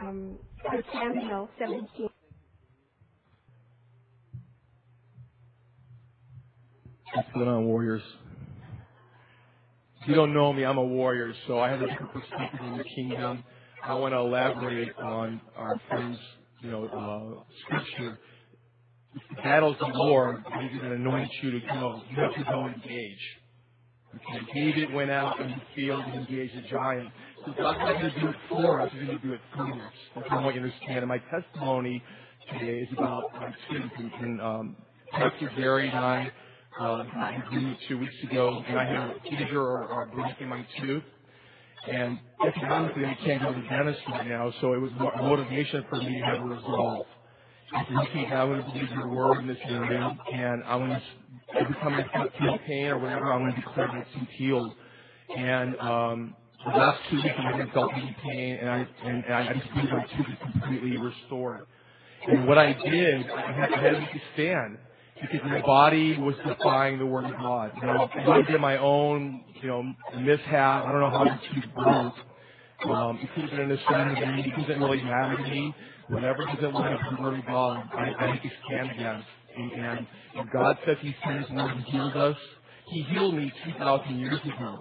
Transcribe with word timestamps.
um, 0.00 0.38
1 0.62 0.82
Samuel 0.92 1.48
17. 1.58 2.08
What's 7.14 7.28
going 7.34 7.48
on, 7.48 7.64
Warriors? 7.66 8.02
If 10.02 10.08
you 10.08 10.14
don't 10.14 10.34
know 10.34 10.52
me, 10.52 10.64
I'm 10.64 10.78
a 10.78 10.84
warrior, 10.84 11.32
so 11.46 11.58
I 11.58 11.70
have 11.70 11.80
a 11.80 11.86
different 11.88 12.12
perspective 12.12 12.60
in 12.62 12.78
the 12.78 12.84
kingdom. 12.84 13.42
I 13.82 13.94
want 13.94 14.12
to 14.12 14.18
elaborate 14.18 14.96
on 14.98 15.40
our 15.56 15.80
friend's, 15.88 16.18
you 16.62 16.70
know, 16.70 16.86
uh, 16.86 17.42
scripture. 17.64 18.18
The 19.30 19.42
battle's 19.42 19.76
the 19.78 19.86
Lord. 19.86 20.44
He's 20.60 20.78
going 20.78 20.90
to 20.90 20.96
anoint 20.96 21.30
you 21.42 21.52
to 21.52 21.60
go. 21.60 22.02
You 22.10 22.22
have 22.22 22.34
to 22.34 22.44
go 22.44 22.66
engage. 22.66 23.18
Okay. 24.14 24.46
David 24.54 24.92
went 24.92 25.10
out 25.10 25.40
in 25.40 25.50
the 25.50 25.62
field 25.74 26.04
and 26.04 26.26
engaged 26.26 26.54
a 26.56 26.68
giant. 26.68 27.08
God's 27.46 27.78
not 27.78 28.00
going 28.00 28.12
to 28.12 28.20
do 28.20 28.28
it 28.28 28.36
for 28.48 28.80
us. 28.80 28.90
He's 28.92 29.06
going 29.06 29.18
to 29.18 29.26
do 29.26 29.32
it 29.32 29.40
through 29.54 29.74
us. 29.74 29.92
That's 30.14 30.30
what 30.30 30.40
I 30.40 30.42
want 30.42 30.54
you 30.56 30.62
to 30.62 30.66
understand. 30.66 30.98
And 30.98 31.08
my 31.08 31.18
testimony 31.30 32.02
today 32.52 32.80
is 32.80 32.88
about 32.92 33.32
my 33.34 33.54
students. 33.66 33.94
And 34.20 34.40
um, 34.40 34.76
Pastor 35.12 35.50
Gary 35.56 35.88
and 35.88 35.98
I 35.98 36.30
uh, 36.80 37.04
agreed 37.46 37.76
two 37.88 37.98
weeks 37.98 38.14
ago, 38.28 38.62
and 38.66 38.78
I 38.78 38.84
had 38.84 38.96
a 38.96 39.14
seizure 39.24 39.60
or, 39.60 39.84
or 39.86 40.02
a 40.02 40.06
break 40.06 40.34
in 40.40 40.48
my 40.48 40.66
tooth. 40.80 41.04
And 41.90 42.18
economically, 42.44 43.04
I 43.04 43.16
can't 43.24 43.40
go 43.42 43.52
to 43.52 43.60
the 43.60 43.68
dentist 43.68 44.00
right 44.08 44.26
now, 44.26 44.52
so 44.60 44.72
it 44.72 44.80
was 44.80 44.90
a 44.92 45.22
motivation 45.22 45.84
for 45.88 45.98
me 45.98 46.18
to 46.18 46.26
have 46.26 46.40
a 46.40 46.44
resolve. 46.44 47.06
I 47.72 47.84
said, 47.84 47.96
okay, 48.08 48.26
I'm 48.26 48.48
going 48.48 48.64
to 48.64 48.70
believe 48.72 48.90
your 48.90 49.08
word 49.08 49.38
in 49.38 49.46
this 49.46 49.58
area, 49.68 50.18
and 50.32 50.64
I'm 50.64 50.80
going 50.80 50.90
to, 50.90 51.60
every 51.60 51.74
time 51.76 51.94
I 51.94 52.38
feel 52.38 52.58
pain 52.66 52.86
or 52.86 52.98
whatever, 52.98 53.32
I'm 53.32 53.42
going 53.42 53.54
to 53.54 53.60
declare 53.60 53.88
that 53.88 54.06
it's 54.20 54.30
healed. 54.36 54.72
And 55.36 55.76
um, 55.78 56.34
the 56.66 56.78
last 56.78 57.00
two 57.08 57.16
weeks, 57.16 57.34
I 57.38 57.50
haven't 57.52 57.72
felt 57.72 57.92
any 57.94 58.16
pain, 58.22 58.58
and 58.60 58.68
I, 58.68 58.86
and, 59.04 59.24
I 59.26 59.52
just 59.52 59.72
believe 59.72 59.90
my 59.90 60.06
tooth 60.16 60.26
is 60.28 60.52
completely 60.52 60.96
restored. 60.96 61.66
And 62.26 62.46
what 62.46 62.58
I 62.58 62.72
did, 62.72 63.30
I 63.30 63.52
had, 63.52 63.68
to 63.68 64.00
make 64.00 64.14
a 64.14 64.22
stand 64.34 64.78
because 65.20 65.40
my 65.44 65.60
body 65.62 66.18
was 66.18 66.34
defying 66.46 66.98
the 66.98 67.06
word 67.06 67.24
of 67.26 67.32
God. 67.38 67.70
You 67.80 67.86
know, 67.86 68.08
I 68.32 68.42
did 68.42 68.60
my 68.60 68.78
own, 68.78 69.44
you 69.62 69.68
know, 69.68 69.82
mishap. 70.20 70.84
I 70.86 70.92
don't 70.92 71.00
know 71.00 71.10
how 71.10 71.24
to 71.24 71.40
keep 71.54 71.72
broke. 71.74 72.14
Um, 72.90 73.18
it 73.22 73.28
could 73.34 73.44
have 73.44 73.50
been 73.50 73.60
an 73.60 73.70
me. 74.36 74.44
It 74.44 74.60
doesn't 74.60 74.82
really 74.82 75.02
matter 75.02 75.36
to 75.36 75.42
me. 75.42 75.74
Whatever 76.08 76.44
doesn't 76.46 76.74
line 76.74 76.94
up 76.94 77.00
with 77.08 77.16
the 77.16 77.22
word 77.22 77.38
of 77.38 77.46
God, 77.46 77.88
I, 77.94 78.24
I 78.24 78.32
make 78.32 78.44
a 78.44 78.50
stand 78.66 78.90
against. 78.90 79.26
And, 79.56 80.06
and 80.36 80.50
God 80.52 80.78
says 80.84 80.96
He 81.00 81.14
sends 81.24 81.48
word 81.50 81.70
and 81.70 81.84
heals 81.84 82.14
us, 82.14 82.36
He 82.88 83.02
healed 83.02 83.34
me 83.34 83.52
2,000 83.64 84.18
years 84.18 84.40
ago. 84.44 84.80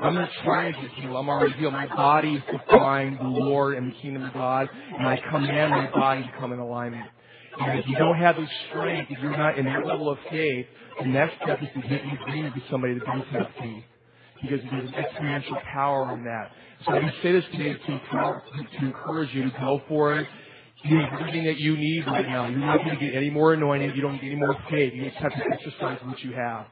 I'm 0.00 0.14
not 0.14 0.30
trying 0.44 0.72
to 0.74 0.88
heal. 1.00 1.16
I'm 1.16 1.28
already 1.28 1.54
healed. 1.54 1.72
My 1.72 1.86
body 1.86 2.34
is 2.34 2.42
defying 2.50 3.16
the 3.16 3.24
Lord 3.24 3.76
and 3.76 3.92
the 3.92 3.96
kingdom 3.96 4.24
of 4.24 4.32
God, 4.32 4.68
and 4.96 5.06
I 5.06 5.20
command 5.30 5.70
my 5.70 5.90
body 5.90 6.22
to 6.22 6.32
come 6.38 6.52
in 6.52 6.58
alignment. 6.58 7.08
And 7.60 7.78
if 7.80 7.88
you 7.88 7.96
don't 7.96 8.16
have 8.16 8.36
the 8.36 8.46
strength, 8.68 9.10
if 9.10 9.18
you're 9.20 9.36
not 9.36 9.58
in 9.58 9.64
that 9.64 9.84
level 9.84 10.10
of 10.10 10.18
faith, 10.30 10.66
the 11.00 11.06
next 11.06 11.34
step 11.42 11.60
is 11.62 11.68
to 11.74 11.88
get 11.88 12.04
you 12.04 12.12
agreement 12.22 12.54
with 12.54 12.64
somebody 12.70 12.94
that 12.94 13.04
does 13.04 13.24
have 13.32 13.48
faith. 13.60 13.84
Because 14.40 14.60
there's 14.70 14.90
exponential 14.90 15.60
power 15.64 16.14
in 16.14 16.22
that. 16.24 16.52
So 16.86 16.92
I 16.92 17.00
say 17.22 17.32
this 17.32 17.44
today 17.50 17.74
to, 17.74 17.98
to 17.98 18.84
encourage 18.86 19.34
you 19.34 19.50
to 19.50 19.50
go 19.58 19.82
for 19.88 20.16
it. 20.16 20.28
You 20.84 20.96
need 20.96 21.08
everything 21.12 21.44
that 21.46 21.58
you 21.58 21.76
need 21.76 22.06
right 22.06 22.24
now. 22.24 22.46
You're 22.46 22.60
not 22.60 22.78
going 22.78 22.96
to 22.96 23.04
get 23.04 23.16
any 23.16 23.30
more 23.30 23.54
anointed. 23.54 23.96
You 23.96 24.02
don't 24.02 24.14
get 24.14 24.26
any 24.26 24.36
more 24.36 24.54
faith. 24.70 24.92
You 24.94 25.06
just 25.06 25.16
have 25.16 25.32
to 25.32 25.42
exercise 25.52 25.98
what 26.04 26.20
you 26.22 26.32
have. 26.34 26.66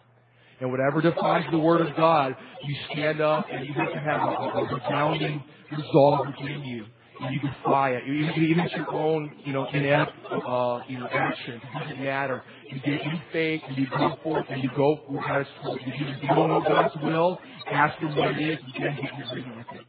And 0.60 0.70
whatever 0.70 1.02
defines 1.02 1.44
the 1.50 1.58
Word 1.58 1.86
of 1.86 1.94
God, 1.96 2.34
you 2.64 2.76
stand 2.90 3.20
up 3.20 3.46
and 3.52 3.66
you 3.66 3.74
have 3.74 3.92
to 3.92 3.98
have 3.98 4.20
a, 4.22 4.74
resounding 4.74 5.42
resolve 5.70 6.26
within 6.26 6.62
you 6.64 6.86
and 7.20 7.34
you 7.34 7.40
defy 7.40 7.90
it. 7.90 8.02
Even, 8.04 8.44
even 8.44 8.68
your 8.76 8.92
own, 8.92 9.32
you 9.44 9.52
know, 9.52 9.66
inept, 9.72 10.12
uh, 10.30 10.80
you 10.88 10.98
know, 10.98 11.08
action, 11.10 11.60
doesn't 11.78 12.02
matter. 12.02 12.42
You 12.70 12.80
get 12.80 13.00
in 13.00 13.22
faith, 13.32 13.62
and 13.66 13.76
you 13.76 13.86
go 13.88 14.18
for 14.22 14.40
it, 14.40 14.46
and 14.50 14.62
you 14.62 14.70
go 14.76 14.96
where 15.06 15.22
God 15.22 15.46
has 15.46 15.46
you. 15.64 15.92
If 15.94 16.22
you 16.22 16.28
don't 16.28 16.48
know 16.48 16.60
God's 16.60 16.94
will, 17.02 17.38
ask 17.70 17.98
Him 17.98 18.14
what 18.16 18.32
it 18.32 18.48
is, 18.48 18.58
and 18.64 18.84
then 18.84 18.96
get 18.96 19.18
your 19.18 19.34
reading 19.34 19.56
with 19.56 19.66
it. 19.80 19.86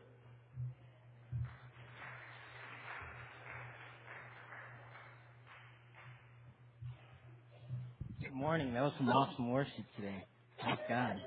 Good 8.24 8.34
morning. 8.34 8.74
That 8.74 8.84
was 8.84 8.94
some 8.98 9.10
awesome 9.10 9.52
worship 9.52 9.74
today. 9.96 10.24
Thank 10.64 10.80
God. 10.90 11.22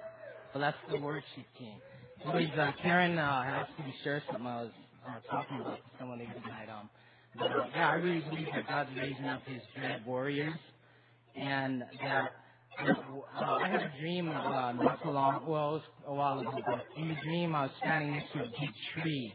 Well, 0.54 0.60
that's 0.60 0.76
the 0.91 0.98
worship 0.98 1.24
team. 1.58 1.76
Anyways, 2.24 2.50
uh, 2.58 2.72
Karen 2.82 3.18
uh, 3.18 3.22
asked 3.22 3.78
me 3.78 3.92
to 3.92 4.04
share 4.04 4.22
something 4.26 4.46
I 4.46 4.62
was 4.62 4.70
uh, 5.08 5.12
talking 5.30 5.60
about 5.60 5.78
someone 5.98 6.18
the 6.18 6.24
night. 6.24 6.68
Um, 6.68 6.91
but 7.38 7.46
uh, 7.46 7.64
yeah, 7.74 7.91
I 7.91 7.94
really 7.94 8.20
believe 8.20 8.48
that 8.54 8.68
God's 8.68 8.91
raising 8.96 9.24
up 9.24 9.42
His 9.46 9.62
dread 9.76 10.04
warriors, 10.04 10.58
and 11.36 11.82
that 12.02 12.32
uh, 12.80 13.44
I 13.44 13.68
had 13.68 13.82
a 13.82 13.92
dream 14.00 14.28
uh, 14.28 14.72
not 14.72 14.98
so 15.04 15.10
long, 15.10 15.44
well, 15.47 15.68
it 15.68 15.72
was 15.72 15.82
a 16.08 16.14
while 16.14 16.41
ago, 16.41 16.52
but 16.66 16.84
in 16.97 17.08
the 17.08 17.16
dream 17.22 17.54
I 17.54 17.62
was 17.62 17.70
standing 17.78 18.12
next 18.12 18.32
to 18.32 18.41
a 18.41 18.47
big 18.47 18.70
tree, 18.94 19.34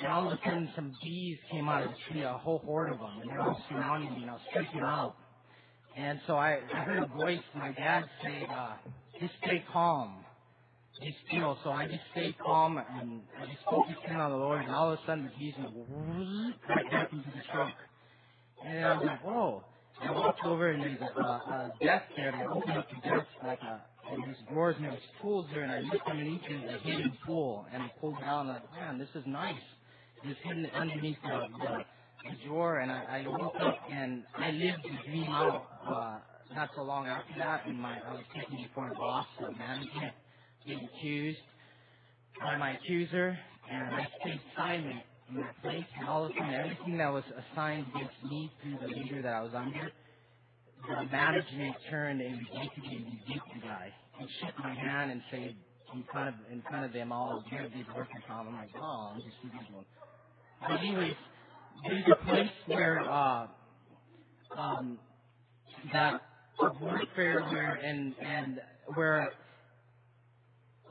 and 0.00 0.12
all 0.12 0.26
of 0.26 0.32
a 0.32 0.40
sudden 0.44 0.70
some 0.76 0.92
bees 1.02 1.38
came 1.50 1.68
out 1.68 1.84
of 1.84 1.90
the 1.90 1.96
tree, 2.12 2.22
a 2.22 2.32
whole 2.32 2.58
horde 2.58 2.92
of 2.92 2.98
them, 2.98 3.20
and 3.22 3.30
they 3.30 3.34
were 3.34 3.42
all 3.42 3.62
surrounding 3.68 4.12
me, 4.12 4.22
and 4.22 4.30
I 4.30 4.34
was 4.34 4.42
freaking 4.54 4.82
out. 4.82 5.16
And 5.96 6.20
so 6.26 6.34
I, 6.36 6.58
I 6.74 6.78
heard 6.80 7.02
a 7.04 7.06
voice, 7.06 7.38
my 7.54 7.72
dad 7.72 8.04
say, 8.22 8.46
uh, 8.52 8.74
just 9.20 9.34
stay 9.44 9.64
calm 9.72 10.24
be 11.00 11.16
still. 11.28 11.58
So 11.64 11.70
I 11.70 11.86
just 11.86 12.00
stayed 12.12 12.36
calm 12.38 12.78
and 12.78 13.22
I 13.40 13.46
just 13.46 13.64
focused 13.68 13.98
in 14.08 14.16
on 14.16 14.30
the 14.30 14.36
Lord, 14.36 14.64
and 14.64 14.74
all 14.74 14.92
of 14.92 14.98
a 14.98 15.02
sudden 15.06 15.24
the 15.24 15.30
bees 15.38 15.54
went 15.58 15.74
right 16.68 16.90
back 16.90 17.12
into 17.12 17.24
the 17.24 17.42
trunk. 17.52 17.74
And 18.64 18.84
I 18.84 18.94
was 18.96 19.04
like, 19.06 19.24
whoa. 19.24 19.64
And 20.00 20.10
I 20.10 20.12
walked 20.12 20.44
over 20.44 20.70
and 20.70 20.82
there's 20.82 21.00
a, 21.00 21.22
a 21.22 21.72
desk 21.82 22.04
there, 22.16 22.30
and 22.30 22.36
I 22.42 22.46
opened 22.46 22.78
up 22.78 22.88
the 22.88 23.08
desk 23.08 23.26
like 23.44 23.60
a, 23.62 23.82
and 24.12 24.24
there's 24.24 24.36
drawers 24.52 24.76
and 24.76 24.86
there's 24.86 24.98
tools 25.22 25.46
there, 25.52 25.62
and 25.62 25.72
I 25.72 25.80
looked 25.80 26.08
underneath 26.08 26.42
and 26.48 26.64
there's 26.64 26.80
a 26.80 26.84
hidden 26.84 27.12
tool, 27.26 27.66
and 27.72 27.82
I 27.82 27.92
pulled 28.00 28.18
down, 28.20 28.48
and 28.48 28.56
I'm 28.56 28.62
like, 28.62 28.72
man, 28.72 28.98
this 28.98 29.08
is 29.14 29.24
nice. 29.26 29.54
It's 30.24 30.38
hidden 30.42 30.66
underneath 30.74 31.18
the, 31.22 31.46
the, 31.58 31.84
the 32.30 32.48
drawer, 32.48 32.78
and 32.80 32.90
I, 32.90 33.24
I 33.24 33.28
woke 33.28 33.54
up 33.60 33.78
and 33.92 34.24
I 34.36 34.50
lived 34.50 34.82
the 34.84 35.10
dream 35.10 35.30
out. 35.30 35.66
Uh, 35.86 36.18
not 36.54 36.70
so 36.76 36.82
long 36.82 37.06
after 37.06 37.34
that, 37.38 37.66
and 37.66 37.78
my 37.78 37.98
I 37.98 38.14
was 38.14 38.24
taking 38.34 38.64
before 38.64 38.90
a 38.90 38.94
boss, 38.94 39.26
the 39.40 39.50
management 39.52 40.12
being 40.66 40.88
accused 40.96 41.38
by 42.40 42.56
my 42.56 42.76
accuser, 42.76 43.38
and 43.70 43.94
I 43.94 44.06
stayed 44.20 44.40
silent 44.56 45.02
in 45.30 45.36
that 45.36 45.60
place. 45.62 45.84
And 45.98 46.08
all 46.08 46.24
of 46.24 46.30
a 46.30 46.34
sudden, 46.34 46.54
everything 46.54 46.98
that 46.98 47.12
was 47.12 47.24
assigned 47.52 47.86
against 47.94 48.14
me 48.24 48.52
through 48.62 48.78
the 48.80 48.94
leader 48.94 49.22
that 49.22 49.32
I 49.32 49.40
was 49.42 49.52
under, 49.54 49.90
the 50.88 51.10
management 51.10 51.76
turned 51.90 52.20
and 52.20 52.36
me 52.36 52.70
rebuked 52.82 53.48
the 53.54 53.60
guy 53.60 53.92
and 54.20 54.28
shook 54.40 54.58
my 54.58 54.74
hand 54.74 55.10
and 55.10 55.22
said 55.30 55.54
in 55.94 56.04
front 56.12 56.28
of 56.28 56.34
in 56.52 56.62
front 56.62 56.84
of 56.84 56.92
them 56.92 57.12
all, 57.12 57.42
"You're 57.50 57.66
a 57.66 57.68
big 57.68 57.86
working 57.96 58.20
Tom." 58.26 58.48
I'm 58.48 58.54
like, 58.54 58.70
"Oh, 58.76 59.12
I'm 59.14 59.20
just 59.20 59.36
a 59.44 59.72
one." 59.72 59.84
But 60.60 60.80
anyways, 60.80 61.14
there's 61.86 62.04
a 62.08 62.24
place 62.24 62.50
where 62.66 63.00
uh, 63.00 63.46
um, 64.56 64.98
that 65.92 66.20
warfare 66.60 67.42
where 67.42 67.74
and 67.74 68.14
and 68.20 68.60
where 68.94 69.32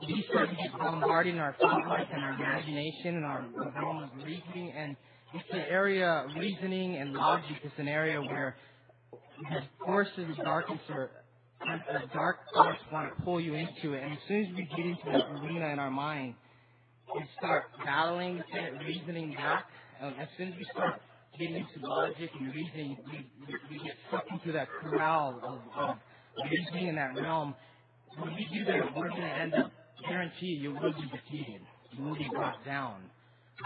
we 0.06 0.24
start 0.28 0.50
to 0.50 0.56
get 0.56 0.72
bombarded 0.78 1.34
in 1.34 1.40
our 1.40 1.56
thought 1.60 1.86
life 1.88 2.08
and 2.12 2.22
our 2.22 2.32
imagination 2.34 3.16
and 3.16 3.24
our 3.24 3.40
of 3.40 4.10
reasoning. 4.24 4.72
And 4.76 4.96
it's 5.34 5.44
an 5.50 5.64
area, 5.70 6.26
reasoning 6.36 6.96
and 6.96 7.12
logic 7.12 7.56
is 7.64 7.72
an 7.78 7.88
area 7.88 8.20
where 8.20 8.56
the 9.50 9.60
forces 9.84 10.30
of 10.30 10.44
darkness 10.44 10.80
or 10.88 11.10
the 11.60 12.06
dark 12.12 12.38
thoughts 12.52 12.78
want 12.92 13.16
to 13.16 13.22
pull 13.22 13.40
you 13.40 13.54
into 13.54 13.94
it. 13.94 14.02
And 14.02 14.12
as 14.12 14.18
soon 14.28 14.46
as 14.46 14.54
we 14.54 14.68
get 14.76 14.86
into 14.86 15.02
that 15.06 15.26
arena 15.30 15.68
in 15.68 15.78
our 15.78 15.90
mind 15.90 16.34
and 17.14 17.24
start 17.38 17.64
battling 17.84 18.36
with 18.36 18.46
it, 18.52 18.72
reasoning 18.86 19.34
back, 19.34 19.66
um, 20.02 20.14
as 20.20 20.28
soon 20.36 20.48
as 20.48 20.54
we 20.58 20.66
start 20.72 21.00
getting 21.38 21.56
into 21.56 21.86
logic 21.86 22.30
and 22.38 22.54
reasoning, 22.54 22.96
we, 23.06 23.26
we, 23.70 23.78
get 23.84 23.94
sucked 24.10 24.30
into 24.30 24.52
that 24.52 24.68
corral 24.80 25.40
of, 25.42 25.88
of 25.88 25.96
reasoning 26.50 26.88
in 26.88 26.96
that 26.96 27.14
realm. 27.20 27.54
When 28.18 28.34
we 28.34 28.48
do 28.52 28.64
that, 28.66 28.96
we're 28.96 29.08
going 29.08 29.20
to 29.20 29.26
end 29.26 29.54
up 29.54 29.72
guarantee 30.08 30.58
you, 30.60 30.72
will 30.72 30.92
be 30.92 31.10
defeated. 31.10 31.60
You 31.92 32.04
will 32.04 32.16
be 32.16 32.28
brought 32.32 32.64
down. 32.64 33.02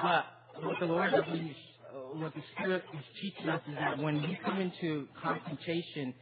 But 0.03 0.25
what 0.63 0.77
the 0.81 0.87
Lord 0.87 1.13
is, 1.13 1.57
what 2.15 2.35
the 2.35 2.43
Spirit 2.55 2.85
is 2.95 3.05
teaching 3.21 3.49
us 3.49 3.61
is 3.69 3.75
that 3.75 3.99
when 3.99 4.21
we 4.23 4.39
come 4.45 4.61
into 4.61 5.07
confrontation, 5.23 6.15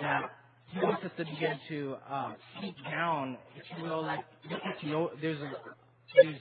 that 0.00 0.30
He 0.72 0.80
wants 0.80 1.04
us 1.04 1.10
to 1.16 1.24
begin 1.24 1.58
to 1.68 1.96
uh, 2.10 2.32
seek 2.60 2.74
down, 2.84 3.38
if 3.56 3.64
you 3.76 3.84
will, 3.84 4.02
like 4.02 4.20
there's 5.20 5.40
a 5.40 5.52
there's 6.22 6.38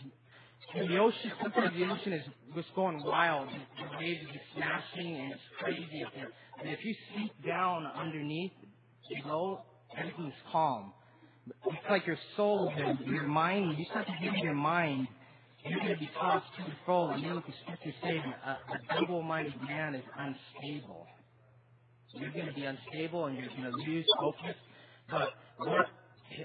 in 0.75 0.87
the 0.87 0.97
ocean, 0.97 1.31
sometimes 1.41 1.73
the 1.77 1.85
ocean 1.85 2.13
is 2.13 2.25
just 2.55 2.73
going 2.75 3.03
wild. 3.03 3.49
The 3.49 3.97
waves 3.97 4.25
are 4.25 4.55
smashing 4.55 5.15
and 5.15 5.31
it's 5.31 5.41
crazy. 5.59 6.03
And 6.59 6.69
if 6.69 6.83
you 6.83 6.95
sink 7.15 7.31
down 7.45 7.85
underneath, 7.95 8.51
below, 9.09 9.61
everything's 9.97 10.33
calm 10.51 10.93
it's 11.65 11.75
like 11.89 12.07
your 12.07 12.17
soul, 12.37 12.71
your 13.05 13.23
mind, 13.23 13.77
you 13.77 13.83
start 13.91 14.07
to 14.07 14.13
give 14.23 14.33
your 14.37 14.53
mind 14.53 15.09
you're 15.65 15.79
going 15.79 15.93
to 15.93 15.99
be 15.99 16.09
tossed 16.19 16.45
to 16.57 16.63
and 16.63 16.73
fro. 16.85 17.09
And 17.09 17.23
you 17.23 17.33
look 17.33 17.45
at 17.47 17.55
Scripture 17.63 17.93
saying 18.03 18.23
a, 18.45 18.49
a 18.51 18.99
double-minded 18.99 19.53
man 19.61 19.95
is 19.95 20.03
unstable. 20.17 21.07
You're 22.13 22.31
going 22.31 22.47
to 22.47 22.53
be 22.53 22.65
unstable 22.65 23.25
and 23.25 23.37
you're 23.37 23.47
going 23.47 23.71
to 23.71 23.89
lose 23.89 24.05
focus. 24.19 24.55
But 25.09 25.29
what 25.57 25.87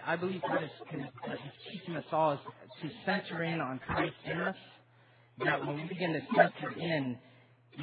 I 0.05 0.17
believe 0.17 0.43
God 0.43 0.63
is, 0.63 0.71
is 0.93 1.41
teaching 1.73 1.97
us 1.97 2.05
all 2.13 2.35
is 2.35 2.41
to 2.83 2.91
center 3.07 3.43
in 3.43 3.61
on 3.61 3.81
Christ 3.87 4.15
in 4.31 4.41
us. 4.41 4.57
That 5.45 5.65
when 5.67 5.77
we 5.77 5.85
begin 5.89 6.13
to 6.13 6.21
center 6.35 6.73
in, 6.79 7.17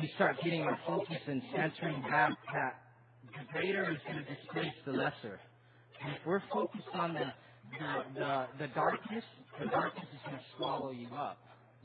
we 0.02 0.12
start 0.16 0.38
getting 0.44 0.64
our 0.64 0.78
focus 0.86 1.18
and 1.28 1.42
centering 1.56 2.02
back 2.04 2.34
that 2.54 2.76
the 3.26 3.54
greater 3.54 3.90
is 3.92 3.98
going 4.06 4.24
to 4.24 4.36
displace 4.36 4.74
the 4.86 4.92
lesser. 4.92 5.40
And 6.04 6.14
if 6.14 6.20
we're 6.26 6.44
focused 6.52 6.90
on 6.94 7.14
the 7.14 7.32
the, 7.80 8.20
the, 8.20 8.46
the 8.60 8.68
darkness, 8.74 9.24
the 9.60 9.66
darkness 9.68 10.06
is 10.14 10.20
going 10.26 10.38
to 10.38 10.44
swallow 10.58 10.92
you 10.92 11.08
up. 11.16 11.38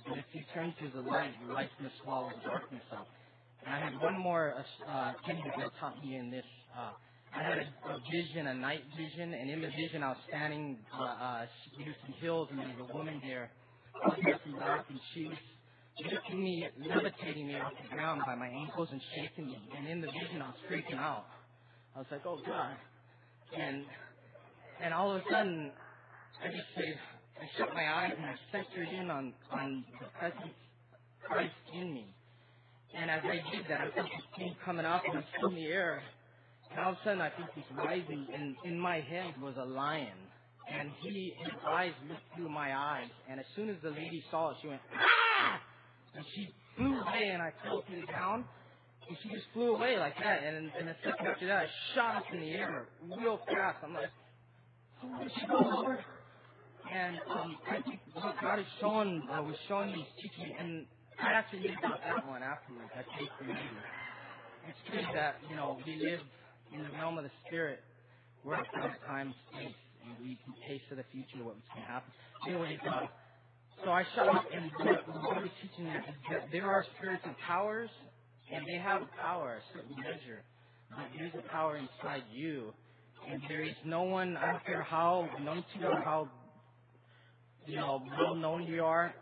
But 0.07 0.19
if 0.19 0.25
you 0.33 0.43
turn 0.55 0.75
to 0.81 0.89
the 0.95 1.03
light, 1.03 1.33
the 1.47 1.53
light's 1.53 1.73
going 1.79 1.91
to 1.91 1.97
swallow 2.03 2.31
the 2.43 2.49
darkness 2.49 2.83
up. 2.93 3.07
And 3.65 3.75
I 3.75 3.79
had 3.79 4.01
one 4.01 4.19
more 4.19 4.55
uh, 4.89 5.13
thing 5.27 5.43
that 5.45 5.57
God 5.57 5.71
taught 5.79 6.05
me 6.05 6.17
in 6.17 6.31
this. 6.31 6.45
Uh, 6.77 6.93
I 7.35 7.43
had 7.43 7.59
a, 7.59 7.67
a 7.91 7.99
vision, 8.11 8.47
a 8.49 8.55
night 8.55 8.83
vision, 8.97 9.35
and 9.35 9.51
in 9.51 9.61
the 9.61 9.69
vision 9.69 10.03
I 10.03 10.09
was 10.09 10.19
standing 10.29 10.79
uh, 10.93 11.03
uh, 11.03 11.47
near 11.79 11.95
some 12.05 12.15
hills, 12.21 12.49
and 12.51 12.59
there 12.59 12.67
was 12.69 12.91
a 12.91 12.97
woman 12.97 13.21
there, 13.25 13.51
in 14.47 14.59
dark, 14.59 14.87
and 14.89 15.01
she 15.15 15.27
was 15.27 15.39
lifting 16.11 16.43
me, 16.43 16.67
levitating 16.89 17.47
me 17.47 17.57
off 17.57 17.73
the 17.83 17.95
ground 17.95 18.23
by 18.27 18.35
my 18.35 18.49
ankles 18.49 18.89
and 18.91 19.01
shaking 19.15 19.47
me. 19.47 19.59
And 19.77 19.87
in 19.87 20.01
the 20.01 20.09
vision 20.09 20.43
I 20.43 20.49
was 20.49 20.57
freaking 20.71 20.99
out. 20.99 21.27
I 21.95 21.99
was 21.99 22.07
like, 22.11 22.23
oh 22.25 22.39
God. 22.47 22.77
And 23.59 23.85
and 24.83 24.95
all 24.95 25.15
of 25.15 25.21
a 25.21 25.25
sudden, 25.31 25.73
I 26.43 26.49
just 26.49 26.69
said, 26.75 26.95
I 27.41 27.59
shut 27.59 27.75
my 27.75 27.85
eyes 27.85 28.13
and 28.17 28.27
I 28.27 28.35
centered 28.51 28.89
in 28.89 29.11
on, 29.11 29.35
on 29.53 29.85
the 30.01 30.07
presence 30.19 30.57
of 30.93 31.29
Christ 31.29 31.53
in 31.75 31.93
me. 31.93 32.15
And 32.97 33.11
as 33.11 33.21
I 33.25 33.37
did 33.55 33.67
that, 33.69 33.81
I 33.81 33.91
felt 33.95 34.07
this 34.07 34.27
thing 34.37 34.57
coming 34.65 34.87
up 34.87 35.03
and 35.07 35.19
it's 35.19 35.29
in 35.47 35.55
the 35.55 35.67
air. 35.67 36.03
All 36.79 36.93
of 36.93 36.95
a 36.95 36.99
sudden, 37.05 37.21
I 37.21 37.31
felt 37.31 37.55
this 37.55 37.65
rising, 37.77 38.27
and 38.35 38.57
in 38.65 38.79
my 38.79 39.01
head 39.01 39.35
was 39.43 39.55
a 39.59 39.65
lion. 39.65 40.17
And 40.73 40.91
he, 41.01 41.35
his 41.43 41.53
eyes 41.67 41.93
looked 42.09 42.23
through 42.37 42.49
my 42.49 42.77
eyes. 42.77 43.11
And 43.29 43.41
as 43.41 43.47
soon 43.57 43.69
as 43.69 43.77
the 43.83 43.91
lady 43.91 44.23
saw 44.31 44.51
it, 44.51 44.57
she 44.63 44.69
went, 44.69 44.81
ah! 44.95 45.61
And 46.15 46.25
she 46.35 46.49
flew 46.77 47.01
away, 47.01 47.31
and 47.33 47.43
I 47.43 47.53
fell 47.65 47.83
to 47.83 48.01
the 48.01 48.07
ground. 48.07 48.45
And 49.09 49.19
she 49.23 49.31
just 49.31 49.47
flew 49.53 49.75
away 49.75 49.99
like 49.99 50.17
that. 50.23 50.45
And, 50.45 50.71
and 50.79 50.89
a 50.89 50.97
second 51.05 51.27
after 51.27 51.47
that, 51.49 51.65
I 51.65 51.67
shot 51.95 52.17
up 52.17 52.25
in 52.33 52.41
the 52.41 52.53
air 52.53 52.87
real 53.19 53.41
fast. 53.47 53.79
I'm 53.83 53.95
like, 53.95 54.11
and 56.93 57.19
um, 57.31 57.57
I 57.69 57.83
think 57.83 58.01
what 58.15 58.35
God 58.41 58.59
is 58.59 58.67
showing, 58.81 59.23
uh, 59.33 59.43
was 59.43 59.57
showing 59.69 59.93
me, 59.93 60.07
teaching, 60.21 60.55
and 60.59 60.87
I 61.19 61.33
actually 61.33 61.61
knew 61.61 61.77
about 61.79 62.01
that 62.05 62.27
one 62.29 62.43
afterwards. 62.43 62.91
I 62.95 63.03
take 63.19 63.31
the 63.39 63.47
meeting. 63.47 63.77
It's 64.69 64.79
true 64.91 65.15
that, 65.15 65.37
you 65.49 65.57
know, 65.57 65.79
we 65.87 65.97
live 65.97 66.21
in 66.75 66.83
the 66.83 66.91
realm 66.99 67.19
of 67.19 67.25
the 67.25 67.31
Spirit. 67.47 67.81
We're 68.45 68.55
outside 68.55 68.87
of 68.87 69.07
time 69.07 69.35
space, 69.51 69.75
and 70.05 70.17
we 70.23 70.39
can 70.45 70.55
taste 70.67 70.85
of 70.91 70.97
the 70.97 71.05
future 71.13 71.45
what's 71.45 71.61
going 71.75 71.85
to 71.85 71.93
happen. 71.93 72.13
Anyway, 72.49 72.79
so 73.85 73.91
I 73.91 74.05
shut 74.15 74.29
up, 74.29 74.45
and 74.53 74.71
what 74.79 75.07
God 75.07 75.43
was 75.43 75.51
teaching 75.61 75.85
that 75.85 76.49
there 76.53 76.67
are 76.67 76.85
spirits 76.97 77.23
and 77.27 77.37
powers, 77.47 77.91
and 78.53 78.65
they 78.67 78.81
have 78.81 79.03
power, 79.21 79.61
a 79.61 79.77
certain 79.77 79.95
measure. 79.97 80.43
But 80.91 81.07
there's 81.17 81.33
a 81.35 81.49
power 81.51 81.77
inside 81.77 82.25
you 82.33 82.73
and 83.29 83.43
there 83.49 83.63
is 83.63 83.75
no 83.85 84.03
one, 84.03 84.37
I 84.37 84.53
don't 84.53 84.65
care 84.65 84.83
how 84.83 85.29
you 85.79 85.87
or 85.87 86.01
how, 86.03 86.29
you 87.67 87.77
know, 87.77 88.03
well 88.19 88.35
known 88.35 88.65
you 88.65 88.85
are, 88.85 89.15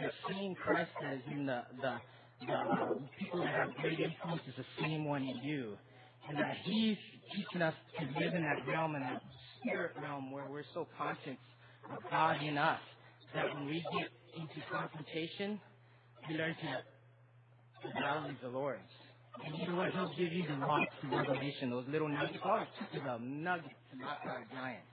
the 0.00 0.10
same 0.32 0.54
Christ 0.54 0.90
is 1.12 1.20
in 1.30 1.46
the, 1.46 1.62
the, 1.80 1.96
the 2.46 3.00
people 3.18 3.40
that 3.40 3.54
have 3.54 3.74
great 3.76 3.98
influence 3.98 4.42
is 4.48 4.54
the 4.56 4.82
same 4.82 5.04
one 5.04 5.22
in 5.22 5.36
you. 5.42 5.76
And 6.28 6.38
that 6.38 6.56
He's 6.64 6.96
teaching 7.34 7.62
us 7.62 7.74
to 7.98 8.04
live 8.20 8.34
in 8.34 8.42
that 8.42 8.66
realm, 8.66 8.94
in 8.94 9.02
that 9.02 9.22
spirit 9.60 9.92
realm 10.00 10.30
where 10.30 10.46
we're 10.50 10.64
so 10.74 10.86
conscious 10.98 11.38
of 11.90 11.98
God 12.10 12.42
in 12.42 12.58
us, 12.58 12.80
that 13.34 13.52
when 13.54 13.66
we 13.66 13.82
get 13.98 14.08
into 14.36 14.66
confrontation, 14.70 15.60
we 16.28 16.36
learn 16.36 16.54
to 16.60 18.00
value 18.00 18.34
the 18.42 18.48
Lord's. 18.48 18.80
And 19.44 19.54
you 19.58 19.68
know 19.68 19.76
what? 19.76 19.92
He'll 19.92 20.12
give 20.16 20.32
you 20.32 20.44
the 20.48 20.56
rocks 20.56 20.94
of 21.02 21.10
revelation, 21.10 21.70
those 21.70 21.84
little 21.88 22.08
nuggets. 22.08 22.38
All 22.44 22.60
it 22.60 22.68
took 22.78 23.02
is 23.02 23.06
a 23.06 23.18
nugget 23.20 23.70
to 23.92 23.98
knock 23.98 24.20
out 24.26 24.38
a 24.38 24.54
giant. 24.54 24.84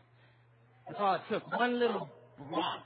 That's 0.87 0.99
all 0.99 1.15
it 1.15 1.21
took. 1.29 1.47
One 1.57 1.79
little 1.79 2.09
rock 2.51 2.83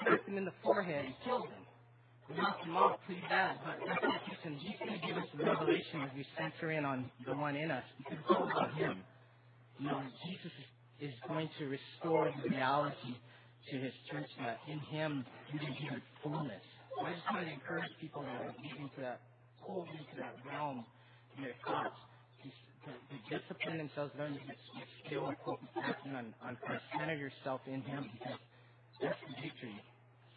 smacked 0.00 0.28
him 0.28 0.36
in 0.36 0.44
the 0.44 0.52
forehead 0.62 1.04
and 1.04 1.14
killed 1.24 1.44
him. 1.44 1.63
Him 2.32 2.76
off 2.76 2.98
pretty 3.04 3.20
bad, 3.28 3.58
but 3.64 3.76
that's 3.84 4.00
it 4.00 4.48
takes. 4.48 4.62
He's 4.62 4.78
going 4.80 4.98
to 4.98 5.06
give 5.06 5.16
us 5.16 5.28
revelation 5.36 6.00
as 6.02 6.10
we 6.16 6.24
center 6.38 6.72
in 6.72 6.84
on 6.84 7.10
the 7.26 7.34
one 7.36 7.54
in 7.54 7.70
us. 7.70 7.84
It's 8.10 8.20
all 8.30 8.48
about 8.50 8.74
him. 8.74 9.04
You 9.78 9.88
know, 9.88 10.02
Jesus 10.24 10.52
is, 11.00 11.12
going 11.28 11.50
to 11.58 11.66
restore 11.68 12.32
the 12.42 12.48
reality 12.48 13.16
to 13.70 13.76
his 13.76 13.92
church 14.10 14.28
that 14.40 14.58
in 14.68 14.78
him 14.88 15.24
you 15.52 15.58
can 15.58 15.76
give 15.76 16.00
fullness. 16.22 16.62
So 16.96 17.04
I 17.04 17.12
just 17.12 17.26
want 17.30 17.46
to 17.46 17.52
encourage 17.52 17.90
people 18.00 18.22
that 18.22 18.40
are 18.40 18.54
getting 18.62 18.88
to 18.96 19.00
that 19.02 19.20
pulled 19.60 19.88
into 19.88 20.16
that 20.20 20.36
realm 20.48 20.84
in 21.36 21.44
their 21.44 21.56
thoughts 21.66 21.96
to, 22.40 22.48
to, 22.48 23.16
discipline 23.28 23.78
themselves, 23.78 24.12
learn 24.18 24.32
to 24.32 24.40
get 24.46 24.56
still 25.04 25.26
and 25.28 25.36
focus 25.44 25.68
on, 26.06 26.32
on 26.44 26.56
Christ. 26.64 26.84
Center 26.96 27.16
yourself 27.16 27.60
in 27.66 27.82
Him 27.82 28.08
because 28.12 28.38
that's 29.02 29.18
the 29.28 29.34
victory. 29.42 29.76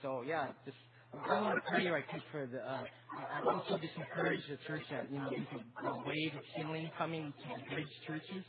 So, 0.01 0.23
yeah, 0.27 0.47
just 0.65 0.77
I 1.13 1.41
want 1.41 1.55
to 1.55 1.69
pray 1.69 1.87
right 1.87 2.03
quick 2.09 2.21
for 2.31 2.45
the. 2.45 2.59
Uh, 2.59 2.83
I 3.15 3.39
also 3.47 3.77
just 3.77 3.95
encourage 3.95 4.41
the 4.49 4.57
church 4.67 4.83
that 4.91 5.11
you 5.11 5.17
know 5.19 5.29
there's 5.29 5.47
a, 5.85 6.07
wave 6.07 6.33
of 6.35 6.43
healing 6.55 6.89
coming 6.97 7.33
to 7.33 7.47
the 7.55 7.75
bridge 7.75 7.93
churches. 8.05 8.43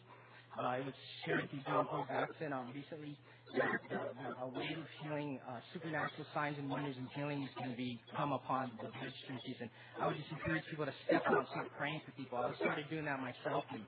Uh, 0.59 0.63
I 0.63 0.79
was 0.81 0.95
sharing 1.25 1.49
with 1.53 1.65
John 1.65 1.87
Paul 1.87 2.07
Jackson 2.09 2.53
um, 2.53 2.73
recently 2.75 3.17
a 4.43 4.49
wave 4.49 4.77
of 4.77 4.91
healing, 5.03 5.41
uh, 5.49 5.61
supernatural 5.73 6.27
signs 6.35 6.57
and 6.59 6.69
wonders 6.69 6.97
and 6.99 7.09
healing 7.15 7.43
is 7.43 7.51
going 7.57 7.71
to 7.71 7.77
be 7.77 8.01
come 8.17 8.33
upon 8.33 8.71
the 8.83 8.89
Christian 9.01 9.41
season. 9.47 9.71
I 10.01 10.07
would 10.07 10.17
just 10.17 10.31
encourage 10.31 10.65
people 10.69 10.85
to 10.85 10.93
step 11.07 11.23
out 11.27 11.39
and 11.39 11.49
start 11.49 11.69
praying 11.79 12.03
for 12.05 12.13
people. 12.13 12.39
I 12.39 12.53
started 12.57 12.85
doing 12.91 13.07
that 13.07 13.21
myself, 13.21 13.65
and, 13.73 13.85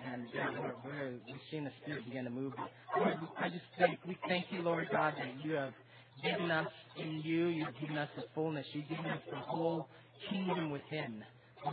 and 0.00 0.26
uh, 0.32 0.62
we're, 0.62 0.74
we're, 0.84 1.10
we're 1.28 1.44
seeing 1.50 1.64
the 1.64 1.74
Spirit 1.82 2.04
begin 2.06 2.24
to 2.24 2.30
move. 2.30 2.54
Lord, 2.96 3.18
I 3.36 3.48
just 3.48 3.66
thank 3.78 3.98
we 4.06 4.16
thank 4.28 4.46
you, 4.50 4.62
Lord 4.62 4.88
God, 4.90 5.14
that 5.18 5.44
you 5.44 5.52
have 5.52 5.74
given 6.22 6.50
us 6.50 6.68
in 6.98 7.20
you. 7.24 7.48
You've 7.48 7.78
given 7.80 7.98
us 7.98 8.08
the 8.16 8.24
fullness. 8.34 8.66
You've 8.72 8.88
given 8.88 9.06
us 9.06 9.20
the 9.30 9.36
whole 9.36 9.88
kingdom 10.30 10.70
within. 10.70 11.22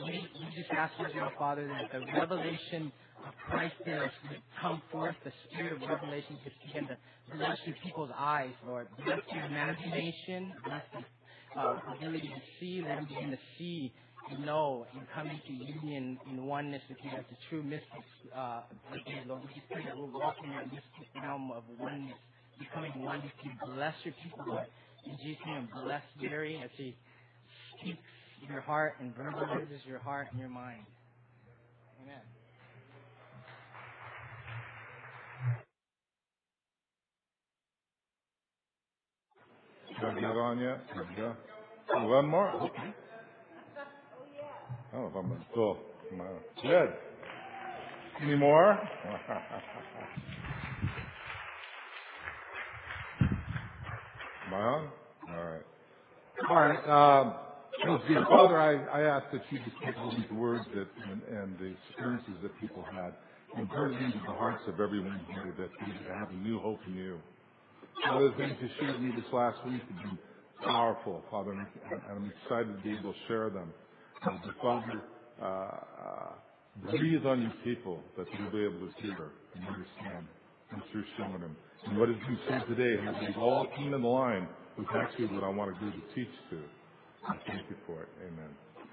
We, 0.05 0.11
we 0.11 0.55
just 0.55 0.71
ask, 0.71 0.93
Lord 0.99 1.11
Father, 1.37 1.67
that 1.67 1.91
the 1.91 2.05
revelation 2.19 2.91
of 3.25 3.33
Christ 3.49 3.75
in 3.85 3.93
us 3.93 4.11
would 4.29 4.41
come 4.61 4.81
forth, 4.91 5.15
the 5.23 5.31
spirit 5.49 5.73
of 5.73 5.89
revelation 5.89 6.37
just 6.43 6.55
begin 6.65 6.87
to 6.87 6.97
bless 7.35 7.57
your 7.65 7.75
people's 7.83 8.11
eyes, 8.17 8.53
Lord. 8.65 8.87
Bless 9.03 9.19
your 9.33 9.45
imagination, 9.45 10.53
bless 10.63 10.83
the 10.93 11.59
uh, 11.59 11.79
ability 11.97 12.27
to 12.27 12.41
see, 12.59 12.83
let 12.87 12.97
them 12.97 13.07
begin 13.09 13.31
to 13.31 13.37
see 13.57 13.91
and 14.31 14.45
know 14.45 14.85
and 14.93 15.01
come 15.13 15.27
into 15.27 15.53
union 15.53 16.17
in 16.29 16.45
oneness 16.45 16.81
with 16.87 16.97
you 17.03 17.09
as 17.17 17.25
the 17.29 17.37
true 17.49 17.63
mystics. 17.63 18.13
Uh, 18.35 18.61
Lord, 19.27 19.41
we 19.41 19.53
just 19.55 19.69
pray 19.71 19.83
that 19.85 19.97
we're 19.97 20.05
walking 20.05 20.45
in 20.45 20.51
that 20.51 20.65
mystic 20.65 21.09
realm 21.21 21.51
of 21.51 21.63
oneness, 21.79 22.17
becoming 22.59 22.91
you. 23.43 23.51
Bless 23.73 23.93
your 24.03 24.13
people, 24.23 24.45
Lord. 24.47 24.67
In 25.05 25.17
Jesus' 25.23 25.41
name, 25.47 25.69
bless 25.83 26.03
Gary 26.21 26.61
as 26.63 26.69
he 26.75 26.95
speaks 27.79 27.97
your 28.47 28.61
heart 28.61 28.95
and 28.99 29.15
verbalizes 29.15 29.85
your 29.87 29.99
heart 29.99 30.27
and 30.31 30.39
your 30.39 30.49
mind. 30.49 30.83
Amen. 32.03 32.21
You 40.21 40.27
on 40.27 40.59
yet? 40.59 40.79
Go. 41.17 41.35
Oh, 41.95 42.07
one? 42.07 42.61
Okay. 42.61 42.93
Oh, 44.95 45.07
if 45.07 45.15
I'm 45.15 45.45
still. 45.51 45.77
Good. 46.61 46.89
Any 48.21 48.35
more? 48.35 48.77
Am 54.49 54.55
I 54.55 54.57
on? 54.57 54.89
All 55.29 55.45
right. 55.45 55.61
All 56.49 56.55
right. 56.55 57.21
Um, 57.21 57.35
Father, 58.27 58.57
I, 58.57 58.73
ask 59.03 59.31
that 59.31 59.43
you 59.51 59.59
just 59.59 59.77
take 59.85 59.95
all 59.99 60.11
these 60.11 60.31
words 60.31 60.65
and, 60.73 61.21
the 61.59 61.75
experiences 61.87 62.33
that 62.41 62.59
people 62.59 62.83
had 62.91 63.13
and 63.55 63.69
turn 63.69 63.93
them 63.93 64.05
into 64.05 64.17
the 64.25 64.33
hearts 64.33 64.63
of 64.67 64.79
everyone 64.79 65.21
here 65.31 65.53
that 65.59 65.69
they 65.79 66.13
have 66.15 66.31
a 66.31 66.33
new 66.33 66.59
hope 66.59 66.79
in 66.87 66.95
you. 66.95 67.19
Of 68.09 68.31
the 68.31 68.37
things 68.37 68.55
you 68.59 68.69
shared 68.79 68.93
with 68.95 69.03
me 69.03 69.11
this 69.21 69.31
last 69.31 69.63
week 69.65 69.81
has 69.83 70.01
been 70.01 70.17
powerful, 70.63 71.23
Father, 71.29 71.51
and 71.51 71.67
I'm 72.09 72.31
excited 72.43 72.75
to 72.75 72.83
be 72.83 72.93
able 72.97 73.13
to 73.13 73.19
share 73.27 73.51
them. 73.51 73.71
And 74.23 74.39
Father, 74.61 75.03
uh, 75.41 75.45
uh, 75.45 76.31
breathe 76.89 77.25
on 77.25 77.43
your 77.43 77.53
people 77.63 78.01
that 78.17 78.25
they'll 78.33 78.51
be 78.51 78.65
able 78.65 78.87
to 78.87 79.01
hear 79.01 79.31
and 79.55 79.67
understand 79.67 80.27
what 80.71 80.83
you're 80.93 81.05
showing 81.17 81.41
them. 81.41 81.55
And 81.85 81.97
what 81.97 82.09
has 82.09 82.17
been 82.17 82.39
said 82.47 82.63
today 82.67 83.01
has 83.03 83.15
been 83.15 83.33
all 83.35 83.67
in 83.77 83.91
line 84.03 84.47
was 84.77 84.87
actually 84.95 85.27
what 85.27 85.43
I 85.43 85.49
wanted 85.49 85.75
you 85.81 85.91
to 85.91 86.15
teach 86.15 86.33
to. 86.51 86.59
I 87.27 87.35
thank 87.47 87.69
you 87.69 87.75
for 87.85 88.03
it. 88.03 88.09
Amen. 88.27 88.49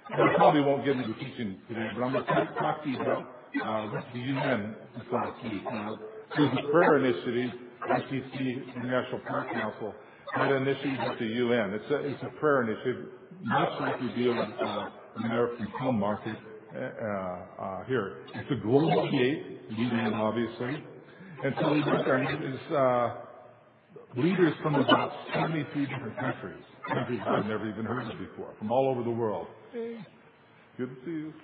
I 0.08 0.36
probably 0.36 0.60
won't 0.60 0.84
get 0.84 0.96
into 0.96 1.14
teaching 1.14 1.58
today, 1.68 1.88
but 1.94 2.04
I'm 2.04 2.12
going 2.12 2.24
to 2.24 2.54
talk 2.58 2.84
to 2.84 2.88
you 2.88 3.00
about 3.00 3.22
uh, 3.64 4.00
the 4.12 4.18
UN 4.20 4.76
this 4.94 5.04
last 5.12 5.42
week. 5.42 5.62
Uh, 5.66 5.96
there's 6.36 6.58
a 6.58 6.70
prayer 6.70 6.96
initiative, 7.04 7.50
ICC, 7.90 8.76
International 8.76 9.18
Prayer 9.20 9.46
Council, 9.52 9.94
had 10.34 10.52
an 10.52 10.62
initiative 10.62 11.00
at 11.00 11.18
the 11.18 11.24
UN. 11.26 11.72
It's 11.74 11.90
a, 11.90 11.96
it's 12.06 12.22
a 12.22 12.38
prayer 12.38 12.62
initiative, 12.62 13.06
much 13.42 13.80
like 13.80 14.00
we 14.00 14.08
do 14.14 14.30
in 14.32 14.38
uh, 14.38 14.90
American 15.24 15.68
film 15.80 15.98
market 15.98 16.36
uh, 16.74 16.78
uh, 16.78 17.84
here. 17.86 18.18
It's 18.34 18.50
a 18.50 18.62
global 18.62 19.10
gate, 19.10 19.60
UN 19.70 20.14
obviously. 20.14 20.84
And 21.44 21.54
so 21.60 21.72
we 21.72 21.82
there, 21.82 22.16
and 22.16 22.44
it 22.44 22.54
is 22.54 22.60
uh, 22.72 23.14
leaders 24.16 24.54
from 24.62 24.74
about 24.76 25.12
73 25.34 25.86
different 25.86 26.18
countries, 26.18 26.64
countries 26.88 27.20
I've 27.26 27.46
never 27.46 27.68
even 27.68 27.84
heard 27.84 28.10
of 28.10 28.18
before, 28.18 28.54
from 28.58 28.72
all 28.72 28.88
over 28.88 29.02
the 29.02 29.10
world. 29.10 29.46
Hey, 29.72 29.98
good 30.78 30.88
to 30.88 30.96
see 31.04 31.10
you. 31.10 31.34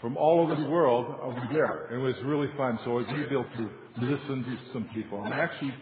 From 0.00 0.16
all 0.16 0.40
over 0.40 0.54
the 0.54 0.68
world 0.68 1.06
over 1.22 1.48
there. 1.52 1.88
It 1.92 1.98
was 1.98 2.14
really 2.24 2.48
fun. 2.56 2.78
So 2.84 2.92
I 2.92 2.94
was 2.94 3.06
able 3.08 3.44
to 3.44 3.70
listen 4.00 4.44
to 4.44 4.72
some 4.72 4.88
people. 4.94 5.24
And 5.24 5.34
actually, 5.34 5.74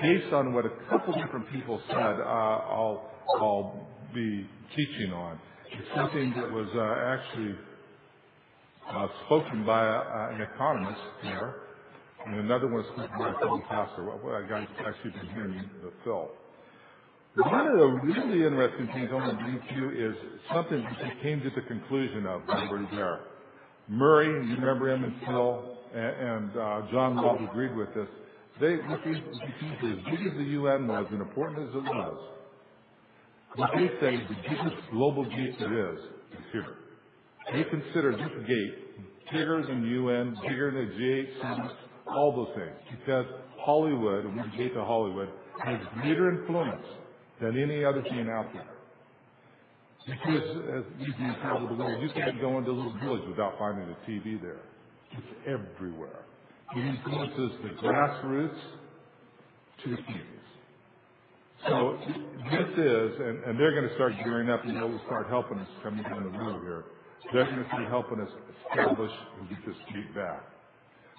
based 0.00 0.32
on 0.32 0.54
what 0.54 0.64
a 0.64 0.70
couple 0.88 1.12
different 1.12 1.50
people 1.52 1.80
said, 1.88 1.96
uh, 1.96 2.24
I'll, 2.24 3.10
I'll 3.40 3.86
be 4.14 4.48
teaching 4.74 5.12
on. 5.12 5.38
It's 5.70 5.88
something 5.94 6.32
that 6.36 6.50
was 6.50 6.68
uh, 6.74 7.18
actually 7.18 7.56
spoken 9.26 9.66
by 9.66 9.84
an 10.32 10.40
economist 10.40 11.00
here, 11.22 11.54
and 11.67 11.67
another 12.26 12.68
one 12.68 12.84
spoken 12.84 13.18
by 13.18 13.32
pastor. 13.68 14.04
Well, 14.04 14.20
well, 14.22 14.34
I 14.36 14.48
got 14.48 14.68
actually 14.86 15.10
been 15.12 15.28
hearing 15.34 15.70
the 15.82 15.92
Phil. 16.04 16.30
One 17.36 17.66
of 17.66 17.78
the 17.78 17.86
really 17.86 18.44
interesting 18.44 18.88
things 18.88 19.08
I 19.12 19.14
want 19.14 19.38
to 19.38 19.44
bring 19.44 19.60
to 19.60 19.74
you 19.74 20.10
is 20.10 20.16
something 20.52 20.82
that 20.82 21.12
he 21.12 21.22
came 21.22 21.40
to 21.40 21.50
the 21.50 21.62
conclusion 21.62 22.26
of 22.26 22.42
when 22.46 22.62
we 22.62 22.68
were 22.68 22.88
there. 22.90 23.20
Murray, 23.88 24.26
you 24.26 24.56
remember 24.56 24.92
him 24.92 25.04
and 25.04 25.14
Phil 25.24 25.78
and, 25.94 26.50
uh, 26.50 26.82
John 26.90 27.16
Love 27.16 27.40
agreed 27.48 27.74
with 27.76 27.94
this. 27.94 28.08
They, 28.60 28.76
what 28.76 29.00
as 29.00 29.16
big 30.10 30.26
as 30.26 30.36
the 30.36 30.44
UN 30.58 30.88
was 30.88 31.06
and 31.10 31.22
important 31.22 31.68
as 31.68 31.74
it 31.74 31.84
was, 31.84 32.18
what 33.54 33.70
they 33.74 33.88
say 34.00 34.16
the 34.16 34.36
biggest 34.42 34.90
global 34.90 35.24
gate 35.24 35.54
is 35.54 35.98
here. 36.52 36.66
They 37.52 37.64
consider 37.64 38.12
this 38.12 38.48
gate 38.48 39.30
bigger 39.32 39.64
than 39.66 39.84
UN, 39.86 40.36
bigger 40.42 40.70
than 40.72 40.88
the 40.88 40.94
G8 40.94 41.40
summits, 41.40 41.74
all 42.10 42.34
those 42.34 42.54
things, 42.56 42.76
because 42.90 43.26
Hollywood, 43.60 44.24
and 44.24 44.36
we 44.36 44.56
gate 44.56 44.74
to 44.74 44.84
Hollywood, 44.84 45.28
has 45.64 45.78
greater 46.00 46.30
influence 46.30 46.86
than 47.40 47.60
any 47.60 47.84
other 47.84 48.02
thing 48.02 48.28
out 48.30 48.46
there. 48.52 48.66
Because 50.06 50.48
as 50.78 50.84
you 50.98 51.12
can 51.12 51.36
travel 51.40 51.68
the 51.68 51.74
world, 51.74 52.02
you 52.02 52.08
can't 52.14 52.40
go 52.40 52.58
into 52.58 52.70
a 52.70 52.72
little 52.72 52.98
village 52.98 53.28
without 53.28 53.58
finding 53.58 53.88
a 53.88 54.10
TV 54.10 54.40
there. 54.40 54.62
It's 55.12 55.26
everywhere. 55.46 56.24
It 56.76 56.80
influences 56.80 57.58
the 57.62 57.68
grassroots 57.82 58.58
to 59.84 59.90
the 59.90 59.96
communities. 59.96 60.34
So 61.66 61.98
this 62.50 62.68
is, 62.78 63.20
and, 63.20 63.44
and 63.44 63.60
they're 63.60 63.74
going 63.74 63.88
to 63.88 63.94
start 63.96 64.12
gearing 64.22 64.48
up, 64.48 64.64
and 64.64 64.76
they'll 64.76 65.00
start 65.06 65.28
helping 65.28 65.58
us 65.58 65.68
coming 65.82 66.04
down 66.04 66.22
the 66.22 66.38
road 66.38 66.62
here. 66.62 66.84
They're 67.32 67.44
going 67.44 67.62
to 67.62 67.66
start 67.66 67.88
helping 67.88 68.20
us 68.20 68.30
establish 68.70 69.10
and 69.40 69.48
get 69.50 69.58
this 69.66 69.76
gate 69.92 70.14
back. 70.14 70.42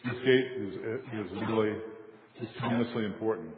This 0.05 0.13
gate 0.25 0.47
is, 0.57 0.73
is 0.73 1.31
really 1.47 1.75
is 2.41 2.47
tremendously 2.57 3.05
important. 3.05 3.49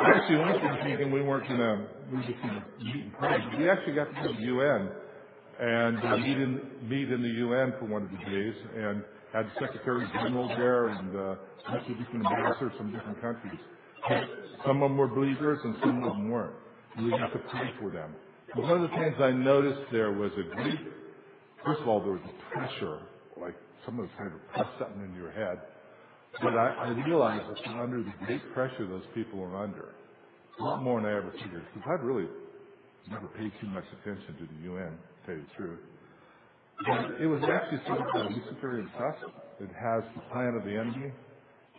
Actually, 0.00 0.36
one 0.38 0.60
thing 0.98 1.10
we 1.10 1.22
weren't 1.22 1.46
to 1.48 1.86
meet 2.12 2.94
and 2.94 3.12
pray. 3.18 3.38
We 3.58 3.68
actually 3.68 3.94
got 3.94 4.04
to 4.04 4.22
go 4.22 4.28
to 4.28 4.34
the 4.34 4.42
UN 4.44 4.90
and 5.60 5.98
uh, 5.98 6.16
meet 6.16 6.38
in 6.38 6.60
meet 6.88 7.10
in 7.10 7.22
the 7.22 7.28
UN 7.28 7.74
for 7.78 7.86
one 7.86 8.04
of 8.04 8.10
the 8.10 8.18
days, 8.30 8.54
and 8.76 9.04
had 9.32 9.46
the 9.46 9.52
Secretary 9.60 10.06
General 10.14 10.48
there 10.48 10.88
and 10.88 11.16
uh, 11.16 11.34
bunch 11.68 11.88
of 11.88 11.98
different 11.98 12.26
ambassadors 12.26 12.72
from 12.78 12.92
different 12.92 13.20
countries. 13.20 13.60
Some 14.66 14.82
of 14.82 14.90
them 14.90 14.96
were 14.96 15.08
believers 15.08 15.58
and 15.64 15.76
some 15.80 16.02
of 16.02 16.12
them 16.12 16.30
weren't. 16.30 16.54
We 16.98 17.10
got 17.10 17.32
to 17.32 17.38
pray 17.50 17.70
for 17.80 17.90
them. 17.90 18.14
One 18.54 18.82
of 18.82 18.90
the 18.90 18.96
things 18.96 19.14
I 19.20 19.30
noticed 19.30 19.80
there 19.92 20.12
was 20.12 20.32
a 20.32 20.54
great, 20.54 20.78
first 21.64 21.80
of 21.80 21.88
all, 21.88 22.02
there 22.02 22.12
was 22.12 22.22
a 22.24 22.52
pressure, 22.52 23.00
like 23.40 23.54
someone 23.84 24.06
was 24.06 24.14
trying 24.16 24.30
to 24.30 24.38
press 24.52 24.66
something 24.78 25.02
into 25.02 25.16
your 25.16 25.30
head. 25.30 25.60
But 26.38 26.54
I, 26.56 26.88
realized 27.06 27.44
that 27.50 27.70
under 27.70 28.02
the 28.02 28.12
great 28.26 28.42
pressure 28.54 28.86
those 28.88 29.04
people 29.14 29.40
are 29.42 29.56
under, 29.64 29.94
a 30.58 30.62
lot 30.62 30.82
more 30.82 31.00
than 31.00 31.10
I 31.10 31.16
ever 31.16 31.32
figured, 31.32 31.64
because 31.74 31.88
I've 31.92 32.04
really 32.04 32.28
never 33.10 33.26
paid 33.28 33.52
too 33.60 33.66
much 33.68 33.84
attention 34.00 34.36
to 34.38 34.46
the 34.46 34.70
UN, 34.72 34.98
to 34.98 35.26
tell 35.26 35.34
you 35.36 35.42
the 35.42 35.54
truth. 35.56 35.80
It 37.20 37.26
was 37.26 37.42
actually 37.44 37.80
something 37.86 38.06
called 38.12 38.32
Luciferian 38.32 38.90
Trust. 38.96 39.24
It 39.60 39.70
has 39.74 40.04
the 40.14 40.22
plan 40.32 40.54
of 40.58 40.64
the 40.64 40.72
enemy. 40.78 41.12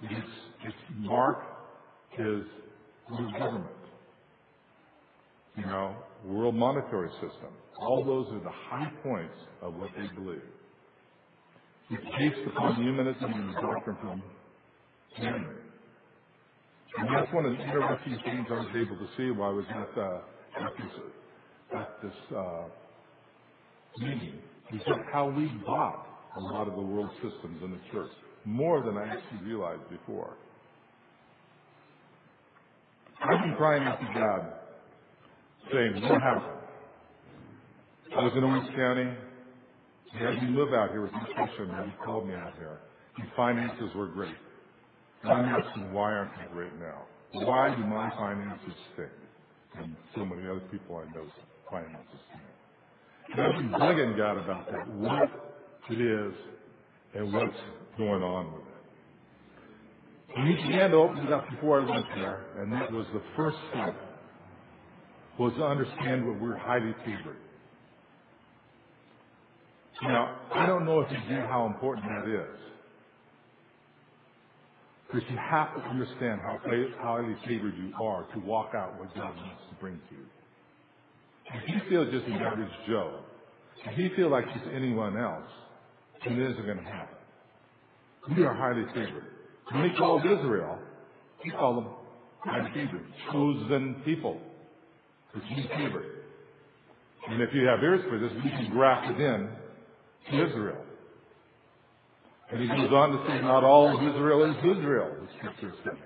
Its, 0.04 0.28
its 0.66 0.78
mark 0.98 1.40
is 2.20 2.44
world 3.10 3.34
government. 3.40 3.72
You 5.58 5.66
know, 5.66 5.96
world 6.26 6.56
monetary 6.56 7.10
system. 7.14 7.54
All 7.80 8.04
those 8.06 8.28
are 8.34 8.44
the 8.44 8.52
high 8.52 8.92
points 9.04 9.36
of 9.62 9.76
what 9.76 9.90
they 9.98 10.08
believe. 10.16 10.44
It's 11.90 12.04
based 12.18 12.48
upon 12.48 12.76
humanism 12.76 13.34
and 13.34 13.50
the 13.50 13.62
doctrine 13.62 13.98
from 14.02 14.24
And 15.18 17.08
that's 17.14 17.32
one 17.34 17.46
of 17.46 17.58
the 17.58 17.64
interesting 17.64 18.20
things 18.26 18.48
I 18.50 18.54
was 18.54 18.68
able 18.76 18.98
to 18.98 19.08
see 19.18 19.32
while 19.32 19.52
I 19.52 19.54
was 19.54 19.66
at, 19.70 19.98
uh, 19.98 20.22
this, 22.04 22.36
uh, 22.36 22.64
meeting 24.00 24.42
is 24.74 24.82
just 24.86 25.00
how 25.12 25.30
we 25.30 25.48
bought 25.66 26.08
a 26.36 26.40
lot 26.40 26.68
of 26.68 26.76
the 26.76 26.82
world 26.82 27.10
systems 27.22 27.62
in 27.64 27.72
the 27.72 27.80
church, 27.92 28.12
more 28.46 28.82
than 28.84 28.98
I 28.98 29.08
actually 29.08 29.40
realized 29.46 29.90
before. 29.90 30.38
I've 33.22 33.42
been 33.44 33.56
crying 33.56 33.84
out 33.84 34.00
to 34.00 34.06
God, 34.14 34.54
saying, 35.72 36.02
what 36.02 36.22
happened? 36.22 36.58
I 38.18 38.24
was 38.24 38.34
in 38.36 38.44
Orange 38.44 38.76
County. 38.76 39.18
He 40.12 40.18
had 40.18 40.44
me 40.44 40.50
move 40.50 40.74
out 40.74 40.90
here 40.92 41.02
with 41.02 41.14
my 41.14 41.24
question, 41.36 41.70
and 41.70 41.92
he 41.92 41.98
called 42.04 42.28
me 42.28 42.34
out 42.34 42.56
here. 42.58 42.80
His 43.18 43.28
finances 43.36 43.94
were 43.96 44.08
great. 44.08 44.36
I'm 45.24 45.46
asking, 45.46 45.94
why 45.94 46.14
aren't 46.14 46.32
they 46.38 46.52
great 46.52 46.74
now? 46.80 47.04
Why 47.34 47.74
do 47.76 47.84
my 47.84 48.10
finances 48.12 48.74
stink? 48.94 49.10
And 49.78 49.96
so 50.16 50.26
many 50.26 50.48
other 50.48 50.64
people 50.72 50.98
I 50.98 51.14
know 51.16 51.26
finances 51.70 52.20
stink. 52.30 52.44
And 53.34 53.42
I've 53.42 53.54
been 53.54 53.70
bugging 53.70 54.18
God 54.18 54.38
about 54.38 54.72
that, 54.72 54.88
what 54.90 55.30
it 55.90 56.02
is 56.02 56.34
and 57.14 57.34
what's 57.34 57.58
going 57.98 58.24
on 58.24 58.54
with 58.54 58.62
it. 58.62 60.38
And 60.38 60.48
he 60.48 60.64
began 60.64 60.92
to 60.92 60.98
open 60.98 61.20
it 61.28 61.34
up 61.34 61.50
before 61.50 61.82
I 61.82 61.90
went 61.90 62.06
there, 62.16 62.46
and 62.58 62.72
that 62.74 62.92
was 62.92 63.06
the 63.14 63.22
first 63.36 63.58
step, 63.70 63.96
was 65.38 65.54
to 65.54 65.64
understand 65.64 66.26
what 66.26 66.40
we're 66.42 66.58
highly 66.58 66.94
favored. 67.06 67.38
Now, 70.04 70.40
I 70.54 70.66
don't 70.66 70.86
know 70.86 71.02
if 71.02 71.12
you 71.12 71.18
get 71.30 71.48
how 71.48 71.68
important 71.68 72.08
that 72.08 72.28
is. 72.28 72.71
Because 75.12 75.30
you 75.30 75.38
have 75.38 75.76
to 75.76 75.82
understand 75.82 76.40
how 76.42 76.60
highly 77.02 77.36
favored 77.46 77.74
you 77.78 77.94
are 78.02 78.24
to 78.34 78.40
walk 78.40 78.72
out 78.74 78.98
what 78.98 79.14
God 79.14 79.36
wants 79.36 79.62
to 79.70 79.76
bring 79.80 80.00
to 80.10 80.16
you. 80.16 80.26
If 81.54 81.68
you 81.68 81.90
feel 81.90 82.10
just 82.10 82.26
an 82.28 82.34
average 82.34 82.72
Joe, 82.88 83.20
if 83.86 83.98
you 83.98 84.12
feel 84.16 84.30
like 84.30 84.46
just 84.54 84.66
anyone 84.74 85.18
else, 85.18 85.50
then 86.24 86.40
it 86.40 86.52
isn't 86.52 86.66
going 86.66 86.78
to 86.78 86.84
happen. 86.84 87.18
We 88.38 88.44
are 88.44 88.54
highly 88.54 88.86
favored. 88.94 89.26
When 89.72 89.90
he 89.90 89.98
called 89.98 90.26
Israel, 90.26 90.80
he 91.44 91.50
called 91.50 91.78
them 91.78 91.92
highly 92.40 92.70
favored, 92.74 93.06
chosen 93.32 94.02
people. 94.06 94.40
Because 95.34 95.50
he's 95.50 95.66
favored. 95.68 96.06
And 97.28 97.42
if 97.42 97.54
you 97.54 97.66
have 97.66 97.82
ears 97.84 98.02
for 98.10 98.20
this, 98.20 98.32
you 98.44 98.50
can 98.50 98.70
graft 98.72 99.12
it 99.12 99.22
in 99.22 99.50
to 100.32 100.48
Israel. 100.48 100.86
And 102.52 102.62
he 102.62 102.68
goes 102.68 102.92
on 102.92 103.12
to 103.12 103.26
say, 103.28 103.42
not 103.42 103.64
all 103.64 103.96
of 103.96 104.04
Israel 104.14 104.44
is 104.52 104.58
Israel, 104.58 105.16
the 105.22 105.28
scriptures 105.38 105.74
say. 105.86 105.98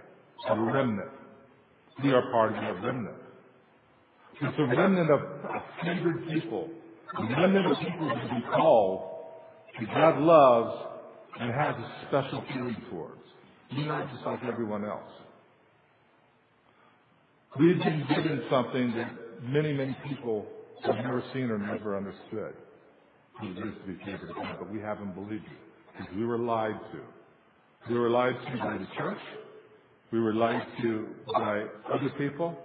A 0.50 0.60
remnant. 0.60 1.10
We 2.04 2.12
are 2.12 2.22
part 2.32 2.56
of 2.56 2.62
the 2.62 2.88
remnant. 2.88 3.16
It's 4.42 4.60
a 4.60 4.64
remnant 4.64 5.10
of 5.10 5.22
a 5.22 5.64
favored 5.84 6.28
people. 6.30 6.70
A 7.18 7.24
remnant 7.24 7.66
of 7.66 7.78
people 7.80 8.10
to 8.10 8.36
be 8.36 8.42
called 8.54 9.12
that 9.80 9.88
God 9.88 10.20
loves 10.20 10.86
and 11.40 11.52
has 11.52 11.76
a 11.76 11.92
special 12.08 12.44
feeling 12.54 12.78
towards. 12.92 13.22
You're 13.72 13.88
not 13.88 14.12
just 14.12 14.24
like 14.26 14.44
everyone 14.44 14.86
else. 14.86 15.12
We've 17.58 17.80
been 17.80 18.06
given 18.08 18.44
something 18.52 18.94
that 18.98 19.12
many, 19.42 19.74
many 19.74 19.98
people 20.08 20.46
have 20.86 20.96
never 20.96 21.24
seen 21.34 21.50
or 21.50 21.58
never 21.58 21.98
understood. 21.98 22.54
It 23.42 23.58
is 23.58 23.74
to 23.82 23.88
be 23.88 23.98
favored 24.06 24.30
but 24.60 24.72
we 24.72 24.80
haven't 24.80 25.16
believed 25.16 25.46
it 25.46 25.75
because 25.98 26.14
we 26.16 26.26
were 26.26 26.38
lied 26.38 26.80
to. 26.92 27.94
We 27.94 28.00
were 28.00 28.10
lied 28.10 28.36
to 28.52 28.58
by 28.58 28.78
the 28.78 28.88
church. 28.98 29.20
We 30.12 30.20
were 30.20 30.34
lied 30.34 30.66
to 30.82 31.08
by 31.34 31.66
other 31.94 32.10
people. 32.18 32.58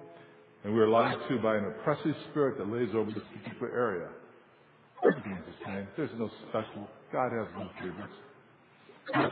And 0.65 0.75
we 0.75 0.81
were 0.81 0.89
lied 0.89 1.17
to 1.29 1.39
by 1.39 1.57
an 1.57 1.65
oppressive 1.67 2.15
spirit 2.31 2.59
that 2.59 2.69
lays 2.69 2.91
over 2.95 3.11
this 3.11 3.23
particular 3.43 3.73
area. 3.73 4.09
Everything's 5.03 5.45
the 5.47 5.67
same. 5.67 5.89
There's 5.97 6.11
no 6.19 6.31
special. 6.49 6.89
God 7.13 7.33
has 7.33 7.47
no 7.57 7.69
favorites. 7.81 8.13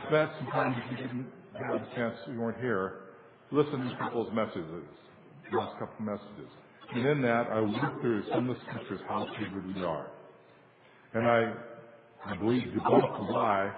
Spent 0.07 0.31
some 0.37 0.47
time 0.51 0.75
if 0.83 0.91
you 0.91 0.97
didn't 0.97 1.27
have 1.53 1.75
a 1.75 1.95
chance, 1.95 2.17
you 2.27 2.39
weren't 2.39 2.59
here, 2.59 3.01
listen 3.51 3.79
to 3.79 3.97
people's 4.03 4.33
messages, 4.33 4.65
last 5.53 5.79
couple 5.79 5.95
of 5.99 6.05
messages. 6.05 6.51
And 6.93 7.05
in 7.05 7.21
that, 7.21 7.47
I 7.51 7.61
went 7.61 8.01
through 8.01 8.23
some 8.33 8.49
of 8.49 8.57
the 8.57 8.61
scriptures, 8.67 8.99
how 9.07 9.27
favored 9.39 9.75
we 9.75 9.83
are. 9.83 10.07
And 11.13 11.27
I, 11.27 11.53
I 12.25 12.35
believe 12.35 12.63
debunk 12.63 13.27
the 13.27 13.31
lie 13.31 13.71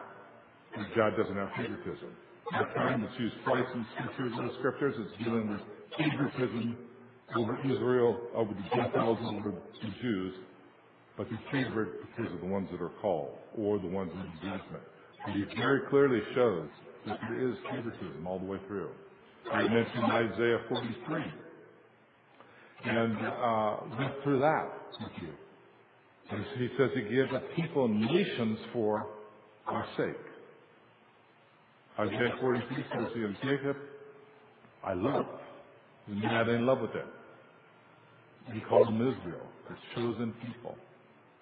God 0.95 1.17
doesn't 1.17 1.35
have 1.35 1.49
favoritism. 1.57 2.09
At 2.53 2.75
times 2.75 3.05
it's 3.09 3.19
used 3.19 3.35
twice 3.45 3.65
in 3.73 3.85
scriptures 3.95 4.33
in 4.37 4.47
the 4.47 4.53
scriptures. 4.59 4.95
It's 4.97 5.23
dealing 5.23 5.49
with 5.49 5.61
favoritism 5.97 6.77
over 7.37 7.57
Israel, 7.63 8.19
over 8.35 8.53
the 8.53 8.75
Gentiles, 8.75 9.17
over 9.21 9.51
the 9.51 9.87
Jews. 10.01 10.35
But 11.17 11.27
he's 11.27 11.37
favored 11.51 11.99
because 12.01 12.33
of 12.33 12.39
the 12.39 12.47
ones 12.47 12.69
that 12.71 12.81
are 12.81 12.91
called 13.01 13.37
or 13.57 13.79
the 13.79 13.87
ones 13.87 14.11
in 14.13 14.49
judgment. 14.49 14.83
And 15.25 15.35
he 15.35 15.55
very 15.55 15.81
clearly 15.89 16.21
shows 16.33 16.67
that 17.07 17.19
there 17.29 17.49
is 17.49 17.55
favoritism 17.69 18.25
all 18.25 18.39
the 18.39 18.45
way 18.45 18.59
through. 18.67 18.89
I 19.51 19.63
mentioned 19.63 20.05
Isaiah 20.05 20.59
43 20.69 21.23
and 22.83 23.17
uh, 23.17 23.77
went 23.97 24.13
through 24.23 24.39
that 24.39 24.69
with 24.99 25.11
you. 25.21 25.33
And 26.31 26.45
he 26.57 26.69
says 26.77 26.89
he 26.95 27.01
gives 27.13 27.31
a 27.33 27.41
people 27.55 27.87
nations 27.87 28.57
for 28.73 29.07
our 29.67 29.85
sake. 29.97 30.30
Isaiah 31.99 32.35
43 32.39 32.85
says 32.93 33.07
here, 33.13 33.35
Jacob, 33.43 33.77
I 34.83 34.93
love. 34.93 35.25
And 36.07 36.21
not 36.21 36.49
in 36.49 36.65
love 36.65 36.81
with 36.81 36.93
them. 36.93 37.07
He 38.53 38.59
called 38.61 38.87
them 38.87 38.95
Israel, 38.95 39.45
the 39.69 39.75
chosen 39.95 40.33
people, 40.45 40.75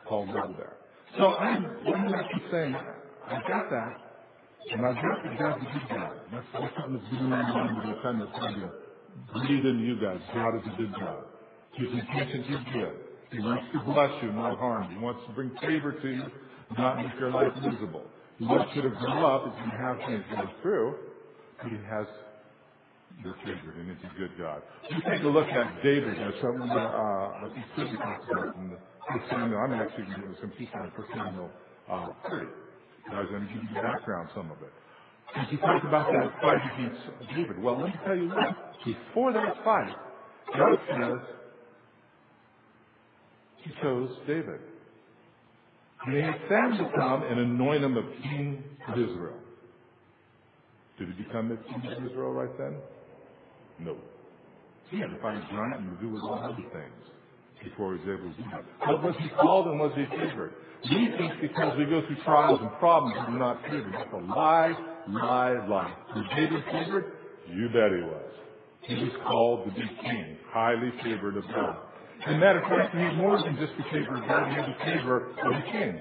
called 0.08 0.30
love 0.30 0.56
there. 0.58 0.74
So 1.18 1.28
I'm, 1.36 1.66
I'm 1.88 2.12
not 2.12 2.26
saying, 2.52 2.76
I 2.76 3.40
got 3.48 3.70
that, 3.70 3.94
and 4.72 4.86
I've 4.86 4.96
got 4.96 5.24
the 5.24 5.30
God 5.40 5.62
that 5.62 5.74
you 5.74 5.98
got. 5.98 6.32
That's, 6.32 6.46
that's 6.54 6.74
something 6.76 7.00
that's 7.00 7.10
been 7.10 7.20
in 7.20 7.30
my 7.30 7.42
mind 7.42 7.90
the 7.90 8.02
time 8.02 8.20
that's 8.20 8.38
trying 8.38 8.60
to 8.60 8.70
breathe 9.34 9.66
into 9.66 9.84
you 9.84 9.96
guys. 10.02 10.20
God 10.34 10.56
is 10.58 10.64
a 10.74 10.78
good 10.78 10.94
God. 10.94 11.24
His 11.76 11.88
intentions 11.92 12.46
are 12.50 12.74
good. 12.74 12.96
He 13.32 13.40
wants 13.40 13.66
to 13.74 13.80
bless 13.86 14.12
you, 14.24 14.32
not 14.34 14.58
harm. 14.58 14.92
He 14.92 14.98
wants 14.98 15.22
to 15.28 15.34
bring 15.34 15.52
favor 15.62 15.94
to 15.94 16.08
you, 16.08 16.24
not 16.78 16.98
make 16.98 17.14
your 17.20 17.32
life 17.32 17.54
miserable. 17.62 18.04
Wants 18.42 18.72
you 18.74 18.82
to 18.84 18.90
grow 18.90 19.26
up 19.26 19.52
as 19.52 19.66
you 19.66 19.72
have 19.78 19.98
things 20.08 20.24
go 20.32 20.48
through, 20.62 20.96
but 21.62 21.72
he 21.72 21.78
has 21.90 22.08
your 23.22 23.36
favorite, 23.44 23.76
and 23.76 23.92
it's 23.92 24.04
a 24.04 24.18
good 24.18 24.32
God. 24.40 24.62
You 24.90 25.02
take 25.12 25.24
a 25.24 25.28
look 25.28 25.48
at 25.48 25.84
David, 25.84 26.16
something 26.42 26.68
that 26.70 26.88
uh, 26.88 27.50
he 27.54 27.62
could 27.76 27.98
talks 27.98 28.26
about 28.32 28.56
in 28.56 28.70
the 28.70 28.78
First 29.12 29.30
Samuel. 29.30 29.60
I'm 29.60 29.74
actually 29.74 30.06
going 30.06 30.22
to 30.22 30.28
do 30.28 30.36
some 30.40 30.52
teaching 30.52 30.80
on 30.80 30.92
First 30.96 31.10
Samuel 31.14 31.50
uh, 31.92 32.08
3. 32.30 32.48
I 33.12 33.20
was 33.20 33.30
going 33.30 33.48
to 33.48 33.54
give 33.54 33.64
you 33.64 33.70
the 33.76 33.82
background, 33.82 34.30
some 34.34 34.52
of 34.52 34.58
it. 34.62 34.72
And 35.36 35.48
he 35.48 35.58
talked 35.58 35.86
about 35.86 36.08
that 36.12 36.42
fight 36.42 36.62
against 36.74 37.02
David. 37.36 37.62
Well, 37.62 37.78
let 37.78 37.88
me 37.88 37.96
tell 38.06 38.16
you 38.16 38.30
what. 38.30 38.56
Before 38.86 39.34
that 39.34 39.64
fight, 39.66 39.96
God 40.56 40.78
says 40.90 41.20
he 43.64 43.72
chose 43.82 44.10
David. 44.26 44.62
And 46.06 46.16
he 46.16 46.22
had 46.22 46.36
Samuel 46.48 46.92
come 46.96 47.24
and 47.24 47.40
anoint 47.40 47.84
him 47.84 47.98
of 47.98 48.06
king 48.24 48.64
of 48.88 48.98
Israel. 48.98 49.38
Did 50.98 51.10
he 51.10 51.24
become 51.24 51.50
the 51.50 51.58
king 51.58 51.92
of 51.92 52.06
Israel 52.06 52.32
right 52.32 52.58
then? 52.58 52.78
No. 53.80 53.98
He 54.90 55.00
had 55.00 55.10
to 55.10 55.22
find 55.22 55.38
a 55.38 55.42
giant 55.42 55.82
and 55.82 56.00
do 56.00 56.20
all 56.24 56.40
other 56.44 56.56
things 56.56 57.10
before 57.64 57.96
he 57.96 58.00
was 58.00 58.20
able 58.20 58.32
to 58.32 58.38
do 58.38 58.44
that. 58.52 58.64
But 58.86 59.04
was 59.04 59.16
he 59.20 59.30
called 59.30 59.68
and 59.68 59.80
was 59.80 59.92
he 59.96 60.06
favored? 60.06 60.54
We 60.84 61.12
think 61.18 61.42
because 61.42 61.78
we 61.78 61.86
go 61.86 62.02
through 62.08 62.24
trials 62.24 62.60
and 62.62 62.72
problems 62.80 63.16
we're 63.28 63.38
not 63.38 63.62
favored. 63.64 63.94
That's 63.94 64.14
a 64.14 64.18
lie, 64.18 64.74
lie, 65.10 65.68
lie. 65.68 65.94
Was 66.16 66.26
David 66.36 66.64
favored? 66.72 67.12
You 67.50 67.68
bet 67.68 67.92
he 67.92 68.04
was. 68.04 68.32
He 68.82 68.96
was 68.96 69.14
called 69.28 69.66
to 69.66 69.72
be 69.72 69.88
king, 70.02 70.38
highly 70.52 70.92
favored 71.04 71.38
of 71.38 71.44
God. 71.48 71.78
A 72.28 72.38
matter 72.38 72.60
of 72.60 72.70
fact, 72.70 72.96
he 72.96 73.16
more 73.16 73.42
than 73.42 73.56
just 73.56 73.74
the 73.78 73.84
favor 73.92 74.18
of 74.18 74.28
God, 74.28 74.50
he 74.50 74.56
had 74.56 74.66
the 74.66 74.86
favor 74.86 75.28
of 75.28 75.54
the 75.54 75.72
king. 75.72 76.00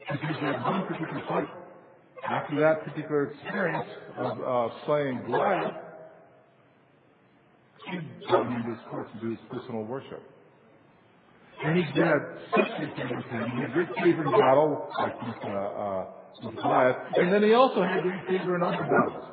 Because 0.00 0.36
he 0.40 0.46
had 0.46 0.62
one 0.62 0.86
particular 0.86 1.22
fight. 1.28 1.48
After 2.28 2.60
that 2.60 2.84
particular 2.84 3.32
experience 3.32 3.88
of 4.16 4.40
uh, 4.40 4.74
slaying 4.86 5.22
Goliath, 5.26 5.74
he 7.90 7.98
brought 8.28 8.46
him 8.46 8.62
to 8.62 8.70
his 8.70 8.78
court 8.90 9.12
to 9.12 9.20
do 9.20 9.30
his 9.30 9.38
personal 9.50 9.82
worship. 9.84 10.22
And 11.64 11.76
he 11.76 11.84
did 11.92 12.06
such 12.50 12.66
a 12.66 12.86
thing. 12.96 13.50
He 13.54 13.62
had 13.62 13.72
great 13.72 13.88
favor 14.02 14.24
in 14.24 14.30
battle, 14.32 14.88
like 14.98 15.20
with, 15.22 15.36
uh, 15.44 15.48
uh, 15.48 16.06
with 16.44 16.56
Goliath. 16.56 16.96
And 17.16 17.32
then 17.32 17.42
he 17.42 17.54
also 17.54 17.82
had 17.82 18.02
great 18.02 18.26
favor 18.26 18.56
in 18.56 18.62
other 18.62 18.82
battles. 18.82 19.24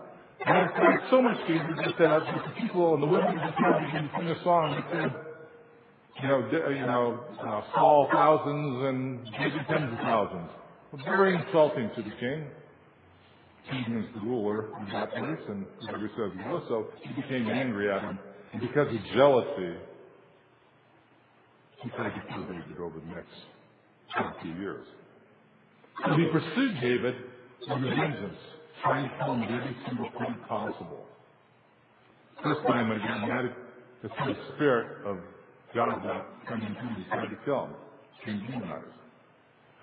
And 0.46 0.58
in 0.58 0.68
fact, 0.70 1.04
so 1.10 1.22
much 1.22 1.38
favor 1.48 1.76
just 1.84 1.98
that 2.00 2.22
the 2.26 2.62
people 2.62 2.94
and 2.96 3.04
the 3.04 3.08
women 3.08 3.36
the 3.36 3.42
town 3.42 3.82
to 3.82 4.10
sing 4.18 4.28
a 4.30 4.44
song 4.44 4.76
that 4.76 4.86
said, 4.92 5.29
you 6.22 6.28
know, 6.28 6.70
you 6.70 6.86
know, 6.86 7.20
uh, 7.42 7.62
Saul 7.74 8.08
thousands 8.12 8.86
and 8.86 9.24
maybe 9.40 9.58
tens 9.70 9.94
of 9.94 10.00
thousands. 10.00 10.50
Very 11.06 11.36
insulting 11.36 11.90
to 11.96 12.02
the 12.02 12.16
king. 12.20 12.48
King 13.70 14.04
is 14.04 14.16
the 14.16 14.22
ruler 14.22 14.66
of 14.66 14.88
that 14.92 15.12
place, 15.12 15.40
and 15.48 15.66
whatever 15.82 16.08
he 16.08 16.14
says 16.16 16.32
he 16.34 16.50
was, 16.50 16.64
so 16.68 16.88
he 17.04 17.22
became 17.22 17.48
angry 17.50 17.92
at 17.92 18.02
him. 18.02 18.18
And 18.54 18.62
because 18.62 18.88
of 18.88 19.00
jealousy, 19.14 19.76
he 21.84 21.90
tried 21.92 22.10
to 22.10 22.34
kill 22.34 22.44
David 22.44 22.80
over 22.82 23.00
the 23.00 23.06
next 23.14 24.42
20 24.44 24.60
years. 24.60 24.86
So 26.06 26.16
he 26.16 26.26
pursued 26.32 26.82
David 26.82 27.16
with 27.68 27.82
vengeance, 27.82 28.38
trying 28.82 29.10
to 29.10 29.16
kill 29.18 29.36
him 29.36 29.44
at 29.44 29.52
every 29.52 29.78
single 29.88 30.10
point 30.12 30.48
possible. 30.48 31.06
First 32.42 32.62
time 32.66 32.90
when 32.90 33.00
he 33.00 33.08
at 33.08 33.54
the 34.02 34.36
spirit 34.56 35.06
of 35.06 35.18
To 35.74 37.36
kill 37.46 37.66
him, 37.66 37.74
King 38.26 38.42
demonized. 38.50 38.86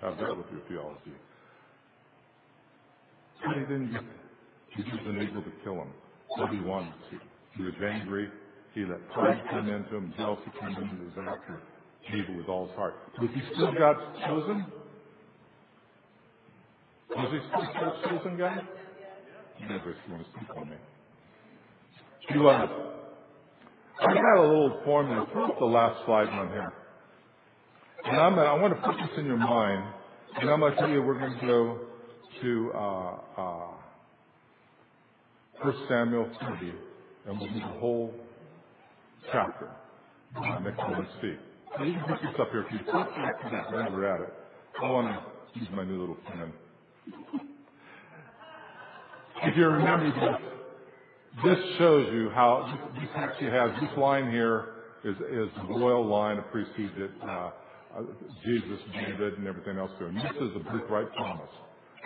Have 0.01 0.17
with 0.37 0.45
your 0.51 0.61
theology. 0.67 1.15
But 3.45 3.55
he 3.55 3.61
didn't 3.61 3.91
get 3.91 4.01
He 4.75 4.83
wasn't 4.83 5.21
able 5.21 5.41
to 5.41 5.51
kill 5.63 5.75
him, 5.75 5.89
but 6.37 6.49
he 6.49 6.59
wanted 6.59 6.93
to. 7.11 7.19
He 7.55 7.63
was 7.63 7.73
angry. 7.83 8.29
He 8.73 8.85
let 8.85 9.09
pride 9.11 9.41
come 9.49 9.69
into 9.69 9.95
him, 9.95 10.13
jealousy 10.17 10.51
come 10.59 10.69
into 10.69 11.03
his 11.05 11.13
after 11.17 11.61
David 12.11 12.37
with 12.37 12.47
all 12.47 12.67
his 12.67 12.75
heart. 12.75 12.95
Was 13.19 13.29
he 13.33 13.41
still 13.53 13.73
God's 13.73 13.99
chosen? 14.25 14.65
Was 17.15 17.31
he 17.31 17.39
still 17.47 17.67
God's 17.73 18.05
chosen 18.07 18.37
guy? 18.37 18.61
Never 19.61 19.95
you 20.05 20.13
want 20.13 20.23
to 20.25 20.29
speak 20.31 20.55
on 20.55 20.69
me. 20.69 20.75
He 22.29 22.37
was. 22.37 22.96
I 23.99 24.13
got 24.13 24.37
a 24.37 24.41
little 24.41 24.81
formula. 24.85 25.25
Put 25.33 25.43
up 25.43 25.59
the 25.59 25.65
last 25.65 26.05
slide 26.05 26.29
on 26.29 26.49
here. 26.49 26.73
And 28.05 28.17
gonna, 28.35 28.45
I 28.45 28.53
want 28.53 28.75
to 28.75 28.81
put 28.81 28.95
this 28.97 29.17
in 29.17 29.25
your 29.25 29.37
mind, 29.37 29.93
and 30.39 30.49
I'm 30.49 30.59
to 30.73 30.79
tell 30.79 30.89
you 30.89 31.01
we're 31.01 31.19
going 31.19 31.39
to 31.39 31.45
go 31.45 31.79
to 32.41 32.71
uh, 32.75 33.17
uh, 33.37 33.67
1 35.61 35.85
Samuel 35.89 36.29
30, 36.39 36.73
and 37.25 37.39
we'll 37.39 37.49
do 37.49 37.59
the 37.59 37.65
whole 37.79 38.13
chapter 39.31 39.71
uh, 40.35 40.59
next 40.59 40.77
time 40.77 40.99
we 40.99 41.05
speak. 41.17 41.39
You 41.85 41.93
can 41.93 42.03
put 42.07 42.21
this 42.21 42.39
up 42.39 42.49
here 42.51 42.65
if 42.67 42.71
you 42.71 42.79
back 43.15 43.43
while 43.71 43.91
we're 43.91 44.05
at 44.05 44.21
it. 44.21 44.33
I 44.81 44.91
want 44.91 45.07
to 45.07 45.59
use 45.59 45.67
my 45.73 45.83
new 45.83 45.99
little 45.99 46.17
pen. 46.27 46.53
If 49.43 49.57
you 49.57 49.67
remember 49.67 50.11
this, 50.11 50.56
this 51.43 51.57
shows 51.77 52.07
you 52.13 52.29
how 52.33 52.77
this 52.99 53.09
actually 53.15 53.51
has 53.51 53.71
this 53.81 53.97
line 53.97 54.31
here 54.31 54.69
is 55.03 55.15
is 55.15 55.49
the 55.55 55.73
royal 55.73 56.05
line 56.05 56.37
of 56.37 56.49
priesthood 56.51 56.91
that 56.97 57.27
uh, 57.27 57.51
uh, 57.97 58.01
Jesus, 58.45 58.79
David, 58.93 59.37
and 59.37 59.47
everything 59.47 59.77
else 59.77 59.91
doing. 59.99 60.15
This 60.15 60.35
is 60.41 60.55
a 60.55 60.59
birthright 60.59 61.13
promise. 61.15 61.49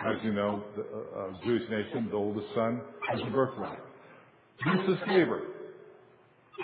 As 0.04 0.16
you 0.22 0.32
know, 0.32 0.62
the 0.76 0.82
uh, 0.82 1.44
Jewish 1.44 1.68
nation, 1.70 2.08
the 2.10 2.16
oldest 2.16 2.46
son, 2.54 2.80
has 3.10 3.20
a 3.20 3.30
birthright. 3.30 3.78
This 4.64 4.96
is 4.96 4.98
favor. 5.06 5.42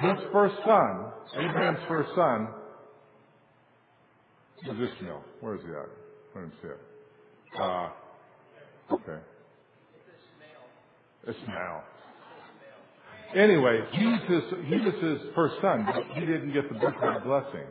His 0.01 0.19
first 0.33 0.55
son, 0.65 1.07
Abraham's 1.37 1.81
first 1.89 2.11
son, 2.15 2.49
was 4.67 4.77
Ishmael. 4.77 5.25
Where 5.41 5.55
is 5.57 5.61
he 5.63 5.71
at? 5.71 5.89
Let 6.35 6.45
me 6.45 6.51
see 6.63 6.69
it. 6.69 6.81
Okay. 8.93 9.19
Ishmael. 11.27 11.85
Anyway, 13.35 13.81
was 14.05 14.21
his, 14.27 14.43
he 14.67 14.77
was 14.77 14.95
his 15.03 15.29
first 15.35 15.57
son, 15.61 15.87
but 15.87 16.03
he 16.14 16.21
didn't 16.21 16.53
get 16.53 16.69
the 16.73 16.79
birthright 16.79 17.25
blessing. 17.25 17.67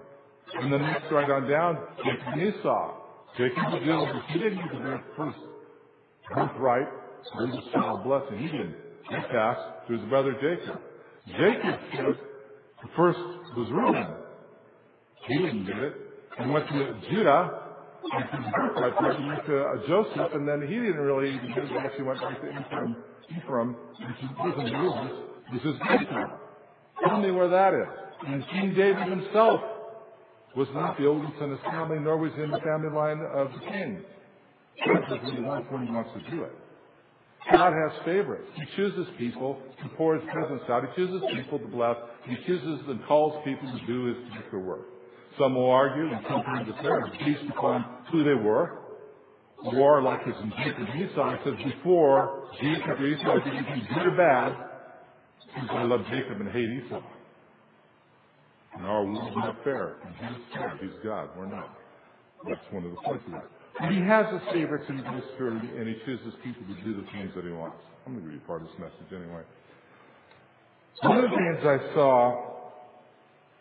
And 0.54 0.72
then 0.72 0.82
next 0.82 1.12
right 1.12 1.30
on 1.30 1.50
down, 1.50 1.78
Jacob 1.98 2.34
and 2.34 2.41
Esau. 2.41 2.93
Jacob 3.38 3.58
was 3.58 4.24
he 4.30 4.39
didn't 4.39 4.58
get 4.58 4.72
the 4.72 5.02
first 5.15 5.38
birthright, 6.34 6.88
child 7.74 8.04
blessing. 8.04 8.38
He 8.39 8.48
didn't. 8.48 8.76
He 9.10 9.15
passed 9.32 9.88
to 9.88 9.93
his 9.93 10.08
brother 10.10 10.34
Jacob. 10.34 10.82
Jacob 11.28 11.80
the 12.82 12.89
first 12.96 13.20
was 13.56 13.67
Reuben. 13.72 14.08
He 15.28 15.38
didn't 15.38 15.65
get 15.65 15.78
it. 15.78 15.93
And 16.39 16.54
went 16.54 16.67
to 16.67 17.02
Judah, 17.10 17.62
the 18.04 18.52
birthright 18.56 19.02
went 19.02 19.46
to 19.48 19.84
Joseph, 19.88 20.34
and 20.34 20.48
then 20.48 20.62
he 20.62 20.76
didn't 20.76 20.98
really. 20.98 21.32
He 21.32 21.78
actually 21.80 22.04
went 22.04 22.22
back 22.22 22.39
to 22.41 22.48
Ephraim, 22.48 22.96
Ephraim, 23.36 23.76
wasn't 24.39 24.72
Reuben, 24.72 25.12
this 25.54 25.62
is 25.64 25.76
Ephraim. 25.76 26.32
Tell 27.08 27.22
me 27.22 27.32
where 27.32 27.50
that 27.50 27.74
is. 27.74 27.88
And 28.28 28.44
King 28.50 28.74
David 28.74 29.08
himself 29.08 29.62
was 30.56 30.68
not 30.74 30.98
the 30.98 31.06
oldest 31.06 31.34
in 31.40 31.52
his 31.52 31.60
family, 31.70 32.00
nor 32.00 32.18
was 32.18 32.32
he 32.36 32.42
in 32.42 32.52
the 32.52 32.60
family 32.60 32.90
line 32.90 33.22
of 33.34 33.52
the 33.54 33.60
king. 33.60 34.02
Because 34.76 35.20
he 35.34 35.42
wants 35.42 35.68
when 35.72 35.86
he 35.86 35.94
wants 35.94 36.12
to 36.14 36.32
do 36.32 36.44
it. 36.44 36.54
God 37.52 37.72
has 37.72 37.92
favorites. 38.04 38.48
He 38.56 38.66
chooses 38.76 39.08
people 39.18 39.60
to 39.82 39.90
pour 39.96 40.16
his 40.16 40.24
presence 40.32 40.62
out. 40.70 40.84
He 40.90 41.02
chooses 41.02 41.22
people 41.34 41.60
to 41.60 41.68
bless. 41.68 41.96
He 42.26 42.36
chooses 42.46 42.82
and 42.88 43.06
calls 43.06 43.42
people 43.46 43.72
to 43.72 43.86
do 43.86 44.06
his 44.06 44.18
particular 44.30 44.64
work. 44.64 44.86
Some 45.40 45.56
will 45.56 45.70
argue, 45.70 46.12
and 46.12 46.26
sometimes 46.28 46.68
it's 46.68 46.82
there, 46.82 47.06
based 47.24 47.50
upon 47.50 47.86
who 48.12 48.24
they 48.24 48.34
were. 48.34 48.80
Or, 49.64 50.02
like 50.02 50.22
it's 50.26 50.38
in 50.40 50.52
Jacob 50.58 50.88
Esau, 50.96 51.38
says 51.44 51.54
before 51.64 52.50
Jacob 52.62 53.02
Esau 53.02 53.40
did 53.44 53.54
anything 53.54 53.88
good 53.94 54.08
or 54.08 54.18
bad, 54.18 54.54
because 55.62 55.78
I 55.78 55.84
love 55.84 56.02
Jacob 56.10 56.39
and 56.41 56.50
hate 56.52 56.70
Esau. 56.70 57.02
And 58.76 58.86
our 58.86 59.04
world's 59.06 59.36
not 59.36 59.63
fair. 59.63 59.98
And 60.06 60.15
he's 60.15 60.43
fair. 60.54 60.78
He's 60.82 60.91
God. 61.04 61.30
We're 61.38 61.48
not. 61.48 61.78
That's 62.48 62.62
one 62.72 62.86
of 62.86 62.91
the 62.91 62.98
points 62.98 63.24
of 63.28 63.34
it. 63.34 63.41
But 63.80 63.91
he 63.91 64.00
has 64.02 64.26
his 64.32 64.41
favorites 64.54 64.86
and 64.88 65.00
he 65.00 65.04
goes 65.04 65.24
and 65.39 65.88
he 65.88 65.96
chooses 66.06 66.34
people 66.43 66.63
to 66.74 66.82
do 66.84 66.96
the 66.96 67.08
things 67.12 67.32
that 67.36 67.43
he 67.43 67.52
wants. 67.52 67.78
I'm 68.06 68.13
going 68.13 68.26
to 68.26 68.34
you 68.34 68.39
part 68.41 68.62
of 68.62 68.67
this 68.70 68.78
message 68.80 69.12
anyway. 69.12 69.43
One 71.02 71.17
of 71.17 71.30
the 71.30 71.36
things 71.38 71.60
I 71.65 71.93
saw 71.93 72.56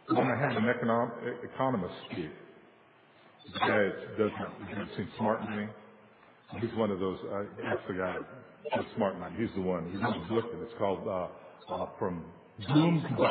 when 0.09 0.27
I 0.27 0.37
had 0.39 0.57
an 0.57 0.65
econom- 0.65 1.45
economist 1.45 1.95
speak, 2.11 2.31
the 3.53 3.59
guy 3.59 3.79
that 3.79 4.19
does 4.19 4.31
have 4.39 4.89
seen 4.97 5.09
Smart 5.19 5.43
Money. 5.45 5.69
He's 6.61 6.73
one 6.75 6.91
of 6.91 7.01
those, 7.01 7.19
uh, 7.33 7.43
that's 7.63 7.81
the 7.89 7.95
guy, 7.95 8.17
that's 8.75 8.87
Smart 8.97 9.19
Money. 9.19 9.37
He's 9.39 9.55
the 9.55 9.63
one. 9.63 9.91
He's 9.91 10.01
the 10.01 10.35
book 10.35 10.45
and 10.53 10.63
it's 10.63 10.75
called, 10.79 11.07
uh, 11.09 11.29
Uh, 11.69 11.87
from 11.99 12.25
Boom 12.69 13.03
to. 13.03 13.25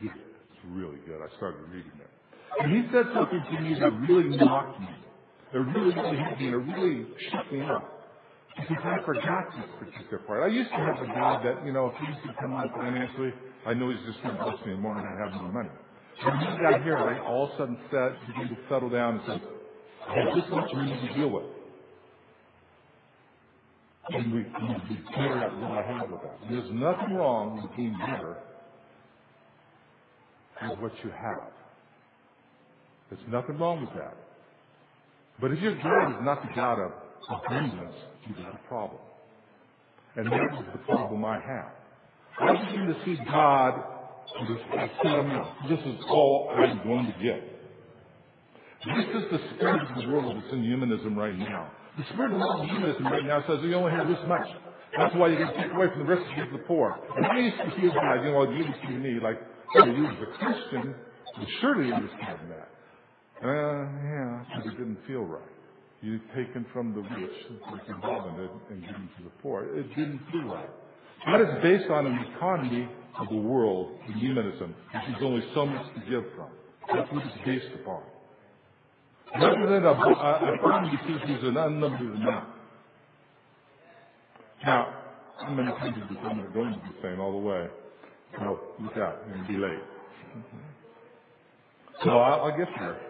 Yeah, 0.00 0.10
it's 0.12 0.60
really 0.70 0.98
good. 1.06 1.20
I 1.20 1.36
started 1.36 1.62
reading 1.70 1.92
it. 2.00 2.10
And 2.60 2.72
he 2.72 2.90
said 2.92 3.06
something 3.14 3.42
to 3.52 3.60
me 3.60 3.74
that 3.78 3.92
really 4.08 4.36
knocked 4.36 4.80
me. 4.80 4.88
It 5.52 5.58
really, 5.58 5.94
really 5.94 6.16
hit 6.16 6.38
me. 6.40 6.48
It 6.48 6.56
really 6.56 7.06
shook 7.30 7.52
me 7.52 7.60
up. 7.62 7.96
Because 8.56 8.84
I 8.84 9.04
forgot 9.04 9.44
this 9.56 9.70
particular 9.78 10.18
part. 10.26 10.42
I 10.44 10.54
used 10.54 10.70
to 10.70 10.76
have 10.76 10.96
a 11.00 11.06
God 11.06 11.44
that, 11.44 11.64
you 11.64 11.72
know, 11.72 11.88
if 11.88 11.94
things 12.00 12.16
could 12.24 12.36
come 12.40 12.52
out 12.54 12.68
financially, 12.76 13.32
I 13.66 13.74
know 13.74 13.90
he's 13.90 14.04
just 14.06 14.22
going 14.22 14.36
to 14.36 14.42
bless 14.42 14.64
me 14.66 14.72
the 14.72 14.78
moment 14.78 15.06
I 15.06 15.16
have 15.24 15.40
more 15.40 15.52
money. 15.52 15.70
When 16.24 16.38
he 16.38 16.46
got 16.62 16.82
here, 16.82 16.96
I 16.96 17.18
all 17.26 17.46
of 17.46 17.50
a 17.52 17.56
sudden 17.58 17.78
said, 17.90 18.16
began 18.26 18.48
to 18.48 18.56
settle 18.68 18.90
down 18.90 19.20
and 19.20 19.22
said, 19.26 19.42
I 20.08 20.14
have 20.24 20.34
this 20.34 20.44
much 20.50 20.72
money 20.74 20.92
to 20.92 21.14
deal 21.14 21.30
with. 21.30 21.44
And 24.12 24.32
we, 24.32 24.40
we 24.40 25.00
clear 25.14 25.38
out 25.38 25.56
what 25.60 25.70
I 25.70 25.82
have 25.82 26.10
with 26.10 26.22
that. 26.22 26.38
There's 26.50 26.70
nothing 26.72 27.14
wrong 27.14 27.62
with 27.62 27.76
being 27.76 27.96
better 27.98 28.36
with 30.68 30.78
what 30.80 30.92
you 31.04 31.10
have. 31.10 31.52
There's 33.10 33.22
nothing 33.28 33.58
wrong 33.58 33.80
with 33.82 33.94
that. 33.94 34.16
But 35.40 35.52
if 35.52 35.60
your 35.60 35.74
God 35.76 36.10
is 36.10 36.18
not 36.22 36.42
the 36.42 36.54
God 36.54 36.78
of 36.78 36.92
abundance, 37.28 37.94
you've 38.26 38.36
got 38.36 38.54
a 38.54 38.68
problem. 38.68 39.00
And 40.16 40.26
that 40.26 40.58
is 40.58 40.66
the 40.72 40.78
problem 40.78 41.24
I 41.24 41.40
have. 41.40 41.72
I 42.40 42.52
begin 42.64 42.86
to 42.86 42.96
see 43.04 43.16
God 43.24 43.80
as 44.40 44.48
This 45.68 45.80
is 45.80 46.00
all 46.08 46.52
I'm 46.54 46.82
going 46.84 47.06
to 47.06 47.22
get. 47.22 47.42
This 48.84 49.22
is 49.22 49.30
the 49.30 49.40
spirit 49.54 49.82
of 49.82 50.02
the 50.02 50.08
world 50.08 50.36
that's 50.36 50.52
in 50.52 50.64
humanism 50.64 51.18
right 51.18 51.36
now. 51.36 51.70
The 51.98 52.04
spirit 52.12 52.32
of 52.32 52.68
humanism 52.68 53.04
right 53.06 53.24
now 53.24 53.44
says 53.46 53.58
you 53.62 53.74
only 53.74 53.92
have 53.92 54.08
this 54.08 54.20
much. 54.26 54.46
That's 54.96 55.14
why 55.14 55.28
you 55.28 55.38
to 55.38 55.52
take 55.54 55.72
away 55.72 55.88
from 55.90 56.00
the 56.00 56.04
rest 56.04 56.28
to 56.28 56.36
give 56.36 56.52
the 56.52 56.64
poor. 56.66 56.98
And 57.16 57.26
I 57.26 57.38
used 57.38 57.56
to 57.56 57.70
feel 57.80 57.94
bad, 57.94 58.24
you 58.24 58.32
know, 58.32 58.50
you 58.50 58.64
used 58.64 58.82
to 58.82 58.90
me 58.90 59.20
like, 59.22 59.40
oh, 59.76 59.84
you 59.84 60.06
as 60.06 60.16
a 60.18 60.38
Christian 60.38 60.94
would 61.38 61.48
surely 61.60 61.92
understand 61.92 62.40
that. 62.50 62.68
Uh, 63.42 63.86
yeah, 64.04 64.44
but 64.56 64.66
it 64.66 64.76
didn't 64.76 64.98
feel 65.06 65.22
right. 65.22 65.42
You've 66.02 66.26
taken 66.34 66.66
from 66.72 66.94
the 66.94 67.00
rich, 67.00 67.36
in 67.46 67.94
and 68.70 68.80
given 68.80 69.08
to 69.18 69.24
the 69.24 69.30
poor. 69.42 69.64
It 69.78 69.88
didn't 69.90 70.20
feel 70.32 70.44
right. 70.44 70.70
That 71.26 71.40
is 71.42 71.62
based 71.62 71.90
on 71.90 72.06
an 72.06 72.18
economy 72.34 72.88
of 73.18 73.28
the 73.28 73.36
world 73.36 73.98
humanism, 74.16 74.74
which 74.94 75.16
is 75.16 75.22
only 75.22 75.44
so 75.54 75.66
much 75.66 75.86
to 75.94 76.00
give 76.10 76.24
from. 76.34 76.48
That's 76.92 77.12
what 77.12 77.24
it's 77.26 77.44
based 77.44 77.74
upon. 77.82 78.02
Than 79.32 79.42
a, 79.42 79.88
a, 79.88 79.92
a 79.92 80.54
economy 80.54 80.98
which 81.06 81.30
is 81.30 81.44
uh, 81.44 81.48
an 81.48 81.56
unlimited 81.56 82.14
amount. 82.14 82.48
Now, 84.64 84.94
I'm 85.40 85.56
going 85.56 85.66
to 85.66 85.78
tell 85.78 85.88
you 85.88 86.02
I'm 86.22 86.52
going 86.52 86.72
to 86.72 86.78
be 86.78 86.96
saying 87.02 87.18
all 87.18 87.32
the 87.32 87.38
way. 87.38 87.68
No, 88.40 88.60
look 88.80 88.96
out, 88.96 89.22
and 89.32 89.46
be 89.48 89.56
late. 89.56 89.78
So 92.04 92.10
I'll, 92.10 92.46
I'll 92.46 92.56
get 92.56 92.68
there. 92.78 93.00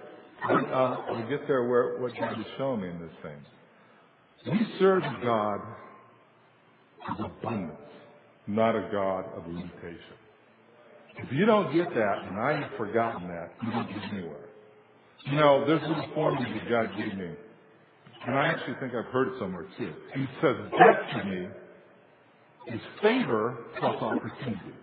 I'll, 0.44 1.04
I'll 1.10 1.28
get 1.28 1.46
there 1.46 1.68
where 1.68 1.98
what 1.98 2.12
God 2.18 2.38
is 2.38 2.46
showing 2.56 2.82
me 2.82 2.88
in 2.88 3.00
this 3.00 3.10
thing. 3.22 4.52
We 4.52 4.78
serve 4.78 5.02
God 5.22 5.60
of 7.10 7.24
abundance 7.24 7.76
not 8.50 8.74
a 8.74 8.88
God 8.92 9.26
of 9.36 9.46
limitation. 9.46 10.16
If 11.18 11.32
you 11.32 11.46
don't 11.46 11.72
get 11.72 11.88
that, 11.94 12.18
and 12.28 12.38
I 12.38 12.60
have 12.60 12.76
forgotten 12.76 13.28
that, 13.28 13.52
you 13.62 13.70
don't 13.70 13.88
get 13.88 14.02
anywhere. 14.12 14.49
You 15.26 15.36
know, 15.36 15.64
there's 15.66 15.82
a 15.82 16.14
formula 16.14 16.46
that 16.54 16.68
God 16.70 16.96
gave 16.96 17.16
me, 17.16 17.30
and 18.26 18.38
I 18.38 18.46
actually 18.48 18.74
think 18.80 18.94
I've 18.94 19.12
heard 19.12 19.28
it 19.28 19.34
somewhere 19.38 19.66
too. 19.78 19.92
He 20.14 20.26
says, 20.40 20.56
death 20.72 21.22
to 21.22 21.24
me 21.24 21.48
is 22.68 22.80
favor 23.02 23.56
plus 23.78 24.02
opportunity. 24.02 24.74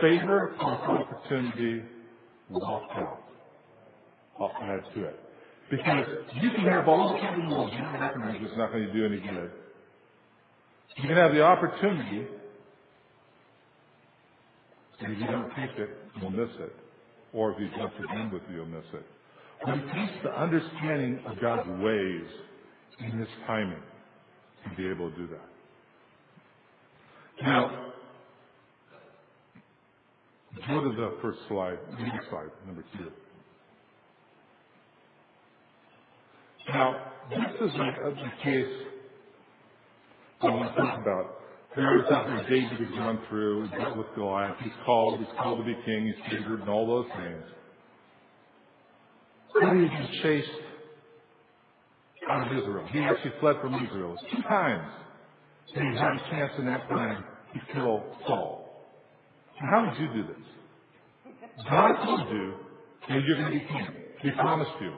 Favor 0.00 0.54
plus 0.58 0.80
opportunity 0.80 1.82
walk 2.50 2.88
out. 2.96 3.20
I'll 4.40 4.52
add 4.62 4.82
to 4.94 5.04
it. 5.04 5.20
Because 5.70 6.06
you 6.40 6.50
can 6.50 6.64
have 6.66 6.88
all 6.88 7.12
the 7.12 7.18
people 7.18 7.34
in 7.42 7.48
the 7.48 7.54
world, 7.54 7.70
it's 7.72 8.56
not 8.56 8.72
going 8.72 8.86
to 8.86 8.92
do 8.92 9.06
any 9.06 9.20
good. 9.20 9.50
You 10.96 11.08
can 11.08 11.16
have 11.16 11.32
the 11.32 11.42
opportunity, 11.42 12.26
and 15.00 15.12
if 15.12 15.18
you 15.18 15.26
don't 15.26 15.50
take 15.56 15.70
it, 15.78 15.90
you'll 16.20 16.30
miss 16.30 16.50
it. 16.58 16.76
Or 17.32 17.52
if 17.52 17.60
you 17.60 17.68
jump 17.76 17.92
in 18.14 18.30
with 18.30 18.42
you, 18.50 18.56
you'll 18.56 18.66
miss 18.66 18.84
it. 18.92 19.06
But 19.64 19.78
it 19.78 19.86
takes 19.92 20.22
the 20.22 20.30
understanding 20.38 21.20
of 21.26 21.40
God's 21.40 21.68
ways 21.82 22.26
in 22.98 23.18
His 23.18 23.28
timing 23.46 23.82
to 24.64 24.76
be 24.76 24.88
able 24.88 25.10
to 25.10 25.16
do 25.16 25.26
that. 25.28 25.48
Now, 27.42 27.92
go 30.68 30.80
to 30.82 30.90
the 30.90 31.16
first 31.22 31.38
slide, 31.48 31.78
next 31.98 32.28
slide, 32.28 32.50
number 32.66 32.84
two. 32.98 33.10
Now, 36.68 37.12
this 37.30 37.70
is 37.70 37.74
a 37.76 38.44
case 38.44 38.66
I 40.42 40.46
want 40.46 40.74
to 40.74 40.82
talk 40.82 41.00
about. 41.00 41.41
Remember 41.76 42.06
something 42.10 42.36
David 42.50 42.86
has 42.86 42.98
gone 42.98 43.20
through, 43.28 43.68
dealt 43.68 43.96
with 43.96 44.06
Goliath. 44.14 44.56
He's 44.62 44.72
called, 44.84 45.18
he's 45.18 45.28
called 45.38 45.58
to 45.58 45.64
be 45.64 45.74
king, 45.86 46.06
he's 46.06 46.30
favored, 46.30 46.60
and 46.60 46.68
all 46.68 46.86
those 46.86 47.06
things. 47.16 47.42
But 49.54 49.72
he 49.72 49.80
was 49.80 50.08
chased 50.22 50.48
out 52.28 52.46
of 52.46 52.58
Israel. 52.58 52.86
He 52.92 53.00
actually 53.00 53.32
fled 53.40 53.56
from 53.62 53.74
Israel 53.74 54.16
two 54.30 54.42
times. 54.42 54.92
And 55.74 55.94
he 55.94 55.98
had 55.98 56.12
a 56.12 56.30
chance 56.30 56.52
in 56.58 56.66
that 56.66 56.88
time 56.88 57.24
to 57.54 57.72
kill 57.72 58.04
Saul. 58.26 58.86
how 59.70 59.86
did 59.86 60.00
you 60.00 60.22
do 60.22 60.28
this? 60.28 61.64
God 61.70 62.04
told 62.04 62.28
you 62.28 62.54
that 63.08 63.20
you're 63.26 63.36
going 63.36 63.52
to 63.52 63.58
be 63.58 63.66
king. 63.66 63.88
He 64.20 64.30
promised 64.32 64.72
you. 64.80 64.92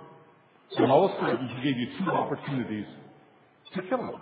And 0.76 0.90
all 0.90 1.04
of 1.04 1.12
a 1.12 1.20
sudden, 1.20 1.48
he 1.48 1.62
gave 1.62 1.76
you 1.76 1.86
two 1.98 2.10
opportunities 2.10 2.86
to 3.74 3.82
kill 3.82 3.98
him. 3.98 4.20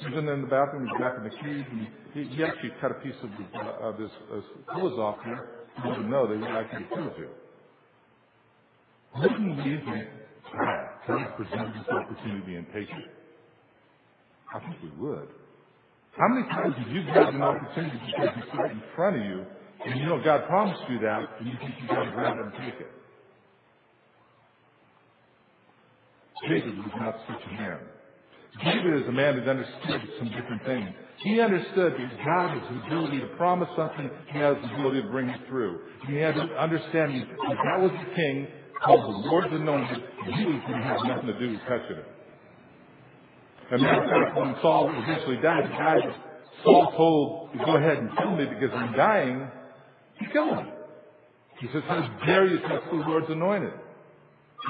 He 0.00 0.06
was 0.14 0.18
in 0.18 0.26
the 0.26 0.46
bathroom, 0.46 0.86
he 0.86 0.92
was 0.92 1.00
back 1.00 1.18
in 1.18 1.24
the 1.24 1.30
cave, 1.30 1.66
and 1.70 1.88
he, 2.14 2.44
actually 2.44 2.70
cut 2.80 2.92
a 2.92 2.94
piece 2.94 3.16
of, 3.22 3.30
uh, 3.54 3.88
of 3.88 3.98
his, 3.98 4.10
clothes 4.70 4.98
off 4.98 5.18
here. 5.24 5.66
He 5.82 5.88
didn't 5.90 6.10
know 6.10 6.26
they 6.26 6.46
actually 6.46 6.86
killed 6.94 7.12
you. 7.18 7.28
Wouldn't 9.16 9.66
you 9.66 9.78
think, 9.84 10.06
ah, 10.54 11.02
can 11.06 11.16
I 11.18 11.24
present 11.36 11.74
this 11.74 11.88
opportunity 11.90 12.54
and 12.56 12.66
take 12.72 12.88
it? 12.90 13.10
I 14.54 14.60
think 14.60 14.76
we 14.82 14.90
would. 15.02 15.28
How 16.16 16.28
many 16.28 16.48
times 16.48 16.74
have 16.76 16.88
you 16.88 17.04
gotten 17.06 17.36
an 17.36 17.42
opportunity 17.42 17.98
because 18.06 18.34
it's 18.36 18.54
right 18.56 18.72
in 18.72 18.82
front 18.94 19.16
of 19.16 19.22
you, 19.22 19.44
and 19.84 20.00
you 20.00 20.06
know 20.06 20.22
God 20.22 20.46
promised 20.46 20.82
you 20.88 20.98
that, 21.00 21.22
and 21.38 21.48
you 21.48 21.54
think 21.60 21.74
you 21.80 21.88
got 21.88 22.04
to 22.04 22.10
grab 22.10 22.36
it 22.38 22.44
and 22.46 22.52
take 22.54 22.80
it? 22.80 22.90
David 26.48 26.78
was 26.78 26.92
not 26.98 27.16
such 27.26 27.42
a 27.50 27.52
man. 27.54 27.78
David 28.64 29.02
is 29.02 29.08
a 29.08 29.12
man 29.12 29.36
that 29.36 29.48
understood 29.48 30.02
some 30.18 30.28
different 30.28 30.64
things. 30.64 30.88
He 31.18 31.40
understood 31.40 31.94
that 31.94 32.24
God 32.24 32.58
has 32.58 32.62
the 32.70 32.86
ability 32.86 33.20
to 33.20 33.26
promise 33.36 33.68
something, 33.76 34.10
He 34.32 34.38
has 34.38 34.56
the 34.62 34.74
ability 34.74 35.02
to 35.02 35.08
bring 35.08 35.28
it 35.28 35.40
through. 35.48 35.80
He 36.06 36.16
had 36.16 36.36
an 36.36 36.50
understanding 36.50 37.26
that 37.28 37.56
that 37.64 37.80
was 37.80 37.90
the 37.90 38.14
king 38.14 38.48
called 38.82 39.02
the 39.02 39.28
Lord's 39.28 39.52
anointed, 39.52 39.98
he 40.24 40.44
was 40.44 40.62
going 40.66 40.80
to 40.80 40.86
have 40.86 40.98
nothing 41.04 41.26
to 41.26 41.38
do 41.38 41.50
with 41.50 41.60
touching 41.60 41.96
it. 41.96 42.06
And 43.70 43.82
fact, 43.82 44.36
when 44.36 44.54
Saul 44.62 44.90
eventually 44.94 45.36
died, 45.42 45.68
guy 45.70 45.96
Saul 46.64 46.92
told 46.96 47.52
to 47.52 47.58
go 47.64 47.76
ahead 47.76 47.98
and 47.98 48.10
kill 48.16 48.36
me 48.36 48.46
because 48.46 48.70
I'm 48.74 48.92
dying, 48.92 49.48
he 50.18 50.26
killed 50.32 50.58
him. 50.58 50.68
He 51.60 51.66
says, 51.72 51.82
how 51.86 52.18
dare 52.24 52.46
you 52.46 52.60
touch 52.60 52.82
the 52.90 52.96
Lord's 52.96 53.30
anointed? 53.30 53.72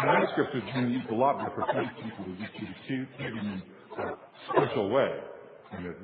That 0.05 0.23
is 0.23 0.29
being 0.73 0.91
used 0.91 1.09
a 1.09 1.15
lot 1.15 1.39
by 1.39 1.49
prophetic 1.49 1.91
people 2.03 2.25
who 2.25 2.35
just 2.37 2.53
to 2.89 2.95
him 3.23 3.39
in 3.39 3.63
a 3.99 4.17
special 4.51 4.91
way. 4.91 5.13
And 5.73 5.87
it's 5.87 5.99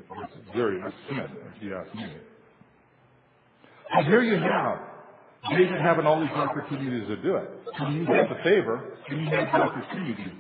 very 0.55 0.81
sin, 1.09 1.19
if 1.57 1.63
you 1.63 1.77
ask 1.77 1.95
me. 1.95 2.05
And 3.93 4.07
here 4.07 4.23
you 4.23 4.37
have 4.37 4.79
David 5.51 5.81
having 5.81 6.07
all 6.07 6.21
these 6.21 6.31
opportunities 6.31 7.07
to 7.09 7.17
do 7.17 7.37
it. 7.37 7.51
So 7.79 7.89
you 7.89 8.05
have 8.07 8.29
the 8.29 8.43
favor, 8.43 8.97
and 9.09 9.21
you 9.21 9.27
have 9.31 9.47
the 9.53 9.59
opportunity. 9.59 10.33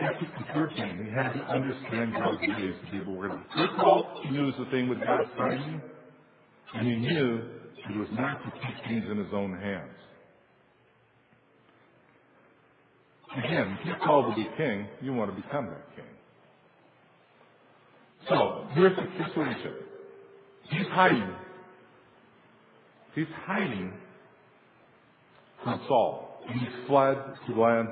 That's. 0.00 1.04
He 1.04 1.10
had 1.10 1.32
to 1.34 1.44
understand 1.44 2.14
God's 2.14 2.40
ways. 2.40 2.74
People 2.90 3.14
were 3.14 3.28
going 3.28 3.40
to. 3.40 3.46
First 3.54 3.72
of 3.74 3.80
all, 3.80 4.20
he 4.22 4.30
knew 4.30 4.48
it 4.48 4.56
the 4.58 4.70
thing 4.70 4.88
with 4.88 4.98
God's 5.00 5.28
timing, 5.36 5.82
and 6.74 6.86
he 6.86 6.96
knew 6.96 7.42
he 7.88 7.98
was 7.98 8.08
not 8.12 8.42
to 8.42 8.50
keep 8.50 8.84
things 8.88 9.04
in 9.10 9.18
his 9.18 9.32
own 9.32 9.52
hands. 9.58 9.90
Again, 13.38 13.78
if 13.80 13.86
you're 13.86 13.98
called 13.98 14.34
to 14.34 14.36
be 14.36 14.48
king, 14.56 14.86
you 15.00 15.14
want 15.14 15.34
to 15.34 15.42
become 15.42 15.66
that 15.66 15.96
king. 15.96 16.04
So, 18.28 18.66
here's 18.74 18.96
the 18.96 19.06
situation. 19.24 19.74
He's 20.70 20.86
hiding. 20.88 21.34
He's 23.14 23.26
hiding 23.46 23.92
from 25.64 25.80
Saul. 25.88 26.40
He's 26.52 26.68
fled 26.86 27.16
to 27.46 27.54
the 27.54 27.60
land 27.60 27.88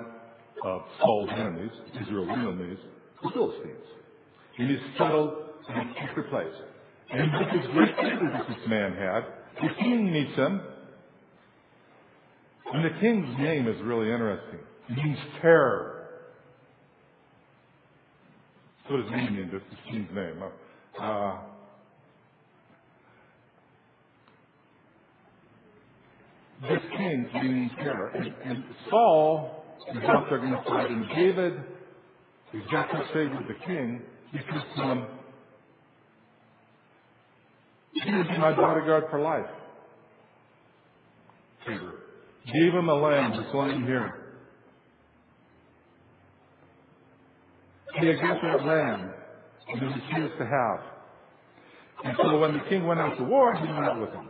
of 0.65 0.83
Saul's 1.01 1.31
enemies, 1.33 1.71
Israel's 2.01 2.29
enemies, 2.33 2.79
the 3.23 3.31
Philistines. 3.31 3.85
And 4.59 4.71
he's 4.71 4.81
settled 4.99 5.33
in 5.69 5.75
a 5.75 5.95
secret 6.07 6.31
place. 6.31 6.55
And 7.11 7.33
this 7.33 7.67
great 7.73 7.97
favor 7.97 8.31
that 8.33 8.47
this 8.49 8.69
man 8.69 8.93
had, 8.93 9.25
the 9.63 9.75
king 9.81 10.13
meets 10.13 10.35
him. 10.37 10.61
And 12.73 12.85
the 12.85 13.01
king's 13.01 13.39
name 13.39 13.67
is 13.69 13.81
really 13.83 14.13
interesting. 14.13 14.61
Means 14.91 15.19
terror. 15.41 16.09
His 18.89 19.11
name 19.13 19.37
means. 19.37 19.53
That's 19.53 19.65
the 19.71 19.91
king's 19.93 20.09
name. 20.13 20.43
Uh, 21.01 21.39
this 26.63 26.81
king 26.97 27.29
means 27.35 27.71
terror. 27.77 28.09
And, 28.09 28.35
and 28.45 28.65
Saul 28.91 29.65
is 29.95 30.03
out 30.09 30.27
there 30.29 30.39
going 30.39 30.53
to 30.53 30.63
fight. 30.67 30.91
And 30.91 31.09
David 31.15 31.55
is 32.53 32.63
got 32.73 32.87
to 32.91 33.05
say 33.15 33.27
with 33.27 33.47
the 33.47 33.65
king, 33.65 34.03
he 34.33 34.39
says 34.39 34.63
to 34.77 34.83
him, 34.83 35.07
he 37.93 38.01
is 38.01 38.27
my 38.39 38.53
bodyguard 38.55 39.05
for 39.11 39.21
life. 39.21 39.47
Peter. 41.67 41.93
Gave 42.47 42.73
him 42.73 42.89
a 42.89 42.95
lamb 42.95 43.33
that's 43.37 43.55
lying 43.55 43.85
here. 43.85 44.20
He 47.99 48.07
had 48.07 48.21
got 48.21 48.41
that 48.43 48.65
lamb 48.65 49.13
and 49.69 49.81
he 49.81 49.87
refused 49.87 50.39
to 50.39 50.47
have. 50.47 50.81
And 52.05 52.17
so 52.23 52.39
when 52.39 52.55
the 52.55 52.65
king 52.69 52.87
went 52.87 53.01
out 53.01 53.17
to 53.19 53.25
war, 53.25 53.55
he 53.55 53.67
went 53.67 53.85
out 53.85 54.01
with 54.01 54.11
him. 54.11 54.29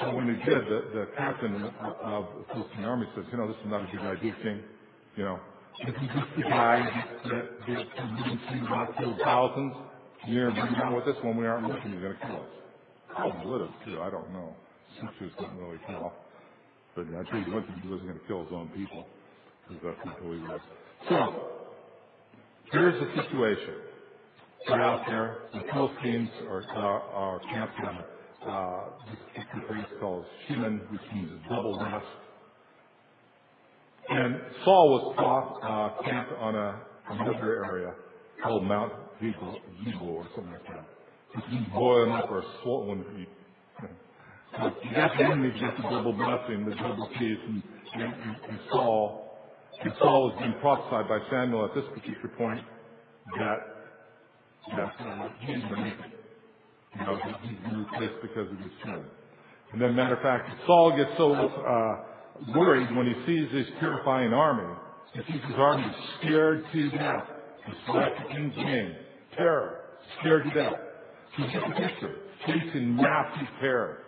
So 0.00 0.14
when 0.14 0.28
he 0.28 0.44
did, 0.44 0.64
the, 0.64 0.80
the 0.94 1.08
captain 1.16 1.62
of 2.02 2.26
the 2.38 2.54
Philistine 2.54 2.84
army 2.84 3.06
says, 3.14 3.24
you 3.30 3.38
know, 3.38 3.48
this 3.48 3.56
is 3.56 3.68
not 3.70 3.82
a 3.82 3.96
good 3.96 4.00
idea, 4.00 4.34
king. 4.42 4.60
You 5.16 5.24
know, 5.24 5.40
this 5.84 5.94
is 5.94 6.08
just 6.14 6.36
the 6.36 6.42
guy 6.42 6.80
that, 7.24 7.68
that, 7.68 7.86
that 8.48 8.66
about 8.66 8.96
killed 8.98 9.20
thousands. 9.22 9.74
You're 10.26 10.52
going 10.52 10.68
to 10.68 10.80
bring 10.80 10.94
with 10.94 11.06
us 11.08 11.16
when 11.22 11.36
we 11.36 11.46
aren't 11.46 11.68
looking, 11.68 11.92
you're 11.92 12.00
going 12.00 12.16
to 12.16 12.26
kill 12.26 12.36
us. 12.36 12.52
Probably 13.14 13.50
would 13.50 13.60
have, 13.62 13.84
too. 13.84 14.00
I 14.00 14.10
don't 14.10 14.32
know. 14.32 14.54
Scriptures 14.96 15.32
don't 15.38 15.56
really 15.56 15.78
tell. 15.86 16.12
But 16.94 17.06
I 17.06 17.12
one 17.12 17.24
thing, 17.26 17.44
he 17.82 17.88
wasn't 17.88 18.08
going 18.08 18.20
to 18.20 18.26
kill 18.26 18.44
his 18.44 18.52
own 18.52 18.68
people. 18.74 19.06
Who 20.22 20.32
he 20.32 20.40
was. 20.40 20.60
So, 21.08 21.34
here's 22.72 23.00
the 23.00 23.22
situation. 23.22 23.74
They're 24.66 24.82
out 24.82 25.06
there. 25.06 25.38
The 25.54 25.62
Philistines 25.72 26.28
are, 26.48 26.62
are, 26.74 27.00
are 27.00 27.40
camped 27.52 27.78
in 27.78 28.48
uh, 28.48 28.80
this 29.06 29.64
place 29.68 29.86
called 30.00 30.24
Shunem, 30.46 30.82
which 30.90 31.00
means 31.14 31.30
double 31.48 31.78
rest. 31.80 32.06
And 34.08 34.40
Saul 34.64 35.14
was 35.16 35.54
uh, 35.62 36.02
camped 36.04 36.32
on 36.32 36.54
a, 36.56 36.80
another 37.10 37.64
area 37.64 37.94
called 38.42 38.64
Mount 38.64 38.92
Eagle, 39.22 39.56
or 40.02 40.26
something 40.34 40.52
like 40.52 40.66
that. 40.66 40.84
Which 41.34 41.44
means 41.52 41.66
boiling 41.72 42.12
up 42.12 42.30
or 42.30 42.42
swollen. 42.62 43.04
So 44.58 44.72
you 44.82 44.94
got 44.96 45.16
the 45.16 45.24
enemy, 45.24 45.52
you 45.54 45.60
the 45.60 45.82
double 45.88 46.12
blessing, 46.12 46.66
the 46.68 46.74
double 46.74 47.08
peace, 47.18 47.38
and 47.94 48.58
Saul 48.70 49.29
and 49.82 49.92
Saul 49.98 50.30
has 50.30 50.40
been 50.40 50.60
prophesied 50.60 51.08
by 51.08 51.18
Samuel 51.30 51.64
at 51.64 51.74
this 51.74 51.84
particular 51.94 52.28
point 52.36 52.60
that 53.38 53.56
that 54.76 54.92
uh, 55.00 55.28
he's 55.40 55.62
going 55.62 55.92
you 56.98 57.06
know, 57.06 57.18
he's 57.42 57.58
been 57.58 57.86
replaced 57.90 58.20
because 58.22 58.50
of 58.50 58.58
his 58.58 58.72
sin. 58.84 59.04
And 59.72 59.80
then, 59.80 59.94
matter 59.94 60.16
of 60.16 60.22
fact, 60.22 60.50
Saul 60.66 60.96
gets 60.96 61.10
so 61.16 61.32
uh, 61.34 62.52
worried 62.56 62.94
when 62.96 63.06
he 63.06 63.14
sees 63.26 63.50
this 63.52 63.66
purifying 63.78 64.32
army. 64.32 64.76
He 65.14 65.20
sees 65.32 65.42
his 65.46 65.56
army 65.56 65.86
scared 66.18 66.64
to 66.72 66.90
death. 66.90 67.24
He's 67.66 67.74
the 67.86 68.34
king's 68.34 68.56
name. 68.56 68.94
Terror. 69.36 69.80
Scared 70.20 70.44
to 70.44 70.50
death. 70.50 70.72
So 71.36 71.44
you 71.44 71.52
get 71.52 71.62
the 71.68 71.74
picture. 71.74 72.16
Facing 72.46 72.96
massive 72.96 73.48
terror. 73.60 73.98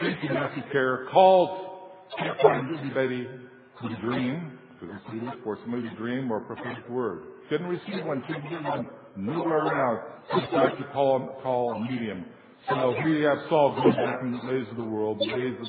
Facing 0.00 0.34
massive 0.34 0.64
terror. 0.72 1.06
Calls, 1.12 1.90
can't 2.18 2.40
find 2.40 2.78
anybody 2.78 3.28
with 3.82 3.92
a 3.92 4.00
dream, 4.00 4.58
for 5.44 5.58
somebody's 5.62 5.92
dream 5.96 6.30
or 6.30 6.40
prophetic 6.40 6.88
word. 6.88 7.22
Couldn't 7.48 7.66
receive 7.66 8.04
one, 8.04 8.22
couldn't 8.26 8.48
get 8.48 8.62
one, 8.62 8.88
nowhere 9.16 9.66
around. 9.66 10.00
Just 10.38 10.52
like 10.52 10.76
to 10.78 10.84
call, 10.92 11.38
call 11.42 11.72
a 11.72 11.80
medium. 11.80 12.24
So 12.68 12.94
here 12.98 13.08
you 13.08 13.26
have 13.26 13.38
Saul 13.48 13.74
going 13.76 13.96
back 13.96 14.20
in 14.22 14.32
the 14.32 14.52
ways 14.52 14.66
of 14.70 14.76
the 14.76 14.84
world, 14.84 15.18
the 15.20 15.32
ways 15.32 15.54
of 15.58 15.68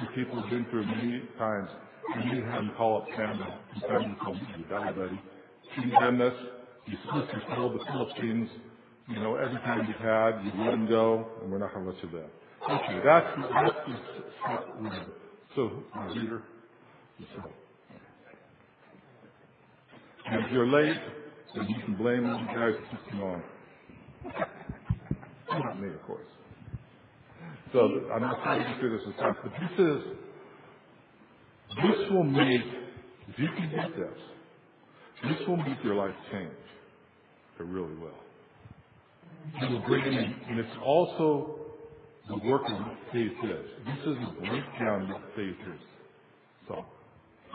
the 0.00 0.06
people 0.14 0.40
have 0.40 0.50
been 0.50 0.66
through 0.70 0.86
many 0.86 1.22
times. 1.38 1.68
And 2.14 2.36
you 2.36 2.44
have 2.44 2.62
him 2.62 2.72
call 2.76 3.02
up 3.02 3.08
Samuel. 3.16 3.54
And 3.74 3.82
Samuel 3.82 4.16
told 4.24 4.36
him, 4.36 4.46
you 4.58 4.64
die, 4.64 4.92
buddy. 4.92 5.20
You've 5.82 5.92
done 5.92 6.18
this. 6.18 6.34
You 6.86 6.98
told 7.54 7.80
the 7.80 7.84
Philistines, 7.86 8.50
you 9.08 9.16
know, 9.16 9.36
every 9.36 9.58
time 9.60 9.86
you've 9.86 9.96
had, 9.96 10.44
you 10.44 10.52
let 10.62 10.74
him 10.74 10.86
go, 10.86 11.26
and 11.42 11.50
we're 11.50 11.58
not 11.58 11.72
going 11.72 11.86
to 11.86 11.92
let 11.92 12.02
you 12.02 12.10
live. 12.10 12.30
Okay, 12.70 13.00
that's, 13.04 13.26
that's 13.54 13.76
the, 13.86 15.06
so, 15.54 15.84
reader, 16.14 16.42
if 20.26 20.52
you're 20.52 20.66
late, 20.66 21.00
then 21.54 21.66
you 21.68 21.76
can 21.84 21.94
blame 21.96 22.22
the 22.22 22.38
guys 22.54 22.74
who 22.90 22.96
keep 23.10 23.22
on. 23.22 23.42
Not 25.50 25.80
me, 25.80 25.88
of 25.88 26.02
course. 26.02 26.26
So 27.72 27.80
I'm 28.14 28.22
not 28.22 28.42
trying 28.42 28.62
to 28.62 28.68
get 28.68 28.80
through 28.80 28.98
this 28.98 29.06
as 29.08 29.14
fast, 29.20 29.38
but 29.42 29.52
this 29.52 29.78
is, 29.78 30.02
this 31.76 32.10
will 32.10 32.24
make, 32.24 32.62
if 33.28 33.38
you 33.38 33.48
can 33.56 33.70
get 33.70 33.96
this, 33.96 34.18
this 35.24 35.48
will 35.48 35.56
make 35.56 35.82
your 35.82 35.94
life 35.94 36.14
change. 36.32 36.50
It 37.58 37.64
really 37.64 37.94
will. 37.94 38.10
It 39.60 39.70
will 39.70 39.86
bring 39.86 40.04
in, 40.04 40.34
and 40.48 40.58
it's 40.58 40.76
also 40.84 41.56
the 42.28 42.38
work 42.38 42.62
of 42.68 42.78
faith 43.12 43.32
is. 43.44 43.70
This 43.86 44.06
is 44.06 44.16
a 44.16 44.40
breakdown 44.40 45.02
of 45.02 45.08
what 45.10 45.22
faith 45.36 45.56
is. 45.74 45.80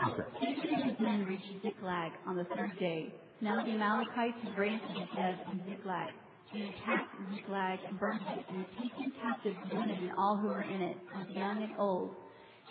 And 0.01 0.83
his 0.91 0.99
men 0.99 1.25
reached 1.25 1.61
Ziklag 1.63 2.13
on 2.27 2.35
the 2.37 2.45
third 2.55 2.77
day. 2.79 3.13
Now 3.41 3.63
the 3.63 3.71
Amalekites 3.71 4.37
had 4.43 4.57
raised 4.57 4.83
dead 5.15 5.39
in 5.51 5.61
Ziklag. 5.69 6.13
They 6.53 6.61
attacked 6.61 7.15
Ziklag 7.35 7.79
and 7.87 7.99
burned 7.99 8.21
it, 8.27 8.45
and 8.49 8.65
taken 8.81 9.13
captive 9.21 9.55
women 9.71 9.91
and 9.91 10.11
all 10.17 10.37
who 10.37 10.47
were 10.47 10.63
in 10.63 10.81
it, 10.81 10.97
both 11.13 11.29
young 11.35 11.63
and 11.63 11.73
old. 11.77 12.15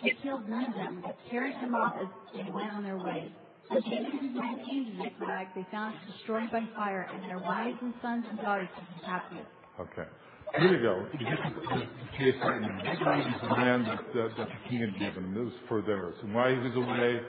They 0.03 0.11
killed 0.23 0.49
none 0.49 0.65
of 0.65 0.73
them, 0.75 1.01
but 1.05 1.17
carried 1.29 1.55
them 1.61 1.75
off 1.75 1.93
as 2.01 2.07
they 2.33 2.49
went 2.51 2.73
on 2.73 2.83
their 2.83 2.97
way. 2.97 3.31
When 3.69 3.81
David 3.83 4.13
and 4.13 4.21
his 4.21 4.35
men 4.35 4.65
came 4.69 4.85
to 4.85 5.03
Ziklag, 5.03 5.47
they 5.55 5.65
found 5.71 5.95
it 5.95 6.11
destroyed 6.11 6.51
by 6.51 6.65
fire, 6.75 7.07
and 7.13 7.23
their 7.29 7.39
wives 7.39 7.77
and 7.81 7.93
sons 8.01 8.25
and 8.29 8.39
daughters 8.39 8.69
taken 8.75 9.01
captive. 9.05 9.45
Okay. 9.79 10.09
Here 10.57 10.77
you 10.77 10.81
go. 10.81 11.05
You 11.19 11.25
the, 11.25 11.79
the 11.79 12.17
case 12.17 12.35
right 12.41 12.61
now. 12.61 12.79
Is 12.91 13.41
the 13.41 13.47
land 13.47 13.85
that, 13.85 13.99
the 14.13 14.47
king 14.69 14.79
had 14.79 14.99
given. 14.99 15.35
It 15.35 15.39
was 15.39 15.53
for 15.67 15.81
theirs. 15.81 16.15
And 16.23 16.33
while 16.33 16.49
he 16.49 16.57
was 16.57 16.75
away, 16.75 17.21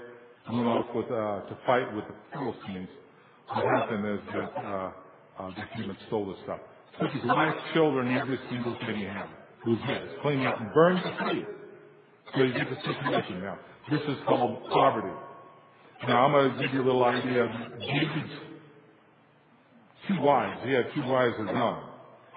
went 0.52 0.66
off 0.66 0.86
with, 0.94 1.06
uh, 1.06 1.46
to 1.48 1.58
fight 1.66 1.94
with 1.94 2.04
the 2.08 2.14
Philistines, 2.32 2.88
what 3.52 3.64
happened 3.66 4.06
is 4.06 4.20
that 4.32 4.64
uh, 4.64 4.92
uh, 5.38 5.50
the 5.50 5.62
demon 5.76 5.96
stole 6.06 6.26
the 6.26 6.36
stuff. 6.44 6.60
Took 7.00 7.10
his 7.10 7.24
wife, 7.24 7.54
children, 7.74 8.16
every 8.16 8.38
single 8.48 8.76
thing 8.86 8.96
he 8.96 9.04
had. 9.04 9.26
It 9.66 9.68
was 9.68 9.78
his. 9.86 10.10
Cleaned 10.22 10.46
out 10.46 10.60
and 10.60 10.72
burned 10.72 11.00
the 11.04 11.26
city. 11.26 11.44
So 12.34 12.42
you 12.42 12.52
get 12.54 12.70
the 12.70 12.76
situation 12.76 13.42
now. 13.42 13.58
This 13.90 14.00
is 14.02 14.16
called 14.26 14.62
poverty. 14.70 15.12
Now 16.06 16.24
I'm 16.24 16.32
going 16.32 16.56
to 16.56 16.62
give 16.62 16.74
you 16.74 16.82
a 16.82 16.86
little 16.86 17.04
idea 17.04 17.44
of 17.44 17.50
David's 17.78 18.32
two 20.08 20.20
wives. 20.20 20.60
He 20.64 20.72
had 20.72 20.86
two 20.94 21.02
wives 21.02 21.34
as 21.40 21.46
young. 21.46 21.89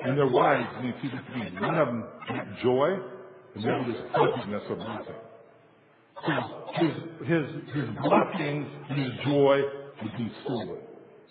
And 0.03 0.17
their 0.17 0.27
wives 0.27 0.67
need 0.83 0.95
two 1.01 1.09
different 1.09 1.33
things. 1.33 1.61
One 1.61 1.75
of 1.75 1.87
them 1.87 2.03
had 2.27 2.57
joy, 2.61 2.99
and 3.55 3.63
the 3.63 3.69
other 3.69 3.87
was 3.87 3.97
fuzziness 4.11 4.63
of 4.69 4.77
blessing. 4.77 5.21
His, 6.73 6.93
his, 7.27 7.45
his 7.75 7.89
blessings 8.01 8.67
and 8.89 8.99
his 8.99 9.11
joy 9.23 9.61
was 10.01 10.11
being 10.17 10.31
stolen. 10.43 10.77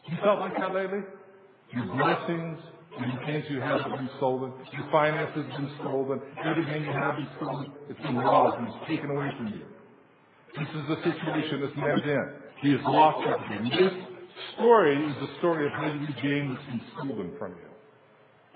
You 0.09 0.17
felt 0.23 0.41
like 0.41 0.57
that 0.59 0.75
lately? 0.75 1.01
Your 1.75 1.87
blessings 1.97 2.59
and 2.99 3.13
the 3.13 3.27
things 3.27 3.45
you 3.49 3.61
have 3.61 3.81
have 3.81 3.93
been 3.93 4.11
stolen. 4.19 4.53
Your 4.73 4.89
finances 4.91 5.45
have 5.51 5.61
been 5.61 5.71
stolen. 5.81 6.21
Everything 6.45 6.85
you 6.85 6.93
have 6.93 7.17
been 7.17 7.29
stolen. 7.37 7.73
It's 7.89 8.01
been 8.01 8.17
and 8.17 8.69
it's 8.69 8.89
taken 8.89 9.11
away 9.11 9.31
from 9.37 9.49
you. 9.49 9.65
This 10.59 10.69
is 10.69 10.89
the 10.89 10.97
situation 10.97 11.61
this 11.61 11.77
man's 11.77 12.03
in. 12.05 12.33
He 12.61 12.71
has 12.73 12.81
lost 12.85 13.27
everything. 13.27 13.71
This 13.71 13.93
story 14.55 14.97
is 14.97 15.17
the 15.21 15.29
story 15.39 15.67
of 15.67 15.73
how 15.73 15.87
you 15.87 16.01
regain 16.01 16.51
what's 16.51 16.65
been 16.67 16.81
stolen 16.95 17.33
from 17.39 17.53
you. 17.53 17.72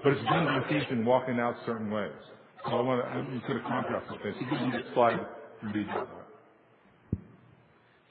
But 0.02 0.12
it's 0.12 0.20
been 0.28 0.46
it's 0.46 0.68
vindication 0.68 1.04
walking 1.04 1.40
out 1.40 1.56
certain 1.64 1.90
ways. 1.90 2.12
So 2.64 2.72
I 2.72 2.82
want 2.82 3.02
to, 3.04 3.38
going 3.46 3.62
to 3.62 3.68
contrast 3.68 4.10
with 4.10 4.22
this. 4.22 4.34
You 4.40 4.46
can 4.46 4.70
the 4.70 4.82
slide 4.94 5.20
and 5.62 5.74
read 5.74 5.88
that 5.88 6.06
one. 6.08 6.26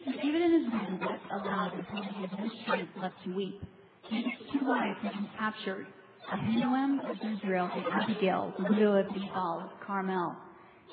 David 0.05 0.41
and 0.41 0.53
his 0.53 0.73
men 0.73 0.99
wept 0.99 1.25
aloud 1.31 1.73
until 1.73 2.03
he 2.03 2.21
had 2.21 2.31
no 2.37 2.49
strength 2.63 2.91
left 3.01 3.15
to 3.25 3.35
weep. 3.35 3.61
David's 4.09 4.37
two 4.53 4.65
wives 4.65 4.99
had 5.01 5.13
been 5.13 5.29
captured, 5.37 5.87
Ahinoam 6.31 7.09
of 7.09 7.17
Jezreel 7.21 7.69
and 7.73 7.85
Abigail, 7.91 8.53
the 8.57 8.63
widow 8.71 8.97
of 8.97 9.07
Nabal 9.11 9.61
of 9.65 9.85
Carmel. 9.85 10.35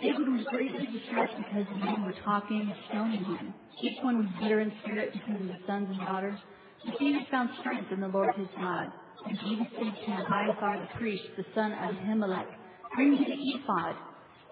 David 0.01 0.29
was 0.29 0.47
greatly 0.51 0.87
distressed 0.87 1.37
because 1.37 1.67
the 1.69 1.85
men 1.85 2.05
were 2.05 2.15
talking 2.25 2.61
and 2.61 2.75
stoning 2.89 3.25
him. 3.25 3.55
Each 3.83 3.99
one 4.03 4.19
was 4.19 4.27
bitter 4.41 4.61
in 4.61 4.73
spirit 4.83 5.13
because 5.13 5.41
of 5.41 5.47
his 5.47 5.67
sons 5.67 5.89
and 5.91 6.01
daughters. 6.01 6.39
But 6.85 6.99
David 6.99 7.23
found 7.31 7.51
strength 7.61 7.93
in 7.93 8.01
the 8.01 8.09
Lord 8.09 8.35
his 8.37 8.49
God. 8.57 8.93
And 9.27 9.39
David 9.39 9.67
said 9.77 10.07
to 10.07 10.25
Abiathar 10.25 10.81
the 10.81 10.99
priest, 10.99 11.25
the 11.37 11.45
son 11.55 11.73
of 11.73 11.95
Ahimelech, 11.97 12.47
Bring 12.95 13.13
me 13.13 13.19
the 13.19 13.61
ephod. 13.61 13.97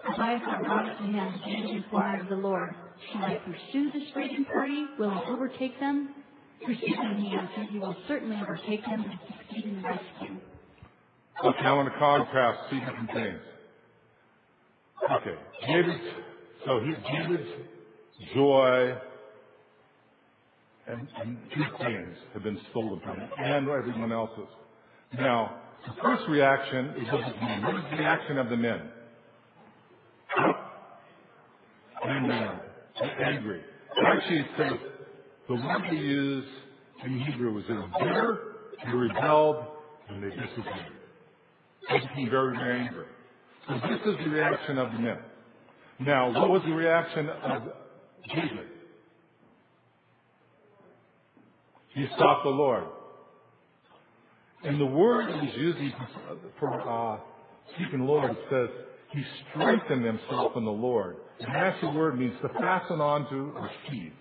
Abiathar 0.07 0.63
brought 0.63 0.87
it 0.87 0.97
to 0.97 1.03
him, 1.03 1.15
and 1.15 1.41
David 1.45 1.83
inquired 1.83 2.21
of 2.21 2.29
the 2.29 2.35
Lord, 2.35 2.73
Shall 3.11 3.23
I 3.23 3.39
pursue 3.45 3.91
this 3.91 4.09
raiding 4.15 4.45
party? 4.45 4.85
Will 4.99 5.09
I 5.09 5.25
overtake 5.29 5.79
them? 5.79 6.15
Pursue 6.65 6.95
them, 6.95 7.17
he 7.17 7.35
answered. 7.35 7.73
You 7.73 7.81
will 7.81 7.95
certainly 8.07 8.37
overtake 8.39 8.83
them 8.85 9.03
and 9.03 9.19
succeed 9.27 9.65
in 9.65 9.81
the 9.81 9.87
rescue. 9.87 10.37
Okay, 11.43 11.65
I 11.65 11.73
want 11.73 11.91
to 11.91 11.97
contrast 11.97 12.69
two 12.69 12.79
different 12.79 13.11
things. 13.11 13.39
Okay, 15.11 15.35
David's, 15.67 16.03
so 16.65 16.79
he, 16.79 16.93
David's 17.11 17.49
joy 18.35 18.95
and, 20.87 21.07
and 21.19 21.37
his 21.49 21.65
things 21.79 22.17
have 22.33 22.43
been 22.43 22.59
stolen 22.69 22.99
from 23.03 23.19
him 23.19 23.29
and 23.37 23.69
everyone 23.69 24.11
else's. 24.11 24.47
Now, 25.13 25.57
the 25.87 26.01
first 26.01 26.23
reaction 26.29 26.93
is. 27.01 27.11
What 27.11 27.75
is 27.75 27.83
the 27.91 27.97
reaction 27.97 28.37
of 28.37 28.49
the 28.49 28.57
men? 28.57 28.81
Amen. 32.05 32.59
Angry. 33.23 33.61
Actually, 34.05 34.39
it 34.39 34.45
says 34.57 34.73
the 35.47 35.55
word 35.55 35.81
they 35.89 35.97
use 35.97 36.45
in 37.05 37.19
Hebrew 37.19 37.57
is 37.59 37.65
they 37.67 37.73
were 37.73 37.87
bitter, 37.99 38.39
they 38.85 38.91
rebelled, 38.91 39.65
and 40.09 40.23
they 40.23 40.29
disagreed. 40.29 40.85
They 41.89 41.99
became 41.99 42.29
very, 42.29 42.55
very 42.55 42.79
angry. 42.81 43.05
So 43.67 43.73
this 43.75 43.99
is 44.05 44.15
the 44.23 44.29
reaction 44.29 44.77
of 44.77 44.91
the 44.91 44.99
men. 44.99 45.17
Now, 45.99 46.31
what 46.31 46.49
was 46.49 46.61
the 46.65 46.73
reaction 46.73 47.29
of 47.29 47.63
David? 48.33 48.67
He 51.89 52.07
sought 52.17 52.43
the 52.43 52.49
Lord. 52.49 52.85
And 54.63 54.79
the 54.79 54.85
word 54.85 55.29
is 55.43 55.55
used 55.57 55.79
for 56.59 56.81
uh, 56.81 57.19
seeking 57.77 57.99
the 57.99 58.05
Lord 58.05 58.35
says 58.49 58.69
he 59.11 59.23
strengthened 59.49 60.05
himself 60.05 60.53
in 60.55 60.65
the 60.65 60.71
Lord. 60.71 61.17
And 61.39 61.53
that's 61.53 61.81
the 61.81 61.89
word 61.89 62.19
means 62.19 62.35
to 62.41 62.49
fasten 62.49 63.01
onto 63.01 63.53
or 63.55 63.69
sheathe. 63.89 64.13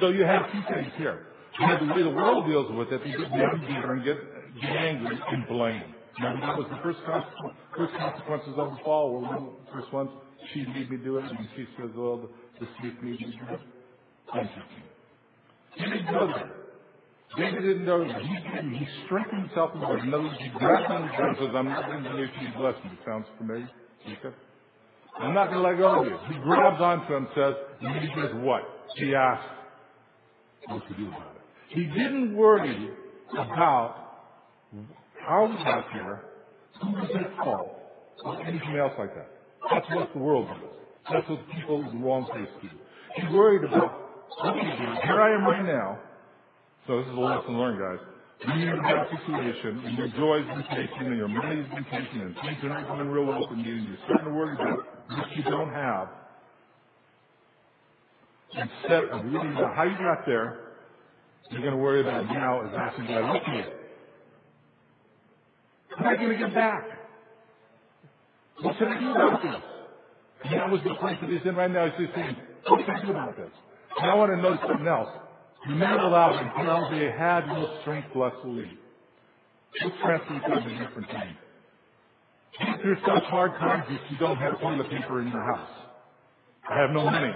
So 0.00 0.08
you 0.08 0.24
have 0.24 0.50
two 0.52 0.60
things 0.72 0.92
here. 0.96 1.26
You 1.58 1.66
have 1.66 1.80
the 1.80 1.92
way 1.92 2.02
the 2.02 2.10
world 2.10 2.46
deals 2.46 2.70
with 2.72 2.92
it, 2.92 3.02
they 3.04 3.10
get 3.10 3.30
bitter 3.30 3.92
and 3.92 4.04
get, 4.04 4.16
get 4.60 4.70
angry 4.70 5.18
and 5.30 5.46
blame. 5.48 5.94
Remember 6.18 6.46
that 6.46 6.56
was 6.58 6.66
the 6.70 6.78
first, 6.82 6.98
consequence, 7.06 7.56
first 7.76 7.92
consequences 7.94 8.54
of 8.56 8.70
the 8.70 8.76
fall. 8.84 9.12
Were 9.12 9.28
the 9.28 9.72
first 9.72 9.92
ones. 9.92 10.10
She 10.52 10.64
made 10.66 10.90
me 10.90 10.96
do 10.96 11.18
it, 11.18 11.24
and 11.24 11.48
she 11.56 11.66
says, 11.78 11.90
"Well, 11.94 12.28
the 12.58 12.66
snake 12.80 13.02
made 13.02 13.20
me 13.20 13.38
do 13.38 13.54
it." 13.54 13.60
He 15.76 15.84
didn't 15.84 16.06
know 16.06 16.26
that. 16.26 16.59
David 17.36 17.62
didn't 17.62 17.84
know 17.84 18.06
that. 18.06 18.22
He 18.22 18.34
didn't. 18.34 18.74
He 18.74 18.86
strengthened 19.06 19.42
himself 19.46 19.70
in 19.74 19.80
the 19.80 19.86
words, 19.86 20.02
he 20.38 20.48
grabbed 20.58 20.90
on 20.90 21.08
ground 21.14 21.36
and 21.36 21.38
says, 21.38 21.54
"I'm 21.54 21.68
not 21.68 21.86
going 21.86 22.02
to 22.02 22.10
give 22.10 22.42
you 22.42 22.48
blessing." 22.56 22.98
Sounds 23.06 23.26
familiar, 23.38 23.70
Jacob? 24.06 24.34
I'm 25.18 25.34
not 25.34 25.50
going 25.50 25.62
to 25.62 25.68
let 25.68 25.78
go 25.78 26.00
of 26.00 26.06
you. 26.06 26.18
He 26.32 26.40
grabs 26.40 26.80
onto 26.80 27.14
him 27.14 27.26
and 27.26 27.28
says, 27.34 27.54
and 27.80 28.00
he 28.00 28.08
says 28.14 28.30
what? 28.36 28.62
He 28.96 29.14
asks 29.14 29.44
what 30.66 30.86
to 30.88 30.94
do 30.94 31.08
about 31.08 31.36
it. 31.36 31.42
He 31.68 31.84
didn't 31.84 32.36
worry 32.36 32.90
about 33.32 33.96
how 35.26 35.46
we 35.46 35.54
got 35.56 35.92
here, 35.92 36.22
who 36.82 36.92
was 36.92 37.10
at 37.14 37.36
fault, 37.44 37.76
or 38.24 38.42
anything 38.42 38.76
else 38.76 38.92
like 38.98 39.14
that. 39.14 39.28
That's 39.70 39.86
what 39.94 40.12
the 40.12 40.18
world 40.18 40.48
does. 40.48 40.70
That's 41.12 41.28
what 41.28 41.40
people 41.52 41.80
in 41.82 41.98
the 42.00 42.04
wrong 42.04 42.24
place 42.26 42.48
do. 42.62 42.68
He's 43.16 43.30
worried 43.32 43.64
about 43.64 44.08
do. 44.42 44.60
Here 45.04 45.20
I 45.20 45.34
am 45.34 45.44
right 45.44 45.64
now. 45.64 45.98
So 46.90 46.98
this 46.98 47.06
is 47.06 47.14
a 47.14 47.20
lesson 47.20 47.56
learned, 47.56 47.78
guys. 47.78 48.04
Bad 48.42 49.06
situation, 49.14 49.78
and 49.86 49.96
your 49.96 50.08
joy's 50.08 50.44
been 50.44 50.64
taken, 50.74 51.06
and 51.06 51.16
your 51.16 51.28
money's 51.28 51.70
been 51.72 51.84
taken, 51.84 52.20
and 52.20 52.34
things 52.34 52.58
are 52.64 52.68
not 52.68 52.88
going 52.88 53.06
real 53.06 53.26
well 53.26 53.46
for 53.46 53.54
you, 53.54 53.76
and 53.76 53.86
you're 53.86 53.96
starting 54.06 54.26
to 54.26 54.32
worry 54.34 54.56
about 54.56 55.06
what 55.06 55.36
you 55.36 55.44
don't 55.44 55.70
have, 55.70 56.08
instead 58.56 59.04
of 59.04 59.24
reading 59.24 59.52
about 59.52 59.76
how 59.76 59.84
you 59.84 59.96
got 59.98 60.26
there, 60.26 60.72
you're 61.52 61.60
going 61.60 61.74
to 61.74 61.78
worry 61.78 62.00
about 62.00 62.26
now 62.26 62.66
is 62.66 62.74
asking 62.76 63.06
God, 63.06 63.34
look 63.34 63.42
at 63.44 63.72
How 65.96 66.06
am 66.06 66.10
I 66.10 66.16
going 66.16 66.30
to 66.30 66.38
get 66.38 66.52
back? 66.52 66.88
What 68.62 68.76
should 68.78 68.88
I 68.88 68.98
do 68.98 69.12
about 69.12 69.42
this? 69.42 69.62
And 70.42 70.54
that 70.58 70.68
was 70.68 70.80
the 70.82 70.94
place 70.94 71.18
that 71.20 71.30
he's 71.30 71.38
in 71.44 71.54
right 71.54 71.70
now. 71.70 71.88
He's 71.88 72.06
just 72.06 72.16
saying, 72.16 72.36
what 72.66 72.80
should 72.80 72.90
I 72.90 73.00
do 73.00 73.10
about 73.12 73.36
this? 73.36 73.50
And 73.96 74.10
I 74.10 74.14
want 74.16 74.32
to 74.32 74.42
know 74.42 74.58
something 74.66 74.88
else. 74.88 75.10
The 75.68 75.74
men 75.74 75.98
allowed 75.98 76.40
until 76.40 76.90
they 76.90 77.10
had 77.10 77.46
no 77.46 77.78
strength 77.82 78.08
left 78.14 78.36
to 78.42 78.48
leave. 78.48 78.78
Let's 79.82 79.96
translate 80.02 80.42
that 80.48 80.56
into 80.62 80.86
different 80.86 81.08
things. 81.08 81.36
There's 82.82 82.98
such 83.06 83.24
hard 83.24 83.52
times 83.52 83.84
if 83.88 84.00
you 84.10 84.18
don't 84.18 84.36
have 84.36 84.58
toilet 84.60 84.90
paper 84.90 85.20
in 85.20 85.28
your 85.28 85.42
house. 85.42 85.70
I 86.68 86.78
have 86.78 86.90
no 86.90 87.04
money. 87.04 87.32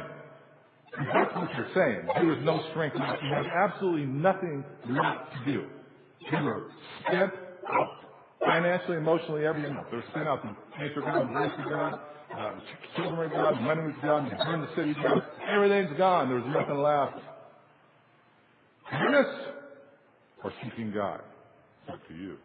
That's 1.13 1.35
what 1.35 1.51
you're 1.57 1.71
saying. 1.75 2.09
There 2.15 2.33
is 2.33 2.45
no 2.45 2.63
strength 2.71 2.97
left. 2.99 3.23
You 3.23 3.35
have 3.35 3.47
absolutely 3.47 4.07
nothing 4.07 4.65
left 4.89 5.33
to 5.33 5.53
do. 5.53 5.65
You 6.31 6.39
are 6.39 6.63
spent 7.03 7.33
out. 7.73 7.91
Financially, 8.41 8.97
emotionally, 8.99 9.47
everything 9.47 9.77
else. 9.77 9.87
They're 9.91 10.05
spent 10.11 10.29
out. 10.29 10.43
The 10.43 10.55
cancer 10.77 11.01
gone, 11.01 11.33
the 11.33 12.37
uh, 12.37 12.53
children 12.97 13.21
are 13.21 13.29
gone, 13.29 13.63
money 13.63 13.83
was 13.83 13.95
gone, 14.03 14.27
you 14.27 14.67
the 14.67 14.69
city 14.77 14.95
down. 15.03 15.23
Everything's 15.49 15.97
gone. 15.97 16.29
There's 16.29 16.45
nothing 16.47 16.79
left. 16.79 17.19
Goodness 19.01 19.27
or 20.43 20.53
seeking 20.63 20.93
God? 20.93 21.21
It's 21.83 21.95
up 21.95 22.09
to 22.09 22.15
you. 22.15 22.37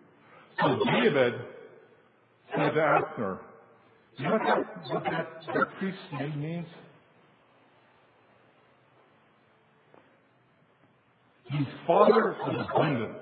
So 0.62 0.80
David 0.86 1.34
said 2.56 2.72
to 2.72 2.82
Abner, 2.82 3.40
you 4.18 4.26
know 4.26 4.32
what 4.32 4.42
that, 4.46 4.94
what 4.94 5.04
that, 5.04 5.28
that 5.54 5.68
priest's 5.80 6.00
name 6.20 6.42
means? 6.42 6.68
He's 11.46 11.68
father 11.88 12.36
of 12.36 12.54
abundance. 12.70 13.18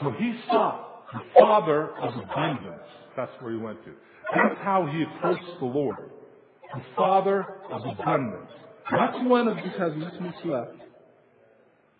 So 0.00 0.10
he 0.12 0.40
sought 0.48 1.04
the 1.12 1.20
father 1.38 1.90
of 1.98 2.14
abundance. 2.14 2.82
That's 3.16 3.32
where 3.40 3.52
he 3.52 3.58
went 3.58 3.84
to. 3.84 3.92
That's 4.34 4.58
how 4.60 4.86
he 4.86 5.02
approached 5.02 5.58
the 5.58 5.66
Lord. 5.66 6.10
The 6.74 6.82
father 6.96 7.44
of 7.70 7.82
abundance. 7.84 8.50
Not 8.90 9.22
the 9.22 9.28
one 9.28 9.48
of 9.48 9.56
just 9.58 9.76
has 9.76 9.92
this 9.94 10.20
much 10.20 10.34
left. 10.44 10.70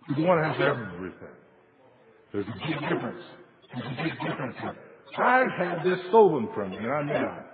The 0.09 0.23
one 0.23 0.41
that 0.41 0.57
has 0.57 0.61
everything. 0.61 1.37
There's 2.33 2.47
a 2.47 2.67
big 2.67 2.81
difference. 2.81 3.23
There's 3.75 3.87
a 3.87 4.03
big 4.03 4.13
difference 4.21 4.57
here. 4.61 4.77
I 5.19 5.45
had 5.59 5.85
this 5.85 5.99
stolen 6.09 6.49
from 6.55 6.71
me, 6.71 6.79
and 6.79 6.91
I'm 6.91 7.07
mad. 7.07 7.45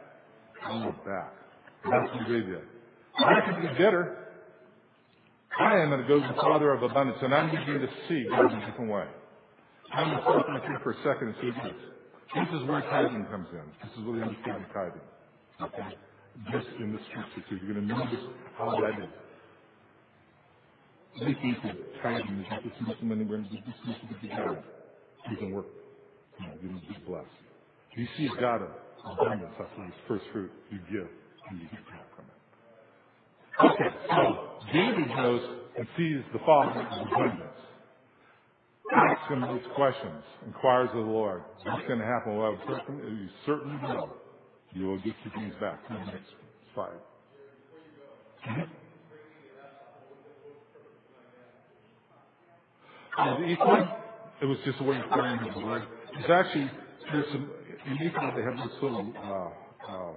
I 0.65 0.71
want 0.71 1.05
back. 1.05 1.33
That's 1.85 2.15
what 2.15 2.29
they 2.29 2.41
did. 2.41 2.63
I 3.19 3.41
can 3.45 3.63
be 3.63 3.69
bitter. 3.77 4.17
I 5.59 5.79
am 5.79 5.91
going 5.91 6.03
to 6.03 6.09
go 6.09 6.21
to 6.21 6.27
the 6.27 6.41
Father 6.41 6.73
of 6.73 6.83
abundance, 6.83 7.19
and 7.21 7.35
I'm 7.35 7.51
beginning 7.51 7.81
to 7.81 7.89
see 8.09 8.27
God 8.31 8.53
in 8.53 8.59
a 8.59 8.67
different 8.71 8.91
way. 8.91 9.07
I'm 9.93 10.11
going 10.11 10.19
to 10.19 10.23
stop 10.23 10.49
right 10.49 10.63
here 10.63 10.81
for 10.85 10.93
a 10.93 10.97
second 11.03 11.29
and 11.29 11.37
see 11.41 11.51
this. 11.51 11.75
This 12.35 12.61
is 12.61 12.69
where 12.69 12.81
tithing 12.83 13.25
comes 13.27 13.49
in. 13.53 13.67
This 13.83 13.99
is 13.99 14.05
where 14.05 14.17
the 14.19 14.23
understanding 14.23 14.65
of 14.65 14.73
tithing. 14.73 15.07
Okay? 15.63 15.97
This 16.53 16.65
in 16.79 16.93
the 16.93 17.01
scripture, 17.11 17.43
so 17.49 17.57
you're 17.57 17.75
going 17.75 17.89
to 17.89 17.95
notice 17.95 18.21
how 18.57 18.71
that 18.71 19.03
is. 19.03 19.11
That 21.19 22.03
tithing 22.03 22.41
is 22.41 22.47
not 22.51 22.63
dismissed 22.63 23.03
money, 23.03 23.25
we're 23.25 23.39
going 23.39 23.49
to 23.49 24.29
to 24.29 24.29
God. 24.29 24.65
It 25.27 25.35
doesn't 25.35 25.53
work. 25.53 25.67
You 26.41 26.47
know, 26.47 26.55
you 26.63 26.73
need 26.73 26.83
to 26.83 26.89
be 26.89 27.05
blessed. 27.07 27.27
You 27.97 28.07
see 28.17 28.29
God 28.41 28.63
of 28.63 28.71
abundance, 29.19 29.53
that's 29.59 29.71
his 29.77 29.95
first 30.07 30.25
fruit 30.33 30.51
you 30.71 30.79
give, 30.91 31.09
and 31.51 31.61
you 31.61 31.67
get 31.71 31.85
back 31.87 32.07
from 32.15 32.27
it. 32.27 32.39
Okay, 33.73 33.97
so 34.09 34.61
David 34.73 35.09
goes 35.17 35.43
and 35.77 35.89
sees 35.97 36.23
the 36.33 36.39
Father 36.47 36.81
of 36.81 37.07
abundance. 37.09 37.59
Asks 38.95 39.29
him 39.33 39.43
these 39.43 39.67
questions, 39.75 40.23
inquires 40.47 40.89
of 40.91 41.05
the 41.05 41.11
Lord. 41.11 41.43
What's 41.65 41.87
going 41.87 41.99
to 41.99 42.07
happen? 42.07 42.37
Well, 42.39 42.57
you 42.89 43.29
certainly 43.45 43.77
know 43.83 44.15
you 44.73 44.87
will 44.87 44.99
get 44.99 45.15
your 45.25 45.35
things 45.35 45.55
back. 45.61 45.87
The 45.89 45.95
next 45.95 46.33
slide. 46.75 47.01
And 53.19 53.59
one, 53.59 53.89
it 54.41 54.47
was 54.47 54.59
just 54.65 54.81
a 54.81 54.85
way 54.85 54.97
of 54.97 55.11
the 55.11 55.61
Lord. 55.61 55.83
It's 56.19 56.31
actually, 56.31 56.71
there's 57.13 57.27
some, 57.33 57.51
in 57.87 57.95
Ephraim 57.95 58.37
they 58.37 58.43
have 58.43 58.57
this 58.69 58.77
little, 58.81 59.13
uh, 59.19 59.93
uh, 59.93 60.13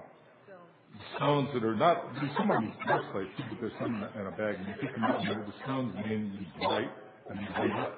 stones 1.16 1.50
that 1.54 1.64
are 1.64 1.76
not, 1.76 2.14
there's 2.16 2.32
some 2.38 2.52
on 2.52 2.66
the 2.66 2.92
website 2.92 3.36
too, 3.38 3.44
but 3.50 3.60
there's 3.60 3.74
some 3.80 3.96
in 4.20 4.28
a 4.28 4.32
bag, 4.32 4.56
and 4.56 4.68
you 4.68 4.74
pick 4.80 4.94
them 4.94 5.04
up, 5.04 5.20
and 5.20 5.48
the 5.48 5.54
stones 5.64 5.96
mean 6.06 6.48
you 6.60 6.68
light, 6.68 6.92
and 7.30 7.40
you 7.40 7.48
light 7.58 7.80
up 7.80 7.96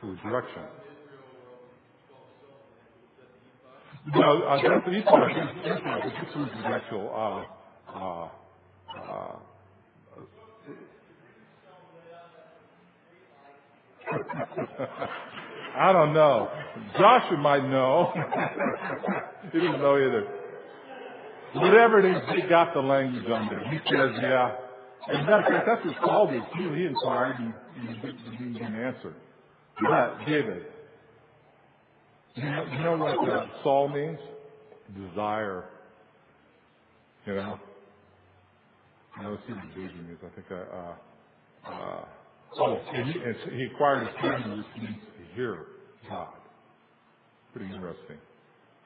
for 0.00 0.06
the 0.06 0.16
direction. 0.16 0.62
No, 4.14 4.42
uh, 4.42 4.62
that's 4.62 4.86
the 4.86 4.92
Ephraim. 4.92 5.48
This 5.62 6.36
was 6.36 6.48
the 6.62 6.68
actual, 6.68 7.10
uh, 7.12 7.98
uh, 7.98 8.28
uh, 9.02 9.37
I 15.76 15.92
don't 15.92 16.12
know. 16.12 16.50
Joshua 16.98 17.36
might 17.36 17.64
know. 17.68 18.12
he 19.52 19.58
doesn't 19.58 19.80
know 19.80 19.96
either. 19.96 20.26
Whatever 21.54 22.00
it 22.00 22.16
is, 22.16 22.22
he 22.34 22.48
got 22.48 22.74
the 22.74 22.80
language 22.80 23.24
on 23.30 23.48
there. 23.48 23.70
He 23.70 23.78
says, 23.78 24.10
yeah. 24.20 24.56
And 25.08 25.26
fact, 25.26 25.66
that's 25.66 25.84
what 25.84 25.96
Saul 26.04 26.30
did 26.30 26.42
too. 26.56 26.72
He 26.74 26.84
inquired 26.84 27.36
and 27.38 27.54
he 27.76 28.44
didn't 28.44 28.56
an 28.56 28.74
answer. 28.74 29.14
But 29.80 30.18
David, 30.26 30.66
you 32.34 32.44
know, 32.44 32.64
you 32.72 32.78
know 32.80 32.96
what 32.96 33.28
uh, 33.28 33.46
Saul 33.62 33.88
means? 33.88 34.18
Desire. 34.94 35.64
You 37.26 37.34
know? 37.34 37.60
I 39.18 39.32
it's 39.32 39.42
even 39.48 39.68
David 39.70 40.08
means. 40.08 40.18
I 40.24 40.34
think 40.34 40.46
I, 40.50 41.70
uh, 41.70 41.72
uh, 41.72 42.04
and 42.04 42.17
he, 42.92 43.20
and 43.20 43.36
he 43.52 43.64
acquired 43.64 44.08
a 44.08 44.20
hearing 44.20 44.58
which 44.58 44.66
means 44.82 44.96
to 44.96 45.34
hear 45.34 45.66
God. 46.08 46.34
Pretty 47.52 47.72
interesting. 47.72 48.18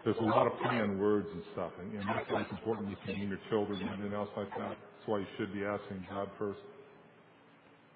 There's 0.04 0.16
a 0.18 0.24
lot 0.24 0.46
of 0.46 0.58
play 0.58 0.80
on 0.80 0.98
words 0.98 1.28
and 1.32 1.42
stuff, 1.52 1.70
and, 1.78 1.92
that's 2.08 2.28
why 2.28 2.42
it's 2.42 2.50
important 2.50 2.90
you 2.90 2.96
your 3.28 3.38
children 3.50 3.80
and 3.80 3.90
anything 3.90 4.14
else 4.14 4.30
like 4.36 4.50
that. 4.58 4.70
That's 4.70 5.06
why 5.06 5.18
you 5.18 5.26
should 5.38 5.52
be 5.54 5.64
asking 5.64 6.04
God 6.10 6.28
first. 6.38 6.58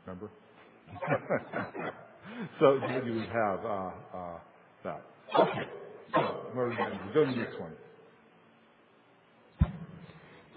Remember? 0.06 0.30
so 2.60 2.74
you 3.04 3.14
would 3.14 3.28
have 3.28 3.64
uh, 3.64 3.90
uh, 4.14 4.38
that. 4.84 5.02
Okay. 5.36 5.68
So 6.14 6.20
where 6.54 6.66
are 6.66 6.70
we 6.70 6.76
going? 6.76 6.98
Go 7.12 7.24
to 7.24 7.30
the 7.30 7.36
next 7.36 7.60
one. 7.60 7.72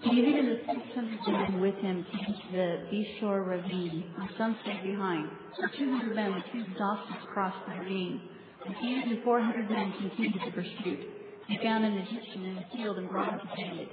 600 0.02 1.20
men 1.28 1.60
with 1.60 1.74
him 1.76 2.06
to 2.10 2.56
the 2.56 2.86
Besor 2.90 3.46
ravine, 3.46 4.04
and 4.18 4.30
some 4.38 4.56
stayed 4.62 4.82
behind. 4.82 5.28
The 5.60 5.68
200 5.76 6.16
men 6.16 6.34
with 6.34 6.44
two 6.52 6.64
exhausted 6.70 7.16
crossed 7.32 7.58
the 7.66 7.80
ravine. 7.80 8.20
The 8.64 8.72
and 8.72 9.22
400 9.22 9.70
men 9.70 9.92
continued 10.00 10.40
the 10.46 10.52
pursuit. 10.52 11.00
They 11.48 11.58
found 11.62 11.84
an 11.84 11.98
Egyptian 11.98 12.44
in 12.44 12.58
a 12.58 12.66
field 12.76 12.98
and 12.98 13.10
brought 13.10 13.32
him 13.32 13.40
to 13.40 13.56
David. 13.56 13.88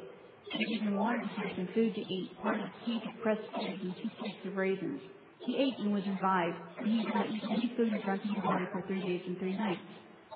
They 0.54 0.64
gave 0.64 0.82
him 0.82 0.96
water 0.96 1.20
to 1.20 1.42
drink 1.42 1.58
and 1.58 1.70
food 1.74 1.94
to 1.96 2.02
eat, 2.02 2.32
part 2.42 2.60
of 2.60 2.68
cake 2.86 3.04
of 3.04 3.22
pressed 3.22 3.48
figs 3.60 3.80
and 3.82 3.94
two 3.96 4.10
cakes 4.24 4.46
of 4.46 4.56
raisins. 4.56 5.02
He 5.46 5.58
ate 5.58 5.76
and 5.80 5.94
was 5.94 6.04
revived, 6.08 6.56
and 6.80 6.88
he 6.88 7.04
did 7.04 7.14
not 7.14 7.30
eat 7.30 7.44
any 7.50 7.74
food 7.76 7.92
or 7.94 8.00
drink 8.00 8.22
any 8.24 8.40
water 8.46 8.70
for 8.72 8.82
three 8.88 9.02
days 9.02 9.22
and 9.28 9.38
three 9.40 9.58
nights. 9.58 9.82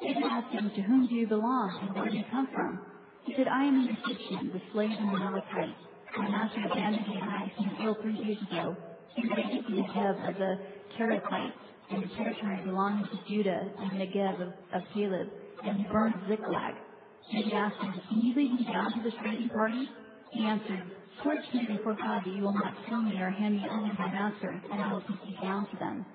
David 0.01 0.23
asked 0.23 0.53
him, 0.53 0.69
To 0.75 0.81
whom 0.81 1.07
do 1.07 1.15
you 1.15 1.27
belong, 1.27 1.79
and 1.81 1.95
where 1.95 2.09
do 2.09 2.17
you 2.17 2.25
come 2.31 2.47
from? 2.53 2.90
He 3.25 3.33
said, 3.35 3.47
I 3.47 3.63
am 3.65 3.87
an 3.87 3.97
Egyptian, 4.03 4.51
the 4.53 4.61
slave 4.73 4.91
of 4.91 4.97
the 4.97 5.03
Amalekite. 5.03 5.75
My 6.17 6.29
master 6.29 6.61
abandoned 6.65 7.07
me 7.07 7.19
and 7.21 7.29
I 7.29 7.51
came 7.57 7.85
ill 7.85 7.95
three 8.01 8.17
years 8.17 8.37
ago. 8.41 8.75
He 9.15 9.23
raised 9.27 9.67
the 9.67 9.81
Negev 9.81 10.29
of 10.29 10.37
the 10.37 10.59
Kerethites 10.97 11.53
and 11.91 12.03
the 12.03 12.07
territory 12.15 12.59
belonging 12.65 13.05
to 13.05 13.19
Judah 13.27 13.71
and 13.79 13.91
the 13.91 14.05
Negev 14.05 14.41
of, 14.41 14.53
of 14.73 14.81
Caleb, 14.93 15.29
and 15.63 15.77
he 15.77 15.83
burned 15.91 16.15
Ziklag. 16.27 16.75
And 17.33 17.45
he 17.45 17.53
asked 17.53 17.81
him, 17.81 17.93
Can 18.09 18.21
you 18.21 18.35
lead 18.35 18.53
me 18.53 18.63
down 18.65 18.91
to 18.93 19.03
this 19.03 19.13
raiding 19.23 19.49
party? 19.49 19.87
He 20.31 20.43
answered, 20.43 20.83
Swear 21.21 21.41
to 21.41 21.57
me 21.57 21.77
before 21.77 21.93
God 21.93 22.23
that 22.25 22.33
you 22.33 22.41
will 22.41 22.53
not 22.53 22.73
kill 22.87 23.01
me 23.01 23.17
or 23.19 23.29
hand 23.29 23.55
me 23.55 23.65
over 23.69 23.87
to 23.87 23.99
my 23.99 24.11
master, 24.11 24.61
and 24.71 24.81
I 24.81 24.91
will 24.91 25.01
take 25.01 25.29
you 25.29 25.37
down 25.41 25.69
to 25.69 25.77
them. 25.77 26.05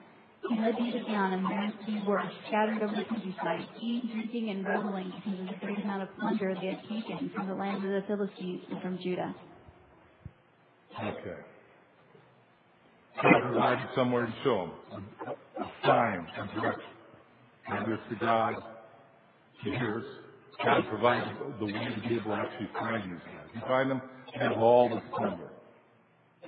He 0.48 0.60
led 0.60 0.76
David 0.76 1.06
down, 1.06 1.32
and 1.32 1.44
they 1.86 2.06
were, 2.06 2.22
scattered 2.46 2.82
over 2.82 2.94
the 2.94 3.04
countryside, 3.04 3.66
eating, 3.80 4.10
drinking, 4.12 4.50
and 4.50 4.64
reveling 4.64 5.12
because 5.16 5.40
of 5.40 5.46
the 5.46 5.66
great 5.66 5.78
amount 5.82 6.02
of 6.02 6.08
plunder 6.18 6.54
they 6.60 6.68
had 6.68 6.82
taken 6.82 7.30
from 7.34 7.48
the 7.48 7.54
land 7.54 7.84
of 7.84 7.90
the 7.90 8.02
Philistines 8.06 8.62
and 8.70 8.80
from 8.80 8.98
Judah. 9.02 9.34
Okay. 11.02 11.40
God 13.22 13.42
provided 13.42 13.88
somewhere 13.94 14.26
to 14.26 14.34
show 14.44 14.70
them. 14.90 15.06
A 15.58 15.86
sign, 15.86 16.26
a 16.38 16.60
direction. 16.60 16.82
And 17.68 17.92
this 17.92 17.98
to 18.10 18.16
God, 18.16 18.54
He 19.64 19.70
hears. 19.70 20.04
God 20.64 20.82
provides 20.88 21.26
the 21.58 21.66
way 21.66 21.72
to 21.72 22.08
be 22.08 22.14
able 22.14 22.30
to 22.30 22.34
actually 22.34 22.68
find 22.78 23.12
these 23.12 23.20
guys. 23.20 23.48
You 23.54 23.60
find 23.62 23.90
them, 23.90 24.00
and 24.32 24.42
have 24.42 24.62
all 24.62 24.88
the 24.88 25.02
plunder. 25.10 25.50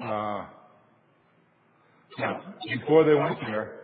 Uh, 0.01 0.47
now, 2.19 2.55
before 2.67 3.05
they 3.05 3.15
went 3.15 3.39
there, 3.47 3.78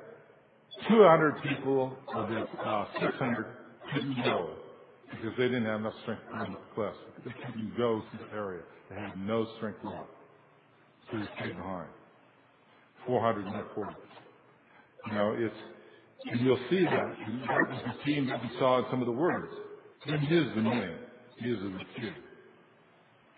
200 0.88 1.42
people 1.42 1.96
of 2.14 2.28
the 2.28 2.40
uh, 2.40 2.86
600 3.00 3.46
couldn't 3.94 4.16
go 4.24 4.54
because 5.10 5.32
they 5.38 5.44
didn't 5.44 5.66
have 5.66 5.80
enough 5.80 5.94
strength 6.02 6.22
to 6.32 6.52
the 6.52 6.58
cliffs. 6.74 6.98
They 7.24 7.32
couldn't 7.46 7.76
go 7.76 8.00
to 8.00 8.18
the 8.24 8.32
area. 8.34 8.62
They 8.90 8.96
had 8.96 9.16
no 9.18 9.46
strength 9.56 9.78
left. 9.84 10.08
So 11.10 11.18
they 11.18 11.26
stayed 11.38 11.56
behind. 11.56 11.88
400 13.06 13.46
and 13.46 13.64
40. 13.74 13.92
You 15.08 15.14
know, 15.14 15.34
it's, 15.38 15.54
and 16.30 16.40
you'll 16.40 16.60
see 16.70 16.84
that. 16.84 17.16
That 17.48 17.70
was 17.70 17.82
the 17.86 18.04
theme 18.04 18.26
that 18.28 18.42
we 18.42 18.50
saw 18.58 18.78
in 18.78 18.86
some 18.90 19.00
of 19.00 19.06
the 19.06 19.12
words. 19.12 19.52
He 20.04 20.12
is 20.12 20.54
the 20.54 20.62
name. 20.62 20.98
He 21.38 21.50
is 21.50 21.60
the 21.60 21.78
kid 22.00 22.14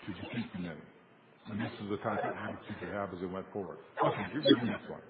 to 0.07 0.13
defeat 0.13 0.47
the 0.55 0.63
name. 0.63 0.83
And 1.51 1.61
this 1.61 1.71
is 1.83 1.91
the 1.91 1.97
type 1.99 2.25
of 2.25 2.35
attitude 2.37 2.77
they 2.81 2.89
have 2.89 3.13
as 3.15 3.21
they 3.21 3.27
went 3.27 3.47
forward. 3.53 3.79
Okay, 4.05 4.23
here's 4.33 4.45
the 4.45 4.67
next 4.67 4.89
one. 4.91 5.01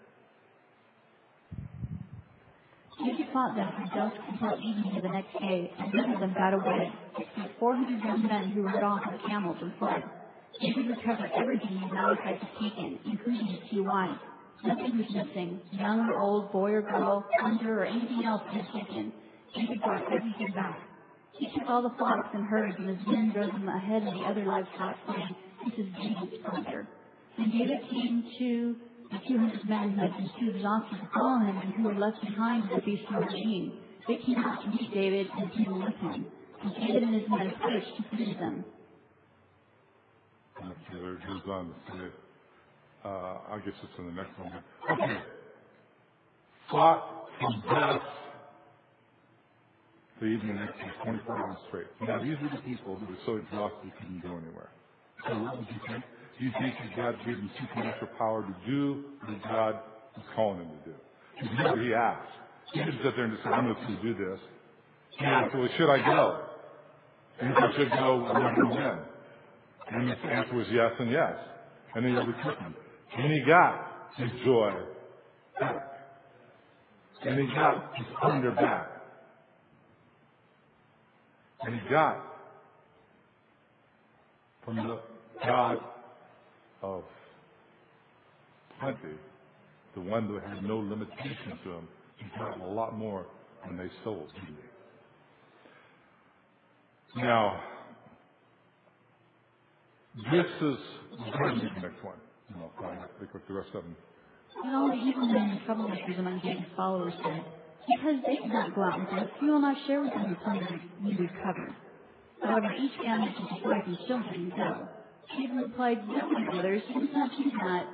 David 3.06 3.26
fought 3.32 3.54
them 3.54 3.70
from 3.76 3.88
dusk 3.94 4.16
until 4.28 4.58
evening 4.58 4.96
of 4.96 5.02
the 5.04 5.08
next 5.08 5.32
day, 5.38 5.70
and 5.78 5.94
none 5.94 6.10
of 6.14 6.18
them 6.18 6.34
got 6.34 6.54
away, 6.54 6.90
except 7.16 7.58
400 7.60 8.02
young 8.02 8.22
men 8.26 8.50
who 8.50 8.62
rode 8.62 8.82
off 8.82 9.00
on 9.06 9.20
camels 9.28 9.56
and 9.62 9.72
fled. 9.78 10.02
David 10.60 10.88
recovered 10.90 11.30
everything 11.36 11.78
the 11.78 11.86
Amalekites 11.86 12.42
had 12.42 12.52
taken, 12.58 12.98
including 13.06 13.46
his 13.46 13.60
two 13.70 13.84
wives. 13.84 14.18
Nothing 14.64 14.98
was 14.98 15.06
missing, 15.14 15.60
young 15.70 16.10
or 16.10 16.18
old, 16.18 16.50
boy 16.50 16.72
or 16.72 16.82
girl, 16.82 17.24
plunder, 17.38 17.82
or 17.82 17.84
anything 17.84 18.24
else 18.24 18.42
he 18.50 18.58
had 18.58 18.66
taken. 18.74 19.12
David 19.54 19.80
brought 19.82 20.02
everything 20.12 20.50
back. 20.56 20.80
He 21.38 21.46
took 21.56 21.68
all 21.70 21.82
the 21.82 21.94
flocks 21.96 22.30
and 22.34 22.44
herds, 22.44 22.74
and 22.76 22.88
his 22.88 23.06
men 23.06 23.30
drove 23.32 23.52
them 23.52 23.68
ahead 23.68 24.02
of 24.02 24.14
the 24.14 24.24
other 24.26 24.44
livestock, 24.44 24.96
saying, 25.06 25.36
This 25.64 25.86
is 25.86 25.92
David's 25.94 26.42
plunder. 26.44 26.88
When 27.36 27.50
David 27.50 27.88
came 27.88 28.24
to 28.40 28.76
the 29.10 29.18
200 29.28 29.68
men 29.68 29.90
who 29.90 30.00
had 30.00 30.16
been 30.16 30.30
too 30.40 30.52
to 30.52 31.08
follow 31.14 31.38
him 31.40 31.56
and 31.58 31.74
who 31.74 31.84
were 31.84 31.94
left 31.94 32.20
behind 32.20 32.70
in 32.70 32.76
the 32.76 32.82
beast 32.82 33.04
of 33.14 33.22
machine, 33.22 33.78
they 34.08 34.16
came 34.16 34.38
out 34.38 34.62
to 34.62 34.70
meet 34.70 34.92
David 34.92 35.26
and 35.38 35.52
came 35.52 35.78
with 35.78 35.94
him. 35.94 36.26
And 36.62 36.74
David 36.74 37.02
and 37.02 37.14
his 37.14 37.28
men 37.28 37.48
approached 37.48 37.96
to 37.96 38.16
greet 38.16 38.38
them. 38.38 38.64
Okay, 40.58 40.74
there 40.92 41.14
it 41.14 41.20
goes 41.26 41.42
on 41.48 41.66
to 41.68 41.92
say, 41.92 42.12
uh, 43.04 43.08
I 43.50 43.60
guess 43.64 43.74
it's 43.82 43.98
in 43.98 44.06
the 44.06 44.12
next 44.12 44.38
one. 44.38 44.52
Okay. 44.90 45.20
Fought 46.70 47.28
from 47.38 47.62
death 47.68 48.02
to 50.18 50.26
even 50.26 50.56
next 50.56 50.78
24 51.04 51.38
hours 51.38 51.56
straight. 51.68 51.86
Now, 52.00 52.22
these 52.22 52.36
are 52.40 52.56
the 52.56 52.62
people 52.62 52.96
who 52.96 53.06
were 53.06 53.20
so 53.26 53.36
exhausted 53.36 53.78
they 53.84 54.00
couldn't 54.00 54.22
go 54.22 54.38
anywhere. 54.38 54.70
So 55.28 55.38
what 55.38 55.58
would 55.58 55.66
you 55.68 55.80
think? 55.86 56.04
You 56.38 56.50
think 56.60 56.74
that 56.78 56.96
God 56.96 57.16
gave 57.24 57.36
them 57.36 57.50
supernatural 57.60 58.10
power 58.18 58.42
to 58.42 58.70
do 58.70 59.04
what 59.24 59.42
God 59.42 59.80
was 60.16 60.26
calling 60.34 60.60
him 60.60 60.68
to 60.68 60.90
do. 60.90 60.96
He 61.40 61.48
did 61.56 61.66
what 61.66 61.78
he 61.78 61.94
asked. 61.94 62.28
He 62.72 62.80
didn't 62.80 63.00
sit 63.02 63.16
there 63.16 63.24
and 63.24 63.38
say, 63.42 63.50
I'm 63.50 63.72
going 63.72 63.96
to 63.96 64.02
do 64.02 64.14
this. 64.14 64.40
He 65.18 65.24
asked, 65.24 65.54
well, 65.54 65.68
should 65.78 65.90
I 65.90 66.04
go? 66.04 66.42
And 67.40 67.50
if 67.52 67.56
I 67.56 67.76
should 67.76 67.90
go, 67.90 68.26
I'm 68.26 68.42
going 68.42 68.54
to 68.54 68.76
win. 68.76 68.98
And 69.88 70.10
the 70.10 70.14
answer 70.28 70.54
was 70.54 70.66
yes 70.70 70.92
and 70.98 71.10
yes. 71.10 71.34
And 71.94 72.04
he 72.04 72.12
overtook 72.12 72.58
him. 72.58 72.74
And 73.16 73.32
he 73.32 73.40
got 73.46 74.10
his 74.16 74.30
joy 74.44 74.72
back. 75.58 75.92
And 77.22 77.40
he 77.40 77.54
got 77.54 77.92
his 77.94 78.06
thunder 78.20 78.50
back. 78.50 78.88
And 81.62 81.80
he 81.80 81.88
got 81.88 82.22
from 84.64 84.76
the 84.76 85.00
God 85.42 85.78
of 86.86 87.04
plenty, 88.80 89.16
the 89.94 90.00
one 90.00 90.32
that 90.32 90.42
had 90.44 90.62
no 90.62 90.78
limitation 90.78 91.58
to 91.64 91.70
him, 91.72 91.88
he 92.16 92.26
got 92.38 92.60
a 92.60 92.66
lot 92.66 92.96
more 92.96 93.26
than 93.66 93.76
they 93.76 93.90
sold? 94.04 94.30
Now, 97.16 97.60
this 100.30 100.46
is 100.46 100.76
the 101.18 101.80
next 101.80 102.04
one. 102.04 102.20
And 102.48 102.62
I'll 102.62 102.72
find 102.80 103.00
the 103.20 103.54
rest 103.54 103.68
of 103.74 103.82
them. 103.82 103.96
And 104.62 104.76
all 104.76 104.88
the 104.88 104.94
evil 104.94 105.26
men 105.26 105.50
and 105.50 105.60
troublemakers 105.62 106.18
among 106.18 106.40
David's 106.40 106.66
followers 106.76 107.12
said, 107.22 107.44
Because 107.96 108.16
they 108.26 108.36
did 108.36 108.52
not 108.52 108.74
go 108.74 108.82
out 108.84 109.00
with 109.00 109.08
us, 109.22 109.28
we 109.42 109.50
will 109.50 109.60
not 109.60 109.76
share 109.86 110.00
with 110.02 110.12
them 110.12 110.30
the 110.30 110.36
plunder 110.36 110.80
we 111.02 111.10
recovered. 111.10 111.74
However, 112.42 112.68
each 112.78 112.92
family 113.02 113.34
took 113.38 113.50
his 113.50 113.64
wife 113.64 113.82
and 113.86 113.98
children 114.06 114.34
and 114.34 114.50
go. 114.52 114.88
David 115.34 115.56
replied, 115.56 116.06
No, 116.08 116.28
brothers, 116.50 116.82
we 116.94 117.00
did 117.06 117.12
not 117.12 117.30
do 117.36 117.50
that 117.64 117.86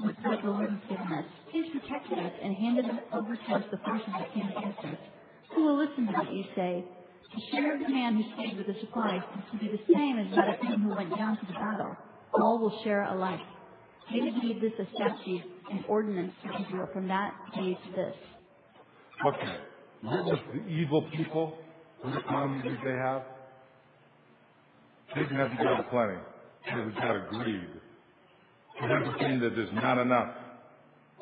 with 0.00 0.16
what 0.22 0.42
the 0.42 0.50
Lord 0.50 0.70
has 0.70 0.80
given 0.88 1.12
us. 1.12 1.24
He 1.50 1.58
has 1.58 1.68
protected 1.72 2.18
us 2.18 2.32
and 2.42 2.54
handed 2.56 2.84
us 2.86 3.00
over 3.12 3.36
to 3.36 3.52
us 3.54 3.64
the 3.70 3.78
forces 3.78 4.12
that 4.18 4.32
came 4.34 4.48
against 4.48 4.78
us. 4.80 4.98
Who 5.54 5.64
will 5.64 5.78
listen 5.78 6.06
to 6.06 6.12
what 6.12 6.32
you 6.32 6.44
say? 6.54 6.84
The 7.34 7.42
share 7.52 7.74
of 7.74 7.80
the 7.82 7.88
man 7.88 8.16
who 8.16 8.24
stayed 8.34 8.56
with 8.56 8.66
the 8.66 8.80
supplies 8.80 9.22
is 9.36 9.44
to 9.52 9.58
be 9.58 9.68
the 9.68 9.92
same 9.92 10.18
as 10.18 10.34
that 10.34 10.60
of 10.60 10.66
him 10.66 10.82
who 10.82 10.94
went 10.94 11.16
down 11.16 11.38
to 11.38 11.46
the 11.46 11.52
battle. 11.52 11.96
All 12.34 12.58
will 12.58 12.80
share 12.84 13.04
alike. 13.04 13.40
David 14.12 14.34
made 14.42 14.60
this 14.60 14.72
a 14.78 14.86
statute 14.94 15.42
and 15.70 15.84
ordinance 15.88 16.32
for 16.42 16.52
Israel 16.62 16.88
from 16.92 17.08
that 17.08 17.34
day 17.54 17.74
to 17.74 17.96
this. 17.96 18.14
Okay. 19.26 19.56
What 20.02 20.24
was 20.24 20.38
the 20.54 20.66
evil 20.68 21.08
people? 21.14 21.58
Um, 22.04 22.12
what 22.12 22.20
economy 22.24 22.62
did 22.62 22.78
they 22.84 22.96
have? 22.96 23.22
They 25.14 25.22
didn't 25.22 25.36
have 25.38 25.50
to 25.50 25.56
go 25.56 25.76
to 25.76 25.82
plenty. 25.84 26.18
They 26.74 26.80
was 26.80 26.94
got 26.94 27.16
of 27.16 27.28
greed. 27.28 27.68
They 28.80 28.86
had 28.86 29.02
the 29.02 29.18
thing 29.18 29.40
that 29.40 29.56
there's 29.56 29.72
not 29.74 29.98
enough. 29.98 30.34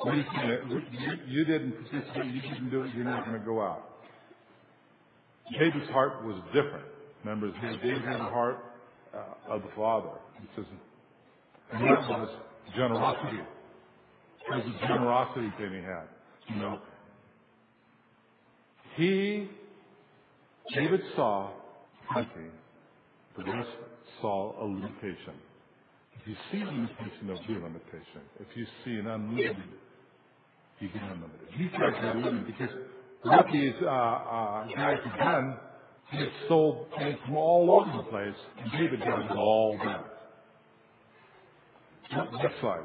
We, 0.04 0.16
you, 0.16 0.82
you 1.26 1.44
didn't 1.44 1.72
participate, 1.72 2.34
you 2.34 2.42
didn't 2.42 2.70
do 2.70 2.82
it, 2.82 2.94
you're 2.94 3.04
not 3.04 3.24
going 3.24 3.38
to 3.38 3.44
go 3.44 3.62
out. 3.62 3.82
David's 5.58 5.88
heart 5.90 6.24
was 6.24 6.36
different. 6.52 6.84
Remember, 7.24 7.50
David 7.82 8.02
had 8.02 8.20
the 8.20 8.24
heart 8.24 8.58
uh, 9.14 9.54
of 9.54 9.62
the 9.62 9.68
Father. 9.74 10.10
He 10.40 10.46
says, 10.54 10.66
and 11.72 11.82
that 11.82 12.08
was 12.08 12.28
generosity. 12.74 13.38
It 13.38 14.54
was 14.54 14.74
a 14.74 14.86
generosity 14.86 15.52
thing 15.58 15.70
he 15.72 15.82
had. 15.82 16.08
You 16.48 16.56
know, 16.56 16.78
he, 18.96 19.48
David 20.74 21.00
saw 21.14 21.50
plenty, 22.12 22.50
the 23.36 23.44
rest 23.44 23.70
saw 24.20 24.62
a 24.62 24.64
limitation. 24.64 25.34
If 26.20 26.28
you 26.28 26.34
see 26.50 26.62
a 26.62 26.66
limitation, 26.66 27.26
there'll 27.26 27.46
be 27.46 27.54
a 27.54 27.58
limitation. 27.58 28.22
If 28.40 28.48
you 28.56 28.66
see 28.84 28.92
an 28.92 29.06
unlimited, 29.06 29.56
you 30.80 30.88
get 30.88 31.02
unlimited. 31.02 31.48
He 31.56 31.68
tried 31.68 32.00
to 32.00 32.10
unlimited 32.10 32.46
because 32.46 32.74
what 33.22 33.46
uh, 33.46 33.88
uh, 33.88 34.66
guys 34.74 34.98
have 35.04 35.18
done, 35.18 35.56
he 36.10 36.18
had 36.18 36.28
sold 36.48 36.86
things 36.98 37.18
from 37.24 37.36
all 37.36 37.70
over 37.80 37.96
the 37.96 38.10
place, 38.10 38.34
and 38.58 38.72
David 38.72 39.00
got 39.00 39.24
it 39.24 39.30
all 39.32 39.78
back. 39.78 40.04
Next 42.12 42.60
slide. 42.60 42.84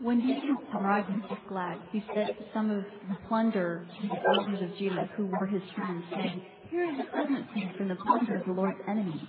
When 0.00 0.20
David 0.20 0.56
arrived 0.74 1.08
in 1.08 1.22
Ziklag, 1.28 1.78
he 1.90 2.04
sent 2.14 2.30
some 2.52 2.70
of 2.70 2.84
the 3.08 3.16
plunder 3.26 3.86
to 4.00 4.08
the 4.08 4.14
elders 4.28 4.62
of 4.62 4.76
Judah 4.76 5.08
who 5.16 5.26
were 5.26 5.46
his 5.46 5.62
friends, 5.74 6.04
saying, 6.12 6.42
Here 6.74 6.90
is 6.90 6.98
a 6.98 7.04
present 7.04 7.46
to 7.54 7.78
from 7.78 7.86
the 7.86 7.94
plunder 7.94 8.34
of 8.34 8.46
the 8.46 8.52
Lord's 8.52 8.80
enemies. 8.88 9.22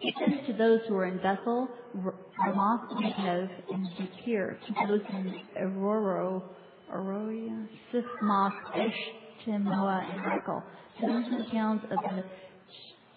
He 0.00 0.14
it 0.16 0.46
to 0.46 0.54
those 0.54 0.80
who 0.88 0.94
were 0.94 1.04
in 1.04 1.18
Bethel, 1.18 1.68
Ramoth, 1.94 2.88
Negev, 2.92 3.50
and 3.70 3.86
Zakir, 3.98 4.56
to 4.66 4.86
those 4.88 5.02
in 5.10 5.42
Aroro, 5.60 6.42
Aroia, 6.90 7.68
Siphmoth, 7.92 8.54
Eshtemoa, 8.74 10.10
and 10.10 10.22
Michael, 10.24 10.62
to 10.98 11.06
those 11.06 11.26
in 11.26 11.38
the 11.40 11.44
towns 11.52 11.82
of 11.84 11.98
the 11.98 12.24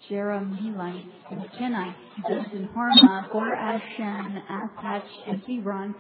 Jerahmeelites 0.10 1.14
and 1.32 1.42
Kenites, 1.58 1.96
to 2.18 2.36
those 2.36 2.52
in 2.52 2.68
Hormah, 2.76 3.32
Bor 3.32 3.56
Ashan, 3.56 4.44
Athach, 4.52 5.04
and 5.26 5.42
Hebron, 5.48 5.96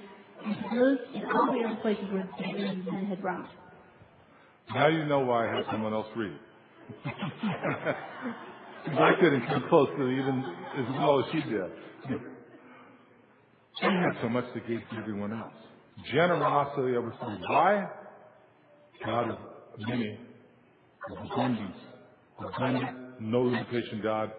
and 0.45 0.55
to 0.57 0.75
those 0.75 0.97
in 1.15 1.23
all 1.31 1.57
the 1.57 1.65
other 1.65 1.79
places 1.81 2.03
where 2.11 2.27
David 2.41 2.61
and 2.61 2.85
men 2.85 3.05
had 3.05 3.23
roamed. 3.23 3.47
Now 4.75 4.87
you 4.87 5.05
know 5.05 5.21
why 5.21 5.47
I 5.47 5.55
had 5.55 5.65
someone 5.71 5.93
else 5.93 6.07
read. 6.17 6.37
I 8.87 9.11
couldn't 9.19 9.45
come 9.47 9.65
close 9.69 9.89
to 9.97 10.07
even 10.07 10.43
as 10.77 10.85
well 10.97 11.19
as 11.19 11.25
she 11.31 11.41
did. 11.41 11.71
She 13.79 13.85
had 13.85 14.17
so 14.21 14.29
much 14.29 14.45
to 14.53 14.59
give 14.61 14.81
to 14.89 14.95
everyone 14.97 15.31
else. 15.33 15.53
Generosity 16.11 16.95
overflowed. 16.97 17.41
Why? 17.47 17.85
God 19.05 19.29
is 19.29 19.35
many, 19.87 20.19
abundance, 21.09 21.77
abundant, 22.39 23.21
no 23.21 23.41
limitation 23.43 24.01
God 24.03 24.31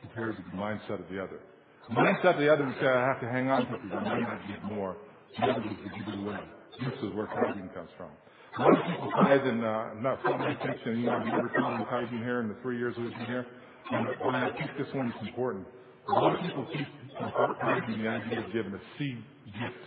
compared 0.00 0.36
to 0.36 0.42
the 0.42 0.56
mindset 0.56 1.00
of 1.00 1.08
the 1.10 1.22
other. 1.22 1.40
The 1.88 1.94
mindset 1.94 2.34
of 2.34 2.40
the 2.40 2.52
other 2.52 2.64
would 2.64 2.76
say, 2.80 2.86
I 2.86 3.06
have 3.06 3.20
to 3.20 3.28
hang 3.28 3.48
on 3.48 3.66
to 3.66 3.74
it 3.74 3.82
because 3.82 3.98
I 3.98 4.08
might 4.08 4.20
not 4.20 4.48
get 4.48 4.64
more. 4.64 4.96
The 5.38 5.44
other 5.46 5.60
would 5.60 5.78
give 5.78 6.14
it 6.14 6.18
away. 6.18 6.38
This 6.80 6.94
is 7.02 7.14
where 7.14 7.26
tithing 7.26 7.68
comes 7.74 7.90
from. 7.96 8.10
Of 8.52 8.84
people 8.84 9.10
tithe 9.16 9.48
uh, 9.48 9.94
not 10.00 10.20
from 10.20 10.38
my 10.38 10.52
attention. 10.52 11.00
You 11.00 11.06
know, 11.06 11.12
I've 11.12 11.26
never 11.26 11.48
tithing 11.88 12.18
here 12.18 12.40
in 12.40 12.48
the 12.48 12.56
three 12.60 12.76
years 12.76 12.94
we've 12.98 13.10
been 13.10 13.24
here. 13.24 13.46
I 13.90 14.50
think 14.52 14.76
this 14.76 14.92
one 14.94 15.08
is 15.08 15.14
important. 15.26 15.66
A 16.08 16.12
lot 16.12 16.34
of 16.34 16.40
people 16.44 16.66
keep 16.72 16.86
tithing 17.18 18.02
the 18.02 18.08
idea 18.08 18.44
of 18.44 18.52
giving 18.52 18.74
a 18.74 18.80
seed 18.98 19.24
gift. 19.46 19.84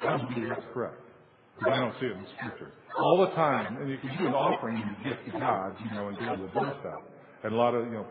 I 0.00 0.16
don't 0.16 0.32
believe 0.32 0.48
that's 0.48 0.64
correct. 0.72 0.96
Because 1.58 1.72
I 1.72 1.76
don't 1.76 1.94
see 2.00 2.06
it 2.06 2.12
in 2.12 2.22
the 2.22 2.28
scripture. 2.38 2.72
All 2.98 3.20
the 3.20 3.34
time, 3.36 3.76
and 3.76 3.90
you 3.90 3.98
can 3.98 4.16
do 4.16 4.28
an 4.28 4.34
offering 4.34 4.80
and 4.80 4.96
gift 5.04 5.26
to 5.26 5.38
God, 5.38 5.76
you 5.84 5.90
know, 5.94 6.08
and 6.08 6.18
God 6.18 6.40
will 6.40 6.48
bless 6.48 6.76
that. 6.84 7.00
And 7.44 7.52
a 7.52 7.56
lot 7.56 7.74
of, 7.74 7.84
you 7.84 7.92
know, 7.92 8.06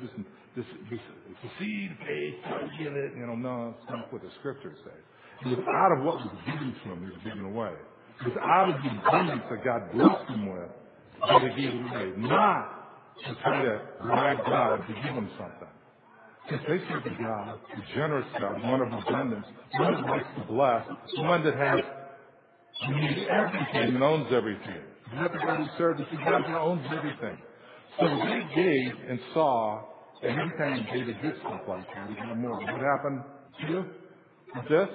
this, 0.00 0.10
this, 0.56 0.64
this, 0.90 1.00
it's 1.28 1.44
a 1.44 1.52
seed, 1.60 1.90
faith, 2.00 2.34
give 2.78 2.96
it. 2.96 3.12
You 3.14 3.26
know, 3.26 3.36
no, 3.36 3.74
it's 3.76 3.90
not 3.90 4.10
what 4.10 4.22
the 4.22 4.30
scriptures 4.40 4.78
say. 4.84 5.50
It 5.50 5.58
out 5.58 5.92
of 5.92 6.04
what 6.04 6.16
was 6.16 6.32
given 6.46 6.72
to 6.72 6.92
him, 6.92 7.04
he 7.04 7.12
was 7.12 7.20
given 7.22 7.44
away. 7.44 7.76
Was 8.24 8.36
out 8.42 8.70
of 8.70 8.82
the 8.82 9.08
abundance 9.08 9.42
that 9.50 9.64
God 9.64 9.92
blessed 9.92 10.30
him 10.30 10.46
with 10.46 10.70
that 11.20 11.42
he 11.42 11.62
gave 11.62 11.74
it 11.74 11.92
away. 11.92 12.12
Not 12.16 12.76
to 13.26 13.34
try 13.42 13.62
to 13.62 13.80
bribe 14.02 14.38
God 14.46 14.76
to 14.76 14.94
give 14.94 15.14
him 15.14 15.28
something. 15.38 15.68
Because 16.48 16.66
they 16.68 16.78
serve 16.88 17.04
God, 17.18 17.58
a 17.58 17.94
generous 17.94 18.26
God, 18.38 18.62
one 18.62 18.80
of 18.80 18.92
abundance, 18.92 19.46
one 19.78 19.94
that 19.94 20.10
likes 20.10 20.26
to 20.38 20.44
bless, 20.44 20.86
one 21.18 21.44
that 21.44 21.56
has 21.56 21.80
needs 22.90 23.26
everything 23.30 23.94
and 23.96 24.02
owns 24.02 24.28
everything. 24.32 24.82
That 25.14 25.32
the 25.32 25.38
God 25.38 25.58
who 25.58 25.66
serves? 25.78 26.00
It's 26.00 26.10
the 26.10 26.16
God 26.18 26.42
who 26.46 26.54
owns 26.54 26.86
everything. 26.96 27.38
So 27.98 28.06
they 28.06 28.42
gave 28.54 28.92
and 29.08 29.18
saw, 29.32 29.82
and 30.22 30.38
every 30.38 30.58
time 30.58 30.86
David 30.92 31.16
did 31.22 31.34
stuff 31.40 31.62
like 31.68 31.86
that, 31.94 32.08
he 32.08 32.14
got 32.14 32.38
more. 32.38 32.60
What 32.60 32.80
happened 32.80 33.22
to 33.60 33.72
you 33.72 33.84
with 34.54 34.68
this? 34.68 34.88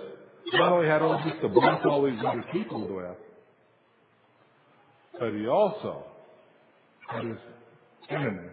Not 0.54 0.72
only 0.72 0.88
had 0.88 1.02
all 1.02 1.22
this 1.24 1.34
to 1.42 1.50
bless 1.50 1.86
all 1.86 2.04
these 2.04 2.20
other 2.26 2.44
people 2.52 2.88
with, 2.88 3.18
but 5.20 5.34
he 5.34 5.48
also 5.48 6.04
had 7.08 7.26
his 7.26 7.38
enemy. 8.10 8.50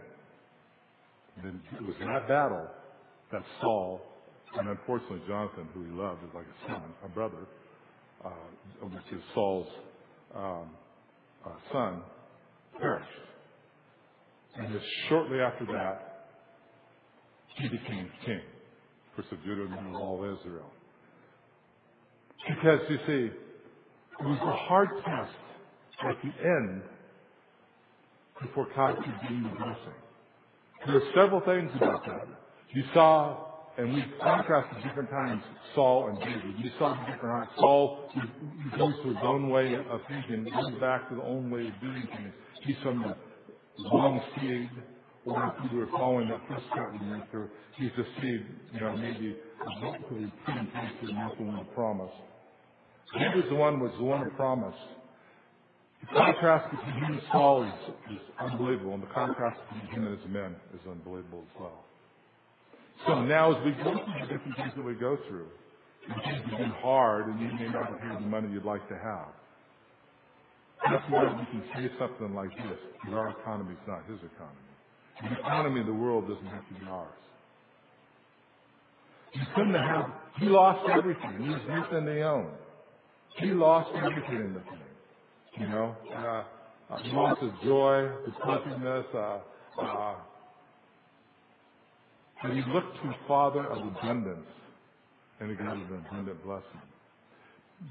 And 1.42 1.60
it 1.74 1.86
was 1.86 1.94
in 2.00 2.06
that 2.08 2.28
battle 2.28 2.66
that 3.32 3.42
Saul, 3.60 4.00
and 4.58 4.68
unfortunately 4.68 5.22
Jonathan, 5.26 5.68
who 5.74 5.84
he 5.84 5.90
loved, 5.90 6.22
is 6.24 6.30
like 6.34 6.46
a 6.46 6.70
son, 6.70 6.82
a 7.04 7.08
brother, 7.08 7.46
uh, 8.24 8.30
which 8.82 9.12
is 9.12 9.22
Saul's 9.34 9.68
um, 10.34 10.70
uh, 11.46 11.50
son, 11.72 12.02
perished. 12.80 13.06
And 14.56 14.72
just 14.72 14.86
shortly 15.08 15.40
after 15.40 15.66
that, 15.66 16.28
he 17.56 17.68
became 17.68 18.10
king, 18.24 18.40
Judah 19.44 19.62
of 19.62 19.94
all 19.94 20.24
Israel. 20.38 20.70
Because 22.46 22.80
you 22.88 22.98
see, 23.06 23.30
it 24.20 24.24
was 24.24 24.38
a 24.42 24.56
hard 24.66 24.88
test 25.04 25.32
at 26.08 26.16
the 26.22 26.48
end 26.48 26.82
before 28.40 28.66
God 28.74 28.96
could 28.96 29.28
give 29.28 29.42
the 29.42 29.48
blessing. 29.56 29.98
There 30.86 30.96
are 30.96 31.12
several 31.14 31.40
things 31.40 31.70
about 31.76 32.04
that. 32.06 32.26
You 32.72 32.84
saw 32.94 33.48
and 33.78 33.94
we 33.94 34.04
contrasted 34.20 34.82
different 34.82 35.08
times 35.08 35.40
Saul 35.76 36.08
and 36.08 36.18
David. 36.18 36.58
You 36.58 36.70
saw 36.78 36.94
the 36.94 37.12
different 37.12 37.46
hearts. 37.46 37.52
Saul 37.58 38.10
goes 38.76 38.94
to 39.02 39.08
his 39.08 39.18
own 39.22 39.50
way 39.50 39.74
of 39.74 40.00
thinking, 40.08 40.52
goes 40.52 40.80
back 40.80 41.08
to 41.08 41.14
the 41.14 41.22
own 41.22 41.48
way 41.48 41.68
of 41.68 41.80
doing 41.80 42.02
things. 42.10 42.32
He's 42.64 42.76
from 42.82 43.02
the 43.02 43.14
long 43.78 44.20
seed, 44.34 44.68
or 45.24 45.54
if 45.56 45.70
you 45.72 45.78
were 45.78 45.86
following 45.92 46.28
that 46.28 46.40
first 46.48 46.64
cut 46.74 46.92
we 46.92 46.98
he's 47.76 47.92
a 47.98 48.20
seed, 48.20 48.46
you 48.74 48.80
know, 48.80 48.96
maybe 48.96 49.36
hopefully 49.80 50.32
pretty 50.44 50.68
tasted, 50.74 51.14
not 51.14 51.38
the 51.38 51.44
one 51.44 51.64
promise. 51.72 52.10
David's 53.16 53.48
the 53.48 53.54
one 53.54 53.80
was 53.80 53.92
the 53.96 54.04
one 54.04 54.26
of 54.26 54.34
promised. 54.36 54.76
The 56.02 56.06
contrast 56.14 56.70
between 56.70 56.94
him 57.04 57.12
and 57.14 57.22
Saul 57.32 57.64
is, 57.64 58.16
is 58.16 58.22
unbelievable, 58.38 58.94
and 58.94 59.02
the 59.02 59.12
contrast 59.12 59.58
between 59.72 59.90
him 59.92 60.06
and 60.06 60.20
his 60.20 60.28
men 60.30 60.56
is 60.74 60.80
unbelievable 60.88 61.42
as 61.42 61.60
well. 61.60 61.84
So 63.06 63.22
now 63.22 63.56
as 63.56 63.64
we 63.64 63.72
go 63.72 63.92
through 63.92 64.20
the 64.20 64.32
different 64.32 64.56
things 64.56 64.72
that 64.76 64.84
we 64.84 64.94
go 64.94 65.16
through, 65.28 65.48
things 66.06 66.42
have 66.50 66.58
been 66.58 66.74
hard 66.82 67.28
and 67.28 67.40
you 67.40 67.46
may 67.46 67.72
not 67.72 68.00
have 68.00 68.20
the 68.20 68.26
money 68.26 68.50
you'd 68.52 68.64
like 68.64 68.86
to 68.88 68.94
have. 68.94 69.28
That's 70.90 71.04
why 71.10 71.24
we 71.24 71.44
can 71.46 71.62
say 71.74 71.90
something 71.98 72.34
like 72.34 72.50
this, 72.50 72.78
our 73.12 73.30
economy 73.30 73.72
is 73.72 73.86
not 73.86 74.04
his 74.06 74.18
economy. 74.18 74.68
The 75.22 75.40
economy 75.40 75.80
of 75.80 75.86
the 75.86 75.94
world 75.94 76.28
doesn't 76.28 76.46
have 76.46 76.66
to 76.68 76.74
be 76.74 76.86
ours. 76.86 77.08
He 79.32 79.40
couldn't 79.54 79.74
have, 79.74 80.10
he 80.38 80.46
lost 80.46 80.88
everything. 80.90 81.42
He 81.42 81.48
was 81.48 81.60
nothing 81.68 82.04
they 82.04 82.22
owned. 82.22 82.54
He 83.40 83.46
lost 83.52 83.90
everything 83.94 84.36
in 84.36 84.54
the 84.54 84.60
thing. 84.60 84.78
You 85.60 85.68
know, 85.68 85.96
uh, 86.14 86.44
uh, 86.92 86.98
he 87.02 87.10
lost 87.12 87.40
his 87.40 87.52
joy, 87.64 88.08
his 88.24 88.34
pleasantness, 88.42 89.06
uh, 89.14 89.38
uh, 89.80 90.14
and 92.42 92.52
he 92.52 92.72
looked 92.72 92.94
to 93.02 93.08
the 93.08 93.14
Father 93.26 93.66
of 93.66 93.78
abundance, 93.78 94.46
and 95.40 95.50
he 95.50 95.56
got 95.56 95.76
an 95.76 95.82
abundant 95.82 96.44
blessing. 96.44 96.82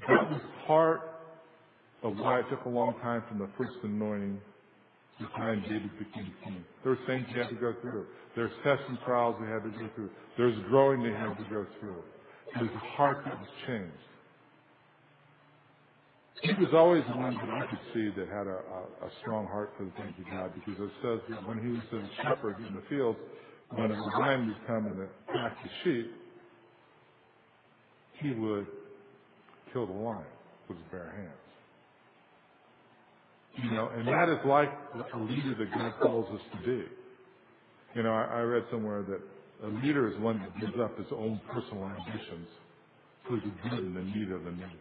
That 0.08 0.30
was 0.30 0.40
part 0.66 1.02
of 2.02 2.16
why 2.18 2.40
it 2.40 2.46
took 2.50 2.64
a 2.64 2.68
long 2.68 2.94
time 3.02 3.22
from 3.28 3.38
the 3.38 3.48
first 3.56 3.76
anointing 3.82 4.40
to 5.18 5.24
the 5.24 5.30
time 5.30 5.62
David 5.62 5.90
became 5.98 6.32
king. 6.44 6.64
There 6.82 6.92
were 6.92 7.06
things 7.06 7.26
he 7.32 7.38
had 7.38 7.48
to 7.48 7.54
go 7.54 7.74
through. 7.80 8.06
There's 8.36 8.52
tests 8.62 8.84
and 8.88 8.98
trials 9.04 9.36
he 9.40 9.46
had 9.50 9.62
to 9.64 9.70
go 9.70 9.88
through. 9.94 10.10
There's 10.36 10.58
growing 10.68 11.00
he 11.00 11.10
had 11.10 11.36
to 11.36 11.44
go 11.50 11.66
through. 11.80 12.02
A 12.56 12.78
heart 12.96 13.24
was 13.26 13.48
changed. 13.66 13.92
He 16.42 16.52
was 16.52 16.72
always 16.72 17.02
the 17.10 17.16
one 17.16 17.34
that 17.34 17.50
I 17.50 17.66
could 17.66 17.80
see 17.92 18.10
that 18.16 18.28
had 18.28 18.46
a, 18.46 19.10
strong 19.20 19.46
heart 19.46 19.72
for 19.76 19.84
the 19.84 19.90
things 19.92 20.14
of 20.18 20.30
God 20.30 20.52
because 20.54 20.80
it 20.80 20.90
says 21.02 21.20
that 21.30 21.48
when 21.48 21.58
he 21.58 21.68
was 21.68 22.02
a 22.02 22.22
shepherd 22.22 22.56
in 22.58 22.74
the 22.74 22.82
fields, 22.88 23.18
when 23.70 23.90
a 23.90 24.18
lion 24.18 24.46
would 24.46 24.66
come 24.66 24.86
and 24.86 25.00
attack 25.00 25.56
the 25.62 25.70
sheep, 25.82 26.12
he 28.20 28.30
would 28.30 28.66
kill 29.72 29.86
the 29.86 29.92
lion 29.92 30.24
with 30.68 30.78
his 30.78 30.86
bare 30.90 31.12
hands. 31.16 31.32
You 33.64 33.72
know, 33.72 33.88
and 33.88 34.06
that 34.06 34.28
is 34.28 34.38
like 34.44 34.70
a 35.12 35.18
leader 35.18 35.54
that 35.58 35.74
God 35.74 35.92
calls 36.00 36.26
us 36.32 36.40
to 36.52 36.66
be. 36.66 36.84
You 37.96 38.02
know, 38.04 38.12
I, 38.12 38.38
I 38.38 38.40
read 38.42 38.64
somewhere 38.70 39.02
that 39.02 39.20
a 39.64 39.68
leader 39.84 40.08
is 40.08 40.18
one 40.20 40.38
that 40.38 40.60
gives 40.60 40.78
up 40.80 40.96
his 40.96 41.08
own 41.10 41.40
personal 41.52 41.84
ambitions 41.84 42.46
for 43.26 43.36
the 43.36 43.68
good 43.68 43.80
and 43.80 43.96
the 43.96 44.02
need 44.02 44.30
of 44.30 44.44
the 44.44 44.52
need. 44.52 44.78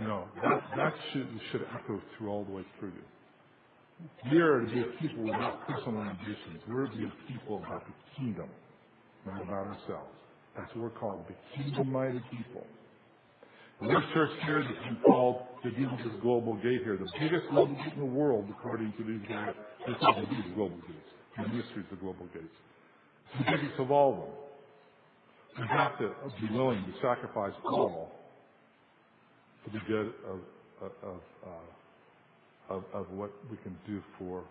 Know, 0.00 0.24
that, 0.42 0.62
that 0.76 0.94
should, 1.12 1.28
should 1.50 1.66
echo 1.74 2.00
through 2.16 2.28
all 2.28 2.44
the 2.44 2.52
way 2.52 2.64
through 2.78 2.90
you. 2.90 4.30
We 4.32 4.40
are 4.40 4.60
to 4.60 4.80
a 4.80 4.84
people 5.00 5.24
without 5.24 5.66
personal 5.68 6.02
ambitions. 6.02 6.60
We're 6.66 6.86
to 6.86 7.04
a 7.04 7.32
people 7.32 7.58
about 7.58 7.84
the 7.86 7.92
kingdom, 8.16 8.48
not 9.26 9.42
about 9.42 9.66
ourselves. 9.68 10.10
That's 10.56 10.74
what 10.74 10.82
we're 10.82 10.90
called, 10.90 11.24
the 11.28 11.62
kingdom-minded 11.62 12.22
people. 12.30 12.66
This 13.80 14.02
church 14.14 14.30
here 14.44 14.62
has 14.62 14.76
been 14.84 14.98
called 15.04 15.42
the 15.64 15.70
Jesus 15.70 16.12
Global 16.20 16.54
Gate 16.56 16.82
here, 16.84 16.96
the 16.96 17.10
biggest 17.18 17.48
global 17.50 17.74
gate 17.74 17.94
in 17.94 18.00
the 18.00 18.04
world, 18.06 18.46
according 18.50 18.92
to 18.92 19.04
these 19.04 19.28
guys. 19.28 19.54
They're 19.86 19.96
called 19.96 20.16
the 20.16 20.54
Global 20.54 20.76
Gates. 20.86 21.10
The 21.36 21.48
ministry 21.48 21.82
is 21.82 21.88
the 21.90 21.96
global 21.96 22.26
gates. 22.32 22.54
The 23.38 23.44
biggest 23.44 23.78
of 23.78 23.90
all 23.90 24.12
of 24.12 24.18
them. 24.18 24.28
We 25.60 25.66
have 25.68 25.98
to 25.98 26.12
be 26.40 26.54
willing 26.54 26.84
to 26.84 26.92
sacrifice 27.00 27.54
all 27.64 28.12
for 29.64 29.70
the 29.70 29.80
good 29.86 30.12
of, 30.28 30.40
uh, 30.82 32.74
of, 32.74 32.84
of 32.92 33.10
what 33.10 33.30
we 33.50 33.56
can 33.58 33.76
do 33.86 34.02
for 34.18 34.44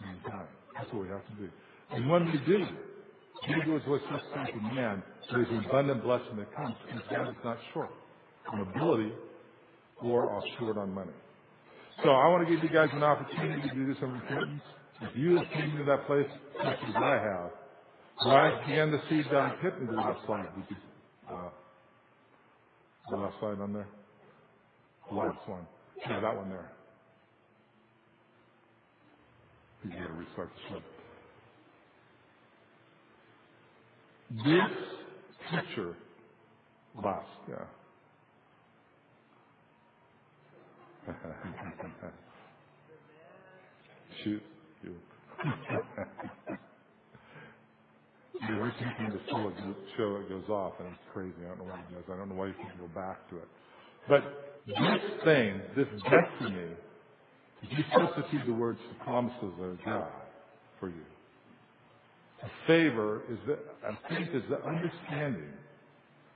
mankind. 0.00 0.48
That's 0.76 0.92
what 0.92 1.02
we 1.02 1.08
have 1.08 1.26
to 1.26 1.34
do. 1.34 1.48
And 1.90 2.08
when 2.08 2.26
we 2.26 2.38
do, 2.46 2.64
Jesus 3.46 3.86
was 3.86 4.00
just 4.10 4.24
like 4.36 4.54
a 4.54 4.74
man. 4.74 5.02
There's 5.30 5.48
an 5.48 5.64
abundant 5.64 6.02
blessing 6.02 6.36
that 6.36 6.54
comes 6.54 6.74
because 6.86 7.02
God 7.10 7.28
is 7.28 7.34
not 7.44 7.58
short 7.72 7.90
on 8.52 8.60
ability 8.60 9.12
or 10.02 10.30
are 10.30 10.42
short 10.58 10.76
on 10.78 10.92
money. 10.92 11.12
So 12.02 12.10
I 12.10 12.28
want 12.28 12.46
to 12.46 12.54
give 12.54 12.62
you 12.62 12.70
guys 12.70 12.88
an 12.92 13.02
opportunity 13.02 13.68
to 13.68 13.74
do 13.74 13.94
some 14.00 14.12
repentance. 14.12 14.62
If 15.02 15.16
you 15.16 15.36
have 15.36 15.46
came 15.52 15.76
to 15.76 15.84
that 15.84 16.06
place, 16.06 16.26
such 16.58 16.78
as 16.88 16.94
I 16.96 17.14
have, 17.14 17.50
where 18.24 18.38
I 18.38 18.66
began 18.66 18.90
to 18.90 19.00
see 19.08 19.22
God 19.30 19.56
hit 19.62 19.80
me 19.80 19.86
the 19.86 19.92
last 19.92 20.24
slide, 20.26 20.46
uh, 21.30 21.48
the 23.10 23.16
last 23.16 23.34
slide 23.40 23.60
on 23.60 23.72
there. 23.72 23.88
Last 25.10 25.48
one. 25.48 25.66
Yeah, 25.98 26.20
that 26.20 26.36
one 26.36 26.48
there. 26.50 26.72
You 29.84 29.90
got 29.90 30.08
to 30.08 30.12
restart 30.14 30.50
the 30.54 30.60
show. 30.74 30.82
This 34.44 34.70
picture 35.50 35.96
last, 37.02 37.26
yeah. 37.48 37.66
Shoot 44.24 44.42
you. 44.84 44.94
you 48.48 48.56
every 48.56 48.72
time 48.72 49.12
the 49.12 49.20
show, 49.30 49.52
show 49.96 50.16
it 50.16 50.28
goes 50.28 50.48
off 50.50 50.74
and 50.80 50.88
it's 50.88 50.98
crazy. 51.12 51.34
I 51.44 51.48
don't 51.50 51.58
know 51.60 51.64
why 51.74 51.80
it 51.80 51.94
does. 51.94 52.04
I 52.12 52.16
don't 52.18 52.28
know 52.28 52.36
why 52.36 52.46
you 52.48 52.54
can't 52.62 52.78
go 52.78 52.88
back 52.94 53.28
to 53.30 53.36
it. 53.38 53.48
But 54.08 54.56
this 54.66 55.24
thing, 55.24 55.60
this 55.76 55.86
destiny, 56.02 56.68
if 57.62 57.78
you 57.78 57.84
substitute 57.94 58.46
the 58.46 58.52
words 58.52 58.78
the 58.88 59.04
promises 59.04 59.52
of 59.60 59.78
God 59.84 60.08
for 60.78 60.88
you, 60.88 61.04
favor 62.66 63.22
is 63.30 63.38
the, 63.46 63.54
a 63.86 63.98
faith 64.08 64.28
is 64.32 64.42
the 64.48 64.64
understanding 64.66 65.52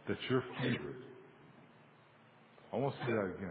that 0.09 0.19
you're 0.29 0.45
favored. 0.61 0.97
I 2.73 2.77
want 2.77 2.95
to 2.95 3.07
say 3.07 3.13
that 3.13 3.35
again. 3.39 3.51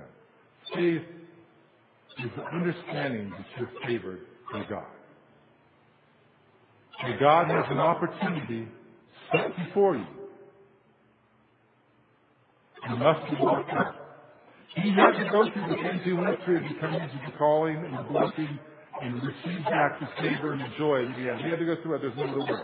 Faith 0.75 2.25
is 2.25 2.31
the 2.35 2.43
understanding 2.43 3.31
that 3.31 3.45
you're 3.57 3.71
favored 3.85 4.19
by 4.51 4.63
God. 4.69 4.85
And 7.03 7.19
God 7.19 7.47
has 7.47 7.65
an 7.69 7.79
opportunity 7.79 8.67
set 9.31 9.55
before 9.65 9.95
you. 9.95 10.05
You 12.89 12.95
must 12.97 13.29
be 13.31 13.37
walked. 13.39 13.71
He 14.75 14.89
had 14.91 15.11
to 15.23 15.29
go 15.31 15.49
through 15.51 15.67
the 15.69 15.81
things 15.81 16.01
he 16.03 16.13
went 16.13 16.43
through 16.43 16.61
to 16.61 16.73
come 16.79 16.93
into 16.95 17.19
the 17.25 17.37
calling 17.37 17.77
and 17.77 17.97
the 17.97 18.03
blessing 18.03 18.59
and 19.01 19.21
receive 19.21 19.63
back 19.65 19.99
the 19.99 20.07
favor 20.21 20.53
and 20.53 20.61
the 20.61 20.77
joy 20.77 21.05
that 21.05 21.15
he 21.17 21.25
had. 21.25 21.37
He 21.41 21.49
had 21.49 21.59
to 21.59 21.65
go 21.65 21.75
through 21.81 21.95
it. 21.95 22.01
There's 22.01 22.17
no 22.17 22.23
other 22.23 22.39
way. 22.39 22.61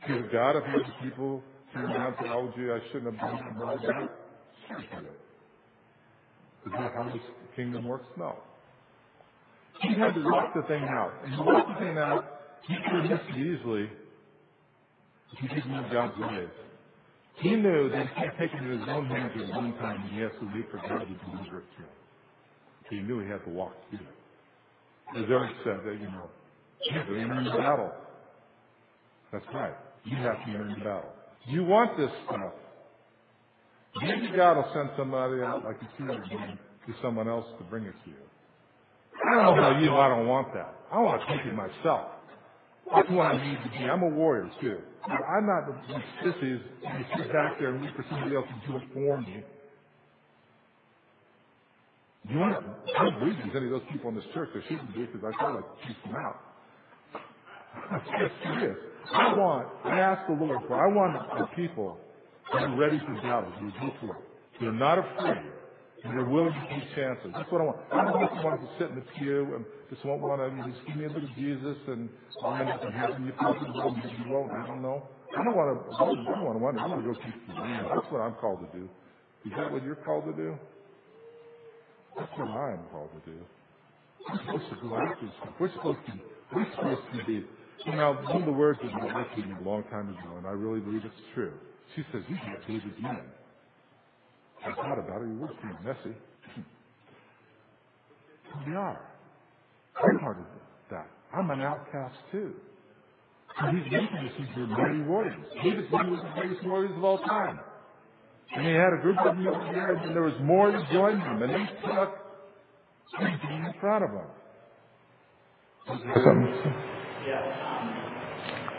Because 0.00 0.24
God, 0.32 0.56
if 0.56 0.64
had 0.64 0.80
the 0.80 1.08
people 1.08 1.42
turn 1.74 1.90
around 1.90 2.14
and 2.20 2.72
I 2.72 2.80
shouldn't 2.92 3.18
have 3.18 3.20
done 3.20 3.78
that. 3.86 4.10
Is 6.66 6.72
that 6.72 6.92
how 6.94 7.10
this 7.12 7.22
kingdom 7.56 7.86
works? 7.86 8.06
No. 8.16 8.36
He 9.80 9.94
had 9.94 10.14
to 10.14 10.22
walk 10.24 10.54
the 10.54 10.62
thing 10.62 10.84
out. 10.84 11.12
And 11.24 11.34
he 11.34 11.40
walked 11.40 11.68
the 11.68 11.84
thing 11.84 11.98
out. 11.98 12.24
He 12.68 12.74
could 12.74 13.00
have 13.00 13.10
missed 13.10 13.30
it 13.30 13.38
easily 13.38 13.90
he 15.38 15.48
didn't 15.48 15.70
know 15.70 15.88
God's 15.92 16.18
ways. 16.18 16.48
He 17.40 17.56
knew 17.56 17.88
that 17.90 18.06
he 18.06 18.14
can't 18.14 18.38
take 18.38 18.52
it 18.52 18.62
in 18.62 18.78
his 18.78 18.88
own 18.88 19.06
hands 19.06 19.32
at 19.34 19.48
one 19.56 19.72
time 19.78 20.02
and 20.02 20.10
he 20.10 20.20
has 20.20 20.32
to 20.40 20.46
wait 20.54 20.70
for 20.70 20.76
God 20.76 21.00
to 21.00 21.30
deliver 21.30 21.58
it 21.60 21.64
to 21.76 21.82
him. 21.82 21.96
He 22.90 22.96
knew 23.00 23.20
he 23.20 23.30
had 23.30 23.42
to 23.44 23.50
walk 23.50 23.72
through 23.88 24.00
it. 24.00 25.18
As 25.18 25.24
Eric 25.28 25.52
said, 25.64 25.80
that, 25.84 25.94
you 26.00 26.06
know, 26.06 26.28
you 26.84 26.98
have 26.98 27.06
to 27.06 27.16
enter 27.18 27.44
the 27.44 27.50
battle. 27.50 27.92
That's 29.32 29.44
right. 29.54 29.74
You 30.04 30.16
have 30.16 30.44
to 30.44 30.50
enter 30.50 30.74
the 30.76 30.84
battle. 30.84 31.12
You 31.46 31.64
want 31.64 31.96
this 31.96 32.10
stuff. 32.26 32.52
Maybe 34.02 34.36
God 34.36 34.56
will 34.56 34.70
send 34.74 34.90
somebody 34.96 35.42
out 35.42 35.64
like 35.64 35.76
a 35.76 35.98
tutor 35.98 36.22
to 36.22 36.94
someone 37.02 37.28
else 37.28 37.46
to 37.58 37.64
bring 37.64 37.84
it 37.84 37.94
to 38.04 38.10
you. 38.10 38.16
I 39.26 39.34
don't 39.34 39.56
know 39.56 39.62
about 39.62 39.82
you, 39.82 39.94
I 39.96 40.08
don't 40.08 40.26
want 40.26 40.52
that. 40.54 40.74
I 40.92 40.98
want 41.00 41.22
to 41.22 41.36
take 41.36 41.46
it 41.46 41.54
myself. 41.54 42.10
That's 42.94 43.10
what 43.10 43.26
I 43.26 43.44
need 43.44 43.58
to 43.62 43.70
be. 43.70 43.84
I'm 43.84 44.02
a 44.02 44.08
warrior 44.08 44.50
too. 44.60 44.78
I'm 45.04 45.46
not 45.46 45.66
the 45.66 46.02
sissies 46.22 46.60
who 46.82 47.18
sit 47.18 47.32
back 47.32 47.58
there 47.58 47.74
and 47.74 47.82
wait 47.82 47.94
for 47.96 48.04
somebody 48.10 48.36
else 48.36 48.46
to 48.46 48.70
do 48.72 48.76
it 48.78 48.82
for 48.92 49.20
me. 49.20 49.44
You 52.28 52.38
want 52.38 52.64
I 52.98 53.04
don't 53.04 53.18
believe 53.18 53.36
there's 53.38 53.56
any 53.56 53.66
of 53.66 53.72
those 53.72 53.90
people 53.90 54.10
in 54.10 54.16
this 54.16 54.24
church. 54.34 54.50
There 54.52 54.62
shouldn't 54.68 54.94
be 54.94 55.06
because 55.06 55.22
I 55.24 55.40
feel 55.40 55.54
like 55.54 55.64
keep 55.86 56.02
them 56.04 56.16
out. 56.16 56.40
I'm 57.90 58.30
serious. 58.42 58.78
I 59.12 59.34
want, 59.34 59.68
I 59.84 59.98
ask 60.00 60.26
the 60.28 60.34
Lord 60.34 60.60
for, 60.68 60.74
I 60.74 60.92
want 60.94 61.16
a 61.16 61.56
people 61.56 61.98
that 62.52 62.62
are 62.62 62.76
ready 62.76 62.98
for 62.98 63.14
battle, 63.14 63.50
who 63.58 63.70
go 63.72 63.92
for 64.00 64.16
it. 64.16 64.22
They're 64.60 64.72
not 64.72 64.98
afraid. 64.98 65.42
And 66.02 66.16
they're 66.16 66.24
willing 66.24 66.52
to 66.52 66.66
take 66.72 66.94
chances. 66.96 67.30
That's 67.34 67.50
what 67.52 67.60
I 67.60 67.64
want. 67.64 67.78
I 67.92 68.04
don't 68.04 68.44
want 68.44 68.60
to 68.60 68.68
sit 68.78 68.88
in 68.88 68.96
the 68.96 69.04
pew 69.18 69.54
and 69.54 69.64
just 69.90 70.04
won't 70.04 70.22
want 70.22 70.40
to 70.40 70.48
just 70.70 70.80
give 70.86 70.96
me 70.96 71.04
a 71.04 71.12
little 71.12 71.28
Jesus 71.36 71.76
and 71.88 72.08
I'll 72.42 72.54
end 72.54 72.70
up 72.70 72.82
in 72.82 72.92
heaven. 72.92 73.26
You 73.26 73.32
probably 73.36 73.68
will, 73.68 73.90
maybe 73.92 74.16
you 74.24 74.32
won't. 74.32 74.50
I 74.52 74.66
don't 74.66 74.80
know. 74.80 75.04
I 75.36 75.44
don't 75.44 75.54
want 75.54 75.68
to. 75.76 75.94
I 75.94 75.98
don't 76.08 76.44
want 76.44 76.56
to 76.56 76.64
wonder. 76.64 76.80
I 76.80 76.86
want 76.86 77.04
to 77.04 77.12
go 77.12 77.14
teach 77.20 77.40
the 77.46 77.54
land. 77.54 77.86
That's 77.86 78.10
what 78.10 78.20
I'm 78.20 78.34
called 78.34 78.64
to 78.64 78.78
do. 78.78 78.88
Is 79.44 79.52
that 79.56 79.70
what 79.70 79.84
you're 79.84 79.96
called 79.96 80.24
to 80.24 80.32
do? 80.32 80.56
That's 82.16 82.32
what 82.36 82.48
I'm 82.48 82.80
called 82.90 83.10
to 83.14 83.30
do. 83.30 83.38
We're 84.28 84.38
supposed 84.38 84.68
to 84.70 84.88
go 84.88 84.96
after 84.96 85.28
stuff. 85.38 85.54
We're 85.60 85.72
supposed 85.72 85.98
to. 86.06 86.12
We're 86.54 86.70
supposed 86.74 87.02
to 87.16 87.24
be. 87.24 87.44
You 87.86 87.92
know, 87.96 88.12
one 88.12 88.42
of 88.42 88.46
the 88.46 88.52
words 88.52 88.78
that 88.82 88.92
my 88.92 89.06
wife 89.06 89.28
gave 89.36 89.46
a 89.46 89.68
long 89.68 89.84
time 89.84 90.10
ago, 90.10 90.36
and 90.36 90.46
I 90.46 90.50
really 90.50 90.80
believe 90.80 91.02
it's 91.04 91.14
true. 91.34 91.52
She 91.94 92.04
says, 92.12 92.22
"You 92.28 92.36
got 92.36 92.66
David's 92.66 93.00
men." 93.00 93.20
I 94.64 94.72
thought 94.74 94.98
about 94.98 95.22
it. 95.22 95.28
It 95.30 95.40
was 95.40 95.50
pretty 95.60 95.76
messy. 95.84 96.16
we 98.66 98.74
are. 98.74 99.00
I'm 99.96 100.18
part 100.18 100.38
of 100.38 100.44
that. 100.90 101.06
I'm 101.36 101.50
an 101.50 101.60
outcast 101.60 102.16
too. 102.32 102.52
And 103.58 103.78
he's 103.78 103.92
making 103.92 104.16
us 104.16 104.32
into 104.38 104.66
mighty 104.66 105.00
warriors. 105.02 105.44
David's 105.62 105.90
one 105.92 106.12
of 106.12 106.16
the 106.16 106.30
greatest 106.40 106.64
warriors 106.66 106.92
of 106.96 107.04
all 107.04 107.18
time. 107.18 107.60
And 108.54 108.66
he 108.66 108.72
had 108.72 108.92
a 108.98 109.02
group 109.02 109.18
of 109.18 109.36
them 109.36 109.46
over 109.46 109.64
there, 109.72 109.94
and 109.96 110.14
there 110.14 110.22
was 110.22 110.34
more 110.42 110.72
that 110.72 110.90
joined 110.92 111.22
him, 111.22 111.42
and 111.42 111.52
they 111.54 111.66
took 111.86 112.18
everything 113.20 113.64
in 113.64 113.74
front 113.80 114.04
of 114.04 114.10
them. 114.10 114.26
Something. 115.86 116.08
Yeah. 117.26 117.42
Um, 117.62 117.88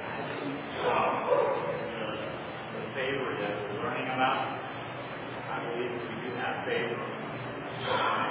I 0.02 0.20
think 0.40 0.58
um, 0.88 1.14
the, 1.30 2.08
the 2.80 2.86
favor 2.96 3.32
that 3.40 3.54
we're 3.64 3.84
learning 3.84 4.08
about, 4.08 4.61
Mm-hmm. 5.52 5.60
I 5.60 5.74
believe 5.76 5.92
we 5.92 6.16
do 6.30 6.36
have 6.40 6.66
favor. 6.68 7.02
I 7.86 8.28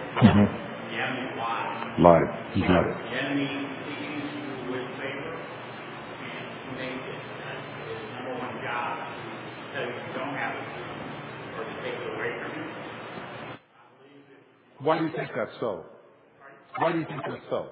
The 0.90 0.96
enemy 0.98 1.36
lies. 1.38 1.94
You 2.56 2.62
got 2.68 2.86
it. 2.86 2.96
The 2.98 3.16
enemy 3.22 3.48
sees 3.86 4.24
you 4.36 4.72
with 4.72 4.88
favor 5.00 5.36
and 6.04 6.46
to 6.64 6.70
make 6.78 7.02
it 7.02 7.22
his 7.88 8.00
number 8.16 8.34
one 8.40 8.56
job 8.64 8.94
you 9.74 9.80
you 9.88 10.12
don't 10.14 10.36
have 10.36 10.56
it 10.56 10.68
or 11.58 11.64
to 11.64 11.74
take 11.82 11.94
it 11.94 12.08
away 12.16 12.30
from 12.42 12.52
you. 12.58 12.66
I 12.68 13.84
believe 14.00 14.24
that 14.30 14.84
Why 14.84 14.98
do 14.98 15.04
you 15.06 15.12
think 15.16 15.30
that's 15.36 15.52
so? 15.60 15.84
Why 16.78 16.92
do 16.92 16.98
you 17.00 17.06
think 17.06 17.22
that's 17.26 17.44
so? 17.50 17.66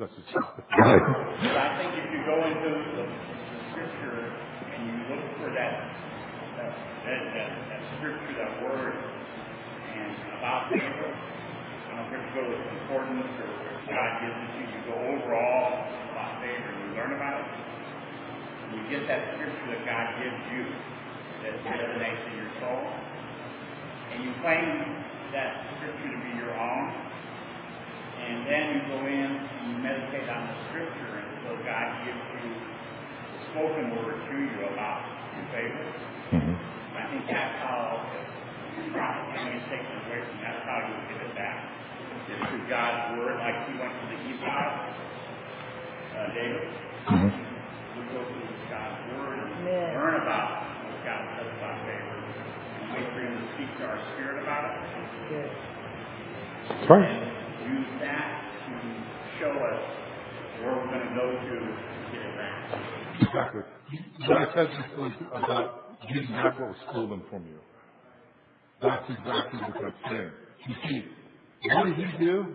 That's 0.00 0.12
just 0.16 0.28
But 0.34 1.56
I 1.56 1.78
think 1.78 1.92
if 1.98 2.12
you 2.12 2.20
go 2.26 2.36
into 2.46 2.70
the 2.70 3.33
scripture 3.84 4.32
and 4.72 4.80
you 4.88 4.96
look 5.12 5.24
for 5.36 5.50
that, 5.52 5.92
that, 6.56 6.72
that, 7.04 7.20
that, 7.36 7.50
that 7.68 7.82
scripture, 7.98 8.32
that 8.40 8.52
word, 8.64 8.96
and 8.96 10.12
about 10.40 10.72
favor, 10.72 11.12
I 11.12 12.00
don't 12.00 12.08
care 12.08 12.20
if 12.20 12.26
you 12.32 12.34
go 12.40 12.44
to 12.48 12.56
concordance 12.56 13.28
or 13.44 13.52
God 13.84 14.10
gives 14.24 14.38
it 14.40 14.50
to 14.56 14.60
you, 14.64 14.68
you 14.72 14.80
go 14.88 14.96
overall 14.96 15.84
about 16.16 16.40
favor 16.40 16.64
and 16.64 16.78
you 16.80 16.88
learn 16.96 17.12
about 17.12 17.44
it, 17.44 17.48
and 17.52 18.68
you 18.72 18.82
get 18.88 19.04
that 19.06 19.36
scripture 19.36 19.66
that 19.76 19.82
God 19.84 20.06
gives 20.16 20.40
you 20.56 20.64
that 21.44 21.60
resonates 21.68 22.24
in 22.32 22.34
your 22.40 22.52
soul, 22.56 22.88
and 24.16 24.24
you 24.24 24.32
claim 24.40 24.64
that 25.36 25.76
scripture 25.76 26.08
to 26.08 26.20
be 26.24 26.32
your 26.40 26.56
own, 26.56 26.88
and 28.16 28.48
then 28.48 28.64
you 28.72 28.80
go 28.88 28.98
in 29.04 29.28
and 29.28 29.64
you 29.68 29.76
meditate 29.84 30.24
on 30.32 30.48
the 30.48 30.56
scripture 30.72 31.20
until 31.20 31.60
God 31.68 31.86
gives 32.08 32.24
you 32.40 32.73
spoken 33.54 33.86
word 33.94 34.18
to 34.18 34.34
you 34.34 34.66
about 34.66 34.98
your 35.38 35.46
favor. 35.54 35.86
Mhm. 36.34 36.54
I 36.98 37.02
think 37.06 37.22
that's 37.30 37.54
how 37.62 38.02
the 38.74 38.90
prophet 38.90 39.30
enemy 39.38 39.62
is 39.62 39.66
taken 39.70 39.94
away 40.10 40.26
from. 40.26 40.42
That's 40.42 40.62
how 40.66 40.82
you 40.90 40.94
get 41.06 41.22
it 41.22 41.34
back. 41.38 41.58
It's 42.26 42.50
through 42.50 42.66
God's 42.66 43.14
word, 43.14 43.38
like 43.38 43.54
he 43.70 43.78
went 43.78 43.94
to 43.94 44.06
the 44.10 44.18
ephod, 44.26 44.70
uh, 46.18 46.26
David. 46.34 46.66
Mhm. 47.06 47.30
We 47.94 48.02
go 48.10 48.26
through 48.26 48.50
God's 48.66 48.98
word 49.14 49.38
and 49.38 49.64
learn 49.94 50.14
about 50.18 50.66
what 50.90 50.98
God 51.06 51.22
says 51.38 51.46
about 51.54 51.78
favor, 51.86 52.18
and 52.18 52.90
wait 52.90 53.06
for 53.14 53.20
him 53.22 53.38
to 53.38 53.54
speak 53.54 53.70
to 53.78 53.86
our 53.86 53.98
spirit 54.14 54.42
about 54.42 54.64
it 54.64 55.50
Right. 56.88 57.04
and 57.06 57.78
use 57.78 57.86
that 58.00 58.40
to 58.66 58.74
show 59.38 59.50
us 59.52 59.80
where 60.60 60.72
we're 60.74 60.86
going 60.90 61.08
to 61.08 61.14
go 61.14 61.30
to 61.30 61.76
get 62.12 62.22
it 62.22 62.36
back. 62.36 62.93
Exactly. 63.20 63.62
What 64.28 64.48
said 64.54 64.66
this 64.66 64.98
was 64.98 65.12
about 65.32 66.00
getting 66.08 66.30
back 66.30 66.58
what 66.58 66.68
was 66.68 66.76
stolen 66.90 67.22
from 67.30 67.46
you. 67.46 67.58
That's 68.82 69.04
exactly 69.08 69.60
what 69.60 69.74
that's 69.80 70.10
saying. 70.10 70.30
You 70.68 70.74
see, 70.88 71.04
what 71.74 71.84
did 71.84 71.96
he 71.96 72.24
do? 72.24 72.46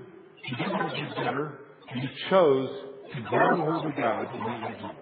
He 0.44 0.56
didn't 0.56 0.74
want 0.74 0.94
to 0.94 1.02
get 1.02 1.16
better. 1.16 1.60
He 1.94 2.08
chose 2.30 2.70
to 3.16 3.22
grab 3.30 3.58
the 3.58 3.64
hold 3.64 3.86
of 3.86 3.96
God 3.96 4.28
and 4.34 4.44
do 4.44 4.86
it. 4.88 4.96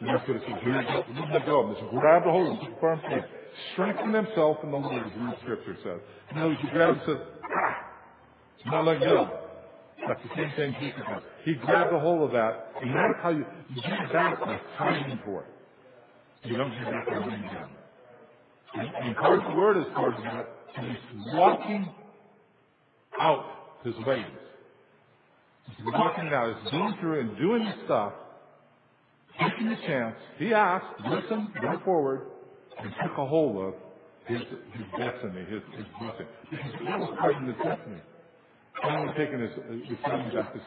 And 0.00 0.08
that's 0.08 0.28
what 0.28 0.36
it 0.36 0.42
says. 0.46 0.58
Here, 0.62 1.04
let 1.08 1.28
me 1.30 1.46
go. 1.46 1.74
Just 1.74 1.90
grab 1.90 2.24
the 2.24 2.30
hold 2.30 2.58
of 2.58 2.68
it. 2.68 2.80
Firm. 2.80 3.00
Strengthen 3.72 4.12
himself 4.12 4.58
in 4.62 4.70
the 4.70 4.76
Lord, 4.76 5.06
as 5.06 5.12
the 5.12 5.34
scripture 5.42 5.76
says. 5.82 6.00
No, 6.34 6.50
he 6.50 6.68
grabs 6.68 7.00
and 7.06 7.18
says, 7.18 7.26
ah, 7.44 8.70
not 8.70 8.84
let 8.84 9.00
go. 9.00 9.45
That's 10.06 10.20
the 10.22 10.28
same 10.36 10.52
thing 10.56 10.76
Jesus 10.80 11.00
does. 11.08 11.22
He 11.44 11.54
grabbed 11.54 11.92
a 11.92 11.98
hold 11.98 12.22
of 12.22 12.32
that, 12.32 12.72
and 12.82 12.90
that's 12.90 13.22
how 13.22 13.30
you, 13.30 13.44
you 13.74 13.82
get 13.82 14.12
back 14.12 14.38
by 14.40 14.60
fighting 14.78 15.18
for 15.24 15.42
it. 15.42 16.48
You 16.48 16.56
don't 16.56 16.70
get 16.70 16.84
back 16.84 17.06
by 17.06 17.18
laying 17.18 17.42
down. 17.42 17.70
And, 18.74 18.88
and 18.88 19.16
the 19.16 19.56
word 19.56 19.78
is 19.78 19.86
part 19.94 20.14
of 20.14 20.22
that, 20.22 20.48
and 20.76 20.86
he's 20.90 21.34
walking 21.34 21.88
out 23.18 23.46
his 23.84 23.94
ways. 24.06 24.26
He's 25.76 25.86
walking 25.86 26.28
out, 26.28 26.56
he's 26.62 26.70
going 26.70 26.94
through 27.00 27.20
and 27.20 27.38
doing 27.38 27.64
the 27.64 27.74
stuff, 27.86 28.12
taking 29.40 29.68
the 29.68 29.76
chance. 29.86 30.16
He 30.38 30.52
asked, 30.52 30.84
listen, 31.08 31.52
go 31.60 31.80
forward, 31.84 32.26
and 32.78 32.92
took 33.02 33.18
a 33.18 33.26
hold 33.26 33.56
of 33.56 33.74
his, 34.26 34.40
his 34.40 34.86
destiny, 34.98 35.44
his, 35.48 35.62
his 35.76 35.86
blessing. 35.98 36.26
Because 36.50 36.72
that 36.84 36.98
was 36.98 37.16
part 37.18 37.36
of 37.36 37.42
his 37.42 37.56
destiny. 37.56 38.00
Finally 38.82 39.14
taking 39.16 39.40
his, 39.40 39.50
his 39.88 39.98
son 40.04 40.30
back 40.34 40.52
to 40.52 40.60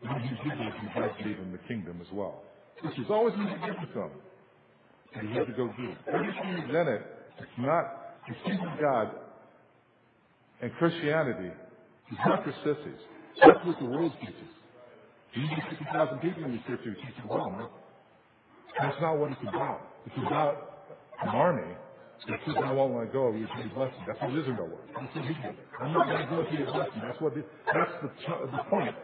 when 0.00 0.20
he 0.20 0.28
did 0.28 0.58
this, 0.58 0.74
he 0.80 1.00
God 1.00 1.10
gave 1.18 1.36
him 1.36 1.52
the 1.52 1.58
kingdom 1.66 2.00
as 2.00 2.12
well. 2.12 2.42
Which 2.82 2.96
was 2.98 3.06
always 3.10 3.34
to 3.34 3.38
be 3.38 3.44
given 3.44 3.88
to 3.94 4.00
him. 4.00 4.10
And 5.14 5.28
he 5.28 5.34
had 5.34 5.46
to 5.46 5.52
go 5.52 5.68
do 5.76 5.90
it. 5.90 5.98
Everything 6.12 6.52
is 6.64 6.70
in 6.70 6.88
it. 6.88 7.02
It's 7.38 7.58
not, 7.58 8.14
the 8.28 8.34
kingdom 8.44 8.68
of 8.68 8.80
God 8.80 9.10
and 10.60 10.72
Christianity 10.74 11.48
is 11.48 12.18
not 12.26 12.44
for 12.44 12.52
sissies. 12.64 13.00
That's 13.40 13.64
what 13.64 13.78
the 13.78 13.86
world 13.86 14.12
teaches. 14.20 14.50
You 15.34 15.42
need 15.42 15.62
50,000 15.68 16.18
people 16.20 16.44
in 16.44 16.52
the 16.52 16.58
church 16.66 16.80
who 16.84 16.94
teach 16.94 17.16
the. 17.22 17.68
That's 18.80 19.00
not 19.00 19.18
what 19.18 19.32
it's 19.32 19.40
about. 19.42 19.80
It's 20.06 20.16
about 20.26 20.88
an 21.22 21.28
army 21.28 21.74
that 22.28 22.40
says, 22.46 22.54
I 22.64 22.72
won't 22.72 22.96
let 22.96 23.12
go 23.12 23.32
you 23.32 23.46
to 23.46 23.58
your 23.58 23.74
blessing. 23.74 24.00
That's 24.06 24.20
what 24.20 24.30
Israel 24.30 24.68
was. 24.68 25.08
He 25.12 25.20
did. 25.20 25.56
I'm 25.80 25.92
not 25.92 26.06
going 26.06 26.22
to 26.22 26.30
go 26.30 26.42
to 26.42 26.56
your 26.56 26.72
blessing. 26.72 27.02
That's 27.02 27.20
what, 27.20 27.34
the, 27.34 27.44
that's 27.72 27.92
the, 28.02 28.08
the 28.50 28.62
point. 28.70 28.94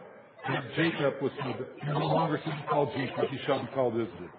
That 0.47 0.63
Jacob 0.75 1.21
was 1.21 1.31
told, 1.41 1.55
you 1.57 1.93
no 1.93 2.05
longer 2.07 2.41
shall 2.43 2.55
be 2.55 2.63
called 2.69 2.89
Jacob, 2.95 3.29
he 3.29 3.37
shall 3.45 3.61
be 3.61 3.67
called 3.73 3.93
Israel. 3.93 4.33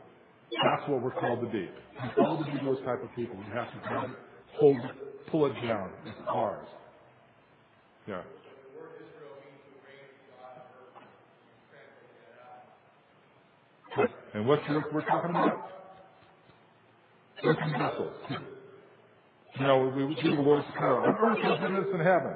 That's 0.62 0.88
what 0.88 1.02
we're 1.02 1.12
called 1.12 1.40
to 1.40 1.46
be. 1.46 1.68
We're 2.02 2.24
called 2.24 2.44
to 2.44 2.52
be 2.52 2.58
those 2.64 2.78
type 2.84 3.02
of 3.02 3.14
people. 3.16 3.36
We 3.36 3.44
have 3.54 3.72
to 3.72 3.88
grab 3.88 4.10
it, 4.10 4.16
hold 4.60 4.78
pull 5.30 5.46
it 5.46 5.54
down. 5.66 5.90
It's 6.06 6.18
ours. 6.28 6.66
Yeah. 8.06 8.22
And 14.34 14.46
what's 14.48 14.68
what 14.68 14.92
we're 14.92 15.06
talking 15.06 15.30
about? 15.30 15.70
Earthen 17.42 17.72
vessels. 17.72 18.14
You 19.58 19.66
know, 19.66 19.92
we 19.94 20.04
we 20.04 20.14
do 20.16 20.34
the 20.34 20.42
Lord's 20.42 20.66
Prayer. 20.76 21.00
On 21.00 21.14
earth 21.14 21.38
oh, 21.44 21.54
as 21.54 21.60
it 21.62 21.86
is 21.86 21.94
in 21.94 22.00
heaven. 22.00 22.34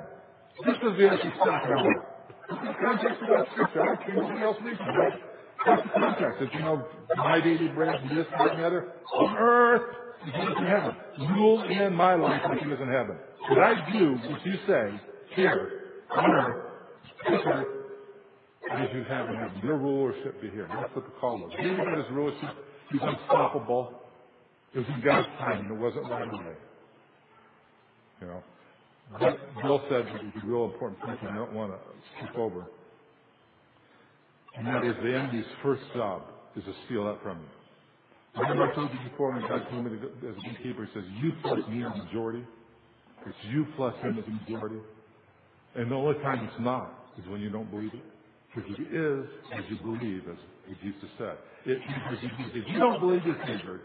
This 0.65 0.75
is 0.75 0.83
the 0.83 0.89
to 0.89 1.31
talking 1.39 1.73
about. 1.73 2.19
The 2.49 2.75
context 2.81 3.23
of 3.23 3.29
that 3.29 3.47
scripture. 3.53 3.83
I 3.83 3.87
don't 3.87 4.01
care 4.01 4.23
anything 4.23 4.43
else 4.43 4.57
reads 4.63 4.81
it, 4.81 4.85
right? 4.85 5.21
That's 5.67 5.83
the 5.83 6.01
context. 6.01 6.39
It's, 6.43 6.55
you 6.55 6.61
know, 6.61 6.87
my 7.17 7.41
daily 7.41 7.69
bread, 7.69 8.01
this, 8.15 8.27
that, 8.31 8.51
and 8.51 8.61
the 8.61 8.67
other. 8.67 8.93
On 9.15 9.37
earth 9.37 9.83
as 10.27 10.35
it 10.35 10.49
is 10.49 10.57
in 10.59 10.67
heaven. 10.67 10.97
Rule 11.35 11.63
in 11.69 11.95
my 11.95 12.15
life 12.15 12.43
like 12.49 12.63
it 12.63 12.73
is 12.73 12.81
in 12.81 12.89
heaven. 12.89 13.17
What 13.51 13.59
I 13.59 13.93
do, 13.93 14.15
what 14.15 14.47
you 14.47 14.55
say, 14.67 15.01
here, 15.35 15.71
on 16.15 16.31
earth, 16.31 16.65
this 17.29 17.41
earth, 17.47 17.67
as 18.73 18.89
you 18.95 19.05
have 19.05 19.29
in 19.29 19.35
heaven. 19.35 19.61
Your 19.65 19.77
rulership 19.77 20.41
be 20.41 20.51
here. 20.51 20.69
That's 20.73 20.95
what 20.95 21.05
the 21.05 21.13
call 21.21 21.39
was. 21.39 21.53
David 21.57 21.79
had 21.79 21.99
his 21.99 22.07
rulership. 22.13 22.57
He 22.91 22.99
was 22.99 23.17
unstoppable. 23.19 24.03
It 24.75 24.79
was 24.79 24.89
in 24.89 25.03
God's 25.05 25.29
time. 25.39 25.67
It 25.71 25.79
wasn't 25.79 26.09
right 26.09 26.29
away. 26.29 26.55
You 28.21 28.27
know. 28.27 28.43
But 29.13 29.63
Bill 29.63 29.81
said 29.89 30.07
a 30.07 30.47
real 30.47 30.65
important 30.65 31.01
point 31.01 31.19
I 31.23 31.35
don't 31.35 31.55
want 31.55 31.73
to 31.73 31.79
skip 32.17 32.37
over. 32.37 32.67
And 34.57 34.67
that 34.67 34.85
is 34.85 34.95
the 35.03 35.17
enemy's 35.17 35.47
first 35.63 35.83
job 35.95 36.23
is 36.57 36.65
to 36.65 36.75
steal 36.87 37.05
that 37.07 37.23
from 37.23 37.39
you. 37.39 38.41
Remember 38.43 38.71
I 38.71 38.75
told 38.75 38.91
you 38.93 39.11
before 39.11 39.33
when 39.33 39.43
God 39.43 39.69
told 39.71 39.85
me 39.85 39.91
to 39.91 40.29
as 40.29 40.37
a 40.37 40.41
gatekeeper, 40.41 40.85
he 40.85 40.93
says, 40.93 41.05
you 41.23 41.33
plus 41.43 41.61
me 41.69 41.83
are 41.83 41.97
majority. 41.97 42.45
It's 43.27 43.37
you 43.51 43.67
plus 43.77 43.95
him 44.03 44.19
is 44.19 44.25
the 44.25 44.33
majority. 44.33 44.81
And 45.75 45.91
the 45.91 45.95
only 45.95 46.19
time 46.21 46.45
it's 46.45 46.61
not 46.61 47.13
is 47.19 47.27
when 47.29 47.41
you 47.41 47.51
don't 47.51 47.71
believe 47.71 47.95
it. 47.95 48.05
Because 48.55 48.71
it 48.79 48.95
is 48.95 49.27
as 49.57 49.65
you 49.69 49.77
believe, 49.79 50.23
as 50.29 50.77
Jesus 50.83 51.09
said. 51.19 51.37
It, 51.67 51.79
if 52.55 52.69
you 52.69 52.79
don't 52.79 53.01
believe 53.01 53.23
this, 53.25 53.37
neighbor, 53.47 53.81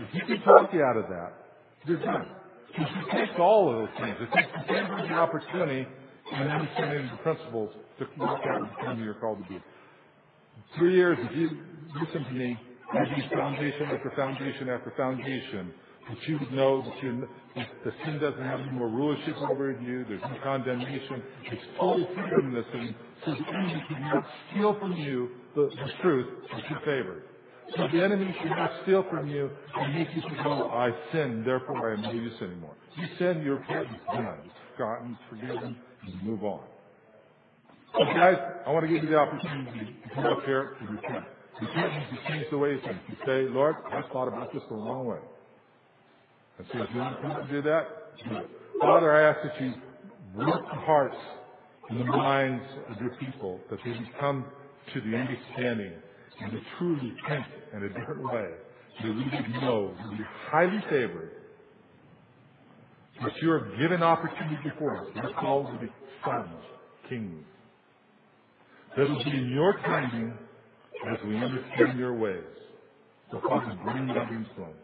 if 0.00 0.08
you 0.14 0.22
can 0.26 0.40
talk 0.42 0.72
you 0.72 0.82
out 0.82 0.96
of 0.96 1.08
that, 1.08 1.45
done. 1.94 2.26
Because 2.68 2.92
it 2.96 3.10
takes 3.12 3.38
all 3.38 3.70
of 3.70 3.88
those 3.88 3.96
things. 4.00 4.16
It 4.20 4.32
takes 4.34 4.48
the 4.52 4.66
favor 4.66 5.06
the 5.08 5.14
opportunity 5.14 5.86
and 6.32 6.68
the 6.68 7.16
principles 7.22 7.74
to 7.98 8.06
work 8.18 8.40
out 8.50 8.60
and 8.62 8.70
become 8.76 8.98
who 8.98 9.04
you're 9.04 9.14
called 9.14 9.42
to 9.42 9.48
be. 9.48 9.62
Three 10.76 10.94
years, 10.94 11.18
if 11.20 11.36
you 11.36 11.50
listen 12.00 12.24
to 12.24 12.32
me, 12.32 12.58
I 12.92 13.16
use 13.16 13.26
foundation 13.32 13.82
after 13.84 14.12
foundation 14.16 14.68
after 14.68 14.92
foundation 14.96 15.72
that 16.08 16.28
you 16.28 16.38
would 16.38 16.52
know 16.52 16.82
that 16.82 17.02
you, 17.02 17.28
the 17.84 17.92
sin 18.04 18.18
doesn't 18.20 18.42
have 18.42 18.60
any 18.60 18.70
more 18.70 18.88
rulership 18.88 19.36
over 19.38 19.72
you. 19.72 20.04
There's 20.08 20.22
no 20.22 20.36
condemnation. 20.42 21.22
It's 21.44 21.62
total 21.78 22.06
freedom 22.14 22.48
in 22.48 22.54
this 22.54 22.64
thing. 22.72 22.94
So 23.24 23.32
the 23.32 23.48
enemy 23.48 23.84
cannot 23.88 24.26
steal 24.50 24.78
from 24.78 24.92
you 24.92 25.30
the, 25.54 25.62
the 25.62 25.92
truth 26.02 26.26
that 26.52 26.70
you 26.70 26.76
favor. 26.84 27.22
So 27.74 27.88
the 27.92 28.04
enemy 28.04 28.34
cannot 28.40 28.70
steal 28.82 29.04
from 29.10 29.28
you 29.28 29.50
and 29.74 29.94
make 29.94 30.08
you 30.14 30.22
think, 30.22 30.38
oh, 30.44 30.68
I 30.70 30.92
sinned, 31.12 31.44
therefore 31.44 31.90
I 31.90 31.94
am 31.94 32.02
no 32.02 32.12
use 32.12 32.40
anymore. 32.40 32.74
You 32.96 33.06
sin, 33.18 33.42
your 33.42 33.56
it's 33.56 33.90
done. 34.06 34.38
It's 34.44 34.54
forgotten, 34.76 35.18
it's 35.18 35.30
forgiven, 35.30 35.76
and 36.02 36.14
you 36.14 36.20
move 36.22 36.44
on. 36.44 36.60
So 37.92 38.04
guys, 38.04 38.36
I 38.66 38.70
want 38.70 38.86
to 38.86 38.92
give 38.92 39.02
you 39.02 39.10
the 39.10 39.16
opportunity 39.16 39.96
to 40.02 40.14
come 40.14 40.26
up 40.26 40.44
here 40.44 40.76
and 40.80 40.90
repent. 40.90 41.24
Repent 41.60 41.92
means 41.92 42.06
to 42.10 42.28
change 42.30 42.46
the 42.50 42.58
way 42.58 42.72
you 42.72 42.80
think. 42.84 42.98
You 43.08 43.16
say, 43.26 43.48
Lord, 43.48 43.76
I 43.90 44.02
thought 44.12 44.28
about 44.28 44.52
this 44.52 44.62
the 44.68 44.74
wrong 44.76 45.06
way. 45.06 45.18
And 46.58 46.66
so 46.72 46.82
if 46.82 46.90
you 46.94 47.00
want 47.00 47.48
to 47.48 47.52
do 47.52 47.62
that, 47.62 47.88
do 48.28 48.36
it. 48.36 48.50
Father, 48.80 49.12
I 49.12 49.30
ask 49.30 49.42
that 49.42 49.60
you 49.60 49.74
work 50.36 50.62
the 50.68 50.80
hearts 50.80 51.16
and 51.88 52.00
the 52.00 52.04
minds 52.04 52.64
of 52.90 53.00
your 53.00 53.14
people, 53.16 53.60
that 53.70 53.78
they 53.84 53.98
come 54.20 54.44
to 54.92 55.00
the 55.00 55.16
understanding 55.16 55.92
and 56.40 56.52
to 56.52 56.60
truly 56.78 57.14
think 57.28 57.46
in 57.74 57.82
a 57.84 57.88
different 57.88 58.24
way, 58.24 58.50
that 59.02 59.08
we 59.08 59.24
would 59.24 59.62
know 59.62 59.94
that 59.96 60.10
we 60.10 60.18
are 60.18 60.28
highly 60.50 60.80
favored, 60.90 61.32
that 63.22 63.32
you 63.42 63.50
have 63.52 63.78
given 63.78 64.02
opportunity 64.02 64.56
before 64.68 64.98
us. 65.02 65.08
We're 65.16 65.32
called 65.34 65.66
to 65.72 65.86
be 65.86 65.92
sons, 66.24 66.62
kings. 67.08 67.44
That 68.96 69.08
will 69.08 69.24
be 69.24 69.30
in 69.30 69.50
your 69.50 69.74
timing 69.80 70.38
as 71.10 71.18
we 71.26 71.36
understand 71.36 71.98
your 71.98 72.14
ways. 72.18 72.44
So 73.30 73.40
Father, 73.48 73.78
bring 73.84 74.06
that 74.08 74.30
influence 74.30 74.76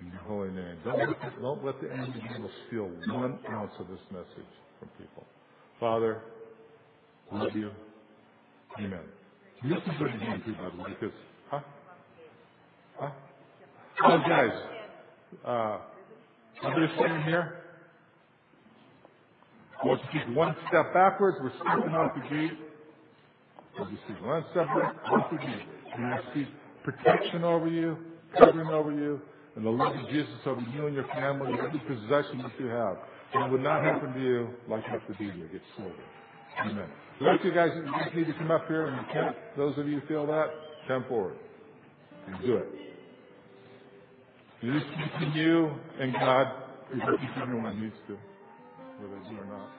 in 0.00 0.08
your 0.08 0.20
holy 0.22 0.50
name. 0.50 0.78
Don't 0.84 0.98
let, 0.98 1.40
don't 1.40 1.64
let 1.64 1.80
the 1.80 1.92
enemy 1.92 2.12
be 2.12 2.34
able 2.34 2.48
to 2.48 2.54
steal 2.68 2.90
one 3.14 3.38
ounce 3.50 3.72
of 3.78 3.88
this 3.88 4.00
message 4.10 4.50
from 4.78 4.88
people. 4.98 5.24
Father, 5.80 6.22
love 7.32 7.54
you. 7.54 7.70
Amen. 8.78 9.04
To 9.62 9.68
it 9.68 10.14
again, 10.14 10.42
too, 10.44 10.54
by 10.54 10.64
the 10.64 10.94
because, 10.94 11.16
huh? 11.50 11.60
Huh? 12.98 13.10
Oh, 14.04 14.18
guys, 14.28 14.50
uh, 15.44 15.78
standing 16.60 17.22
here? 17.24 17.62
I 19.82 19.86
want 19.86 20.00
you 20.12 20.20
to 20.20 20.26
take 20.26 20.36
one 20.36 20.56
step 20.68 20.92
backwards. 20.92 21.38
We're 21.40 21.52
stepping 21.56 21.94
off 21.94 22.12
the 22.14 22.20
gate. 22.34 22.52
We'll 23.78 23.90
just 23.90 24.02
take 24.08 24.22
one 24.24 24.44
step 24.50 24.66
off 24.68 25.30
the 25.30 25.38
gate. 25.38 25.66
And 25.94 26.06
I 26.06 26.20
speak 26.30 26.48
protection 26.84 27.44
over 27.44 27.68
you, 27.68 27.96
covering 28.38 28.68
over 28.68 28.92
you, 28.92 29.20
and 29.56 29.64
the 29.64 29.70
love 29.70 29.96
of 29.96 30.08
Jesus 30.10 30.34
over 30.44 30.60
you 30.74 30.86
and 30.86 30.94
your 30.94 31.06
family, 31.08 31.52
every 31.58 31.80
possession 31.80 32.38
that 32.42 32.52
you 32.58 32.66
have. 32.66 32.98
And 33.34 33.46
it 33.46 33.50
would 33.50 33.62
not 33.62 33.82
happen 33.82 34.12
to 34.12 34.20
you 34.20 34.48
like 34.68 34.84
it 34.86 35.12
to 35.12 35.18
be 35.18 35.24
you. 35.24 35.48
Get 35.50 35.62
slower. 35.76 35.92
Amen. 36.64 36.88
The 37.18 37.24
rest 37.24 37.44
you 37.44 37.52
guys 37.52 37.70
just 37.74 38.14
need 38.14 38.26
to 38.26 38.32
come 38.34 38.50
up 38.50 38.66
here 38.68 38.86
and 38.86 39.06
you. 39.08 39.36
Those 39.56 39.78
of 39.78 39.88
you 39.88 40.00
who 40.00 40.06
feel 40.06 40.26
that, 40.26 40.50
come 40.86 41.04
forward 41.08 41.36
and 42.26 42.36
do 42.44 42.56
it. 42.56 42.68
This 44.62 44.82
between 45.12 45.32
you 45.32 45.70
and 46.00 46.12
God. 46.12 46.62
Is 46.92 47.00
between 47.00 47.30
everyone 47.42 47.80
needs 47.82 47.96
to, 48.06 48.16
whether 49.00 49.16
you 49.30 49.40
or 49.40 49.46
not. 49.46 49.70